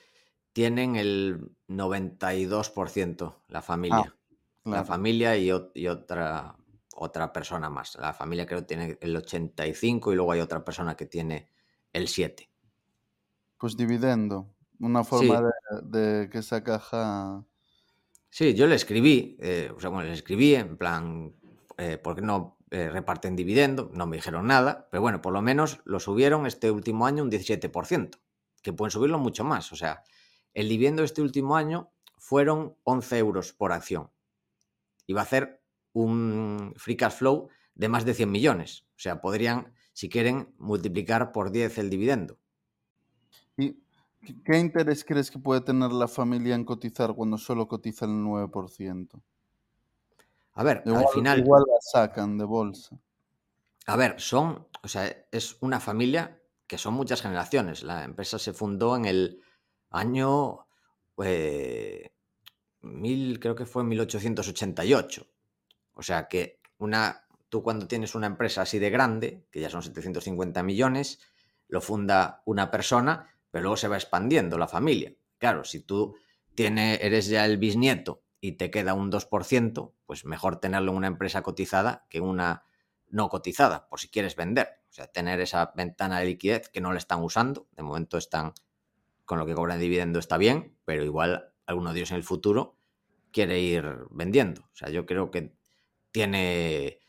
tienen 0.54 0.96
el 0.96 1.56
92% 1.68 3.44
la 3.48 3.62
familia. 3.62 4.16
La 4.70 4.84
Claro, 4.84 4.86
familia 4.86 5.38
y 5.38 5.52
otra, 5.88 6.59
otra 7.00 7.32
persona 7.34 7.70
más. 7.70 7.96
La 7.96 8.14
familia 8.14 8.46
creo 8.46 8.60
que 8.60 8.66
tiene 8.68 8.98
el 9.02 9.16
85 9.16 10.12
y 10.12 10.16
luego 10.16 10.32
hay 10.34 10.42
otra 10.42 10.64
persona 10.64 10.96
que 10.96 11.06
tiene 11.06 11.50
el 11.94 12.08
7. 12.08 12.50
pues 13.58 13.76
dividendo, 13.76 14.56
una 14.80 15.04
forma 15.04 15.38
Sí, 15.38 15.44
de, 15.92 16.00
de 16.00 16.30
que 16.30 16.40
esa 16.40 16.64
caja... 16.64 17.44
sí, 18.30 18.54
yo 18.54 18.68
le 18.68 18.76
escribí, 18.76 19.38
eh, 19.40 19.72
o 19.76 19.80
sea, 19.80 19.90
bueno, 19.90 20.08
le 20.08 20.14
escribí 20.14 20.56
en 20.56 20.78
plan, 20.78 21.36
eh, 21.78 21.98
¿por 21.98 22.16
qué 22.16 22.22
no 22.22 22.58
eh, 22.72 22.90
reparten 22.90 23.36
dividendo? 23.36 23.90
No 23.94 24.06
me 24.08 24.18
dijeron 24.18 24.48
nada, 24.48 24.88
pero 24.92 25.02
bueno, 25.02 25.22
por 25.22 25.34
lo 25.34 25.42
menos 25.42 25.82
lo 25.86 26.00
subieron 26.00 26.46
este 26.46 26.72
último 26.72 27.06
año 27.06 27.24
un 27.24 27.32
17%, 27.32 28.20
que 28.62 28.74
pueden 28.74 28.92
subirlo 28.92 29.20
mucho 29.20 29.44
más. 29.44 29.72
O 29.72 29.76
sea, 29.76 30.04
el 30.54 30.70
dividendo 30.70 31.04
este 31.04 31.22
último 31.22 31.56
año 31.56 31.92
fueron 32.18 32.76
11 32.84 33.18
euros 33.18 33.54
por 33.54 33.72
acción. 33.72 34.12
va 35.16 35.22
a 35.22 35.24
hacer 35.24 35.59
un 35.94 36.74
free 36.78 36.98
cash 36.98 37.14
flow 37.14 37.50
de 37.76 37.90
más 37.90 38.06
de 38.06 38.14
100 38.14 38.32
millones. 38.32 38.86
O 38.92 39.00
sea, 39.00 39.22
podrían, 39.22 39.74
si 39.94 40.10
quieren, 40.10 40.54
multiplicar 40.58 41.32
por 41.32 41.52
10 41.52 41.78
el 41.78 41.90
dividendo. 41.90 42.38
¿Y 43.58 43.78
qué 44.44 44.58
interés 44.58 45.06
crees 45.06 45.32
que 45.32 45.40
puede 45.40 45.62
tener 45.62 45.92
la 45.92 46.08
familia 46.08 46.56
en 46.56 46.66
cotizar 46.66 47.14
cuando 47.14 47.38
solo 47.38 47.68
cotiza 47.68 48.06
el 48.06 48.12
9%? 48.12 49.22
A 50.54 50.64
ver, 50.64 50.84
al 50.86 51.08
final, 51.14 51.40
igual 51.40 51.64
la 51.68 51.78
sacan 51.80 52.38
de 52.38 52.44
bolsa. 52.44 53.00
a 53.86 53.96
ver, 53.96 54.20
son, 54.20 54.68
o 54.84 54.88
sea, 54.88 55.26
es 55.32 55.56
una 55.62 55.80
familia 55.80 56.42
que 56.68 56.78
son 56.78 56.94
muchas 56.94 57.22
generaciones. 57.22 57.84
La 57.84 58.04
empresa 58.04 58.38
se 58.38 58.54
fundó 58.54 58.96
en 58.96 59.06
el 59.06 59.42
año, 59.90 60.68
eh, 61.24 62.12
mil, 62.82 63.40
creo 63.40 63.56
que 63.56 63.66
fue 63.66 63.84
en 63.84 63.90
1888. 63.90 65.26
O 66.00 66.02
sea 66.02 66.30
que 66.30 66.62
una, 66.78 67.28
tú 67.50 67.62
cuando 67.62 67.86
tienes 67.86 68.16
una 68.16 68.28
empresa 68.28 68.62
así 68.62 68.80
de 68.80 68.90
grande, 68.90 69.46
que 69.52 69.60
ya 69.60 69.70
son 69.70 69.84
750 69.84 70.64
millones, 70.64 71.20
lo 71.68 71.82
funda 71.82 72.42
una 72.46 72.72
persona, 72.72 73.28
pero 73.52 73.64
luego 73.64 73.76
se 73.76 73.90
va 73.90 73.98
expandiendo 73.98 74.58
la 74.58 74.70
familia. 74.70 75.14
Claro, 75.38 75.66
si 75.66 75.82
tú 75.82 76.16
eres 76.56 77.28
ya 77.28 77.46
el 77.46 77.58
bisnieto 77.58 78.24
y 78.40 78.54
te 78.54 78.72
queda 78.72 78.94
un 78.94 79.12
2%, 79.12 79.94
pues 80.06 80.24
mejor 80.24 80.62
tenerlo 80.62 80.92
en 80.92 80.98
una 81.00 81.08
empresa 81.08 81.42
cotizada 81.42 82.06
que 82.10 82.22
una 82.22 82.64
no 83.10 83.28
cotizada, 83.28 83.90
por 83.90 84.00
si 84.00 84.08
quieres 84.08 84.38
vender. 84.38 84.80
O 84.90 84.94
sea, 84.94 85.08
tener 85.08 85.42
esa 85.42 85.74
ventana 85.76 86.20
de 86.20 86.28
liquidez 86.28 86.70
que 86.70 86.80
no 86.80 86.94
la 86.94 87.00
están 87.00 87.22
usando. 87.22 87.68
De 87.76 87.84
momento 87.84 88.18
están 88.18 88.54
con 89.26 89.38
lo 89.38 89.46
que 89.46 89.54
cobran 89.54 89.82
dividendo 89.82 90.18
está 90.18 90.38
bien, 90.38 90.78
pero 90.86 91.04
igual 91.04 91.52
alguno 91.66 91.92
de 91.92 92.00
ellos 92.00 92.12
en 92.12 92.18
el 92.18 92.24
futuro 92.24 92.78
quiere 93.32 93.60
ir 93.60 94.08
vendiendo. 94.12 94.62
O 94.62 94.76
sea, 94.76 94.90
yo 94.90 95.06
creo 95.06 95.32
que 95.32 95.59
tiene 96.12 97.00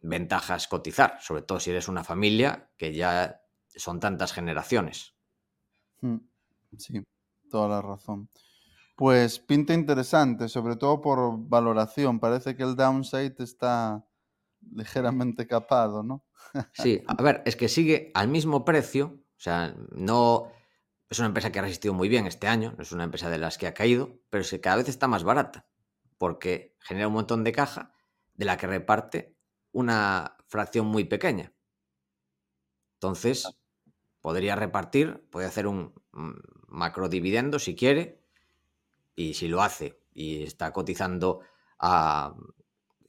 ventajas 0.00 0.68
cotizar, 0.68 1.18
sobre 1.20 1.42
todo 1.42 1.60
si 1.60 1.70
eres 1.70 1.88
una 1.88 2.04
familia 2.04 2.70
que 2.76 2.94
ya 2.94 3.42
son 3.74 4.00
tantas 4.00 4.32
generaciones. 4.32 5.14
Mm, 6.00 6.16
Sí, 6.78 7.02
toda 7.50 7.68
la 7.68 7.82
razón. 7.82 8.28
Pues 8.96 9.38
pinta 9.38 9.74
interesante, 9.74 10.48
sobre 10.48 10.76
todo 10.76 11.00
por 11.00 11.36
valoración. 11.48 12.20
Parece 12.20 12.56
que 12.56 12.62
el 12.62 12.76
downside 12.76 13.34
está 13.38 14.06
ligeramente 14.72 15.46
capado, 15.46 16.02
¿no? 16.02 16.24
Sí, 16.72 17.02
a 17.06 17.22
ver, 17.22 17.42
es 17.44 17.56
que 17.56 17.68
sigue 17.68 18.10
al 18.14 18.28
mismo 18.28 18.64
precio, 18.64 19.20
o 19.36 19.40
sea, 19.40 19.74
no 19.90 20.52
es 21.08 21.18
una 21.18 21.28
empresa 21.28 21.50
que 21.50 21.58
ha 21.58 21.62
resistido 21.62 21.94
muy 21.94 22.08
bien 22.08 22.26
este 22.26 22.46
año, 22.46 22.74
no 22.76 22.82
es 22.82 22.92
una 22.92 23.04
empresa 23.04 23.30
de 23.30 23.38
las 23.38 23.58
que 23.58 23.66
ha 23.66 23.74
caído, 23.74 24.20
pero 24.30 24.42
es 24.42 24.50
que 24.50 24.60
cada 24.60 24.76
vez 24.76 24.88
está 24.88 25.08
más 25.08 25.24
barata, 25.24 25.66
porque 26.18 26.76
genera 26.80 27.08
un 27.08 27.14
montón 27.14 27.42
de 27.42 27.52
caja 27.52 27.94
de 28.40 28.46
la 28.46 28.56
que 28.56 28.66
reparte 28.66 29.36
una 29.70 30.38
fracción 30.48 30.86
muy 30.86 31.04
pequeña. 31.04 31.52
Entonces, 32.94 33.46
podría 34.22 34.56
repartir, 34.56 35.28
puede 35.30 35.46
hacer 35.46 35.66
un 35.66 35.92
mm, 36.12 36.38
macro 36.68 37.10
dividendo 37.10 37.58
si 37.58 37.76
quiere, 37.76 38.24
y 39.14 39.34
si 39.34 39.46
lo 39.46 39.60
hace 39.60 40.00
y 40.14 40.42
está 40.42 40.72
cotizando 40.72 41.40
a 41.78 42.34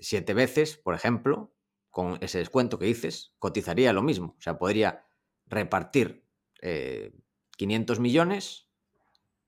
siete 0.01 0.33
veces, 0.33 0.75
por 0.75 0.95
ejemplo, 0.95 1.55
con 1.91 2.17
ese 2.19 2.39
descuento 2.39 2.77
que 2.77 2.87
dices, 2.87 3.33
cotizaría 3.39 3.93
lo 3.93 4.03
mismo. 4.03 4.35
O 4.37 4.41
sea, 4.41 4.57
podría 4.57 5.05
repartir 5.45 6.25
eh, 6.61 7.13
500 7.55 8.01
millones 8.01 8.67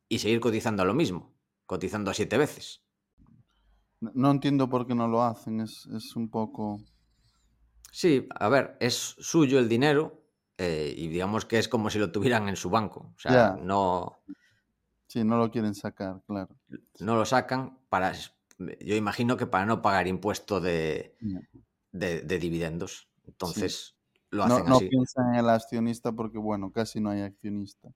y 0.08 0.20
seguir 0.20 0.40
cotizando 0.40 0.84
a 0.84 0.86
lo 0.86 0.94
mismo, 0.94 1.36
cotizando 1.66 2.10
a 2.10 2.14
siete 2.14 2.38
veces. 2.38 2.83
No 4.04 4.12
no 4.14 4.30
entiendo 4.32 4.70
por 4.70 4.86
qué 4.86 4.94
no 4.94 5.08
lo 5.08 5.24
hacen, 5.24 5.60
es, 5.62 5.88
es 5.88 6.16
un 6.16 6.30
poco... 6.30 6.80
Sí, 7.92 8.28
a 8.40 8.50
ver, 8.50 8.78
es 8.80 8.96
suyo 9.20 9.60
el 9.60 9.70
dinero 9.70 10.24
eh, 10.58 10.94
y 10.98 11.08
digamos 11.10 11.46
que 11.46 11.60
es 11.60 11.68
como 11.68 11.90
si 11.90 12.00
lo 12.00 12.12
tuvieran 12.12 12.50
en 12.50 12.56
su 12.56 12.70
banco. 12.70 13.12
O 13.16 13.20
sea, 13.20 13.52
no, 13.56 14.24
sí, 15.08 15.24
no 15.24 15.38
lo 15.38 15.50
quieren 15.52 15.76
sacar, 15.76 16.22
claro. 16.28 16.58
no 17.00 17.16
lo 17.16 17.26
sacan 17.26 17.80
para, 17.90 18.14
yo 18.14 18.96
imagino 18.96 19.38
que 19.38 19.48
para 19.48 19.66
no 19.66 19.82
pagar 19.82 20.08
impuesto 20.08 20.60
de, 20.62 21.18
de- 21.92 22.22
de 22.22 22.40
dividendos. 22.40 23.10
Sí. 23.42 23.62
Entonces 23.62 23.98
lo 24.32 24.44
No, 24.44 24.46
hacen 24.46 24.68
no 24.68 24.82
así, 24.82 24.90
piensan 24.90 25.34
en 25.34 25.36
el 25.42 25.50
accionista 25.50 26.12
porque, 26.14 26.38
bueno, 26.40 26.72
casi 26.72 27.00
no 27.02 27.10
hay 27.12 27.22
accionista. 27.22 27.94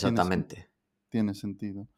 Tiene, 0.00 0.20
exactamente. 0.20 0.70
tiene 1.10 1.34
sentido. 1.34 1.88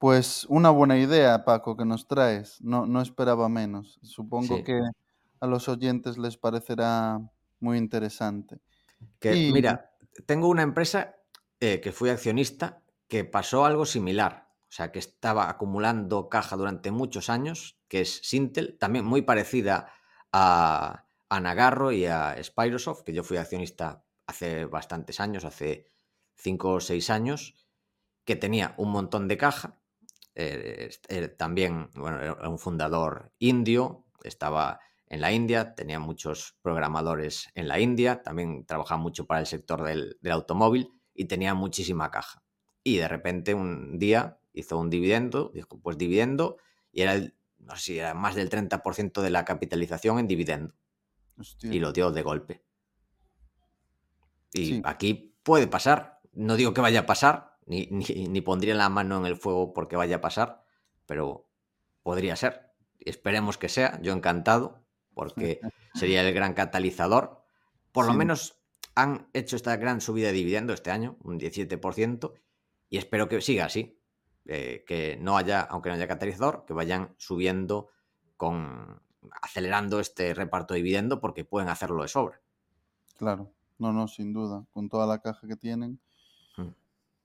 Pues 0.00 0.46
una 0.48 0.70
buena 0.70 0.96
idea, 0.96 1.44
Paco, 1.44 1.76
que 1.76 1.84
nos 1.84 2.08
traes. 2.08 2.58
No, 2.62 2.86
no 2.86 3.02
esperaba 3.02 3.50
menos. 3.50 4.00
Supongo 4.02 4.56
Sí. 4.56 4.64
que 4.64 4.80
a 5.40 5.46
los 5.46 5.68
oyentes 5.68 6.16
les 6.16 6.38
parecerá 6.38 7.20
muy 7.60 7.76
interesante. 7.76 8.60
Que 9.18 9.36
Y 9.36 9.52
mira, 9.52 9.92
tengo 10.24 10.48
una 10.48 10.62
empresa 10.62 11.16
eh, 11.60 11.82
que 11.82 11.92
fui 11.92 12.08
accionista 12.08 12.82
que 13.08 13.24
pasó 13.26 13.66
algo 13.66 13.84
similar. 13.84 14.48
O 14.70 14.72
sea, 14.72 14.90
que 14.90 15.00
estaba 15.00 15.50
acumulando 15.50 16.30
caja 16.30 16.56
durante 16.56 16.90
muchos 16.90 17.28
años, 17.28 17.76
que 17.88 18.00
es 18.00 18.20
Sintel, 18.22 18.78
también 18.78 19.04
muy 19.04 19.20
parecida 19.20 19.92
a, 20.32 21.04
a 21.28 21.40
Nagarro 21.40 21.92
y 21.92 22.06
a 22.06 22.42
Spyrosoft, 22.42 23.02
que 23.02 23.12
yo 23.12 23.22
fui 23.22 23.36
accionista 23.36 24.02
hace 24.26 24.64
bastantes 24.64 25.20
años, 25.20 25.44
hace 25.44 25.90
cinco 26.36 26.70
o 26.72 26.80
seis 26.80 27.10
años, 27.10 27.54
que 28.24 28.36
tenía 28.36 28.74
un 28.78 28.92
montón 28.92 29.28
de 29.28 29.36
caja. 29.36 29.76
Eh, 30.34 30.90
eh, 31.08 31.28
también, 31.28 31.90
bueno, 31.94 32.20
era 32.20 32.48
un 32.48 32.58
fundador 32.58 33.32
indio, 33.38 34.04
estaba 34.22 34.80
en 35.06 35.20
la 35.20 35.32
India, 35.32 35.74
tenía 35.74 35.98
muchos 35.98 36.56
programadores 36.62 37.48
en 37.54 37.66
la 37.68 37.80
India, 37.80 38.22
también 38.22 38.64
trabajaba 38.64 39.00
mucho 39.00 39.26
para 39.26 39.40
el 39.40 39.46
sector 39.46 39.82
del, 39.82 40.18
del 40.20 40.32
automóvil 40.32 40.92
y 41.14 41.24
tenía 41.24 41.54
muchísima 41.54 42.10
caja. 42.10 42.42
Y 42.84 42.96
de 42.96 43.08
repente 43.08 43.54
un 43.54 43.98
día 43.98 44.38
hizo 44.52 44.78
un 44.78 44.88
dividendo, 44.88 45.50
dijo, 45.54 45.80
pues 45.80 45.98
dividendo, 45.98 46.56
y 46.92 47.02
era 47.02 47.14
el, 47.14 47.34
no 47.58 47.76
sé 47.76 47.82
si 47.82 47.98
era 47.98 48.14
más 48.14 48.34
del 48.34 48.48
30% 48.48 49.20
de 49.20 49.30
la 49.30 49.44
capitalización 49.44 50.18
en 50.18 50.28
dividendo, 50.28 50.74
hostia, 51.36 51.72
y 51.72 51.78
lo 51.78 51.92
dio 51.92 52.10
de 52.10 52.22
golpe. 52.22 52.64
Y 54.52 54.66
sí, 54.66 54.82
aquí 54.84 55.36
puede 55.42 55.66
pasar, 55.66 56.20
no 56.32 56.56
digo 56.56 56.74
que 56.74 56.80
vaya 56.80 57.00
a 57.00 57.06
pasar, 57.06 57.49
ni, 57.70 57.86
ni, 57.86 58.26
ni 58.26 58.40
pondría 58.40 58.74
la 58.74 58.88
mano 58.88 59.16
en 59.18 59.26
el 59.26 59.36
fuego 59.36 59.72
porque 59.72 59.94
vaya 59.94 60.16
a 60.16 60.20
pasar, 60.20 60.64
pero 61.06 61.46
podría 62.02 62.34
ser. 62.34 62.72
Esperemos 62.98 63.58
que 63.58 63.68
sea, 63.68 64.00
yo 64.02 64.12
encantado, 64.12 64.82
porque 65.14 65.60
sería 65.94 66.26
el 66.26 66.34
gran 66.34 66.54
catalizador. 66.54 67.44
Por 67.92 68.06
lo 68.06 68.12
menos 68.12 68.60
han 68.96 69.28
hecho 69.34 69.54
esta 69.54 69.76
gran 69.76 70.00
subida 70.00 70.26
de 70.28 70.32
dividendo 70.32 70.72
este 70.72 70.90
año, 70.90 71.16
un 71.22 71.38
17%, 71.38 72.32
y 72.88 72.98
espero 72.98 73.28
que 73.28 73.40
siga 73.40 73.66
así. 73.66 73.96
eh, 74.46 74.84
que 74.84 75.16
no 75.20 75.36
haya, 75.36 75.60
aunque 75.60 75.90
no 75.90 75.94
haya 75.94 76.08
catalizador, 76.08 76.64
que 76.66 76.72
vayan 76.72 77.14
subiendo 77.18 77.90
con 78.36 79.00
acelerando 79.42 80.00
este 80.00 80.34
reparto 80.34 80.74
de 80.74 80.78
dividendo 80.78 81.20
porque 81.20 81.44
pueden 81.44 81.68
hacerlo 81.68 82.02
de 82.02 82.08
sobra. 82.08 82.40
claro. 83.16 83.52
No, 83.78 83.94
no, 83.94 84.08
sin 84.08 84.34
duda. 84.34 84.66
Con 84.72 84.90
toda 84.90 85.06
la 85.06 85.20
caja 85.20 85.46
que 85.48 85.56
tienen. 85.56 86.00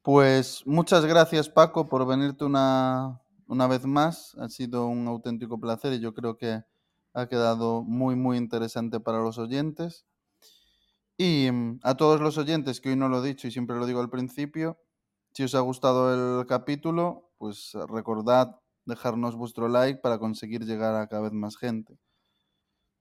Pues 0.05 0.61
muchas 0.67 1.03
gracias, 1.03 1.49
Paco, 1.49 1.89
por 1.89 2.05
venirte 2.05 2.45
una, 2.45 3.23
una 3.47 3.65
vez 3.65 3.87
más. 3.87 4.35
Ha 4.37 4.49
sido 4.49 4.85
un 4.85 5.07
auténtico 5.07 5.59
placer 5.59 5.93
y 5.93 5.99
yo 5.99 6.13
creo 6.13 6.37
que 6.37 6.61
ha 7.15 7.27
quedado 7.27 7.81
muy, 7.81 8.15
muy 8.15 8.37
interesante 8.37 8.99
para 8.99 9.17
los 9.17 9.39
oyentes. 9.39 10.05
Y 11.17 11.49
mm, 11.51 11.79
a 11.81 11.95
todos 11.95 12.21
los 12.21 12.37
oyentes, 12.37 12.81
que 12.81 12.89
hoy 12.89 12.95
no 12.95 13.09
lo 13.09 13.23
he 13.23 13.27
dicho 13.27 13.47
y 13.47 13.51
siempre 13.51 13.77
lo 13.77 13.87
digo 13.87 13.99
al 13.99 14.11
principio, 14.11 14.77
Si 15.33 15.43
os 15.43 15.55
ha 15.55 15.61
gustado 15.61 16.13
el 16.41 16.45
capítulo, 16.47 17.31
pues 17.39 17.73
recordad 17.89 18.59
dejarnos 18.85 19.35
vuestro 19.35 19.69
like 19.69 20.01
para 20.01 20.19
conseguir 20.19 20.65
llegar 20.65 20.95
a 20.95 21.07
cada 21.07 21.23
vez 21.23 21.33
más 21.33 21.57
gente. 21.57 21.97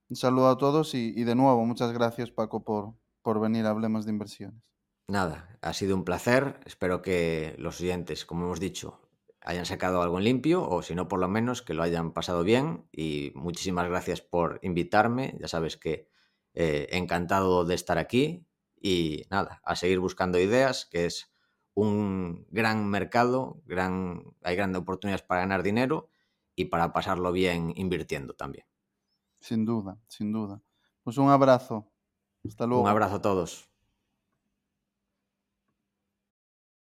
Un 0.09 0.17
saludo 0.17 0.49
a 0.49 0.57
todos 0.57 0.95
y, 0.95 1.13
y 1.15 1.25
de 1.25 1.35
nuevo, 1.35 1.67
muchas 1.67 1.93
gracias 1.93 2.31
Paco 2.31 2.65
por, 2.65 2.95
por 3.23 3.41
venir 3.41 3.67
a 3.67 3.71
Hablemos 3.71 4.07
de 4.07 4.13
Inversiones. 4.13 4.74
Nada, 5.09 5.59
ha 5.61 5.73
sido 5.73 5.97
un 5.97 6.05
placer. 6.05 6.61
Espero 6.65 7.03
que 7.03 7.55
los 7.59 7.81
oyentes, 7.81 8.25
como 8.25 8.45
hemos 8.45 8.61
dicho, 8.61 9.01
hayan 9.43 9.67
sacado 9.67 10.03
algo 10.03 10.19
en 10.19 10.25
limpio 10.25 10.67
o 10.67 10.83
si 10.83 10.95
no, 10.95 11.09
por 11.09 11.21
lo 11.21 11.29
menos 11.29 11.63
que 11.63 11.75
lo 11.75 11.83
hayan 11.83 12.13
pasado 12.13 12.43
bien. 12.43 12.89
Y 12.91 13.33
muchísimas 13.35 13.89
gracias 13.89 14.23
por 14.23 14.61
invitarme. 14.63 15.37
Ya 15.39 15.49
sabes 15.49 15.77
que 15.77 16.09
eh, 16.55 16.89
encantado 16.93 17.65
de 17.65 17.75
estar 17.75 17.99
aquí 17.99 18.47
y 18.81 19.25
nada, 19.31 19.61
a 19.65 19.77
seguir 19.77 19.99
buscando 20.01 20.39
ideas, 20.39 20.87
que 20.87 21.07
es 21.07 21.33
un 21.75 22.47
gran 22.51 22.89
mercado, 22.89 23.63
gran, 23.67 24.23
hay 24.43 24.57
grandes 24.57 24.83
oportunidades 24.83 25.23
para 25.23 25.41
ganar 25.41 25.63
dinero 25.63 26.09
y 26.55 26.67
para 26.67 26.93
pasarlo 26.93 27.33
bien 27.33 27.73
invirtiendo 27.77 28.35
también. 28.35 28.67
Sin 29.41 29.65
duda, 29.65 29.99
sin 30.09 30.33
duda. 30.33 30.63
Pues 31.03 31.19
un 31.19 31.29
abrazo. 31.29 31.93
Hasta 32.47 32.67
luego. 32.67 32.83
Un 32.83 32.89
abrazo 32.89 33.17
a 33.17 33.23
todos. 33.23 33.74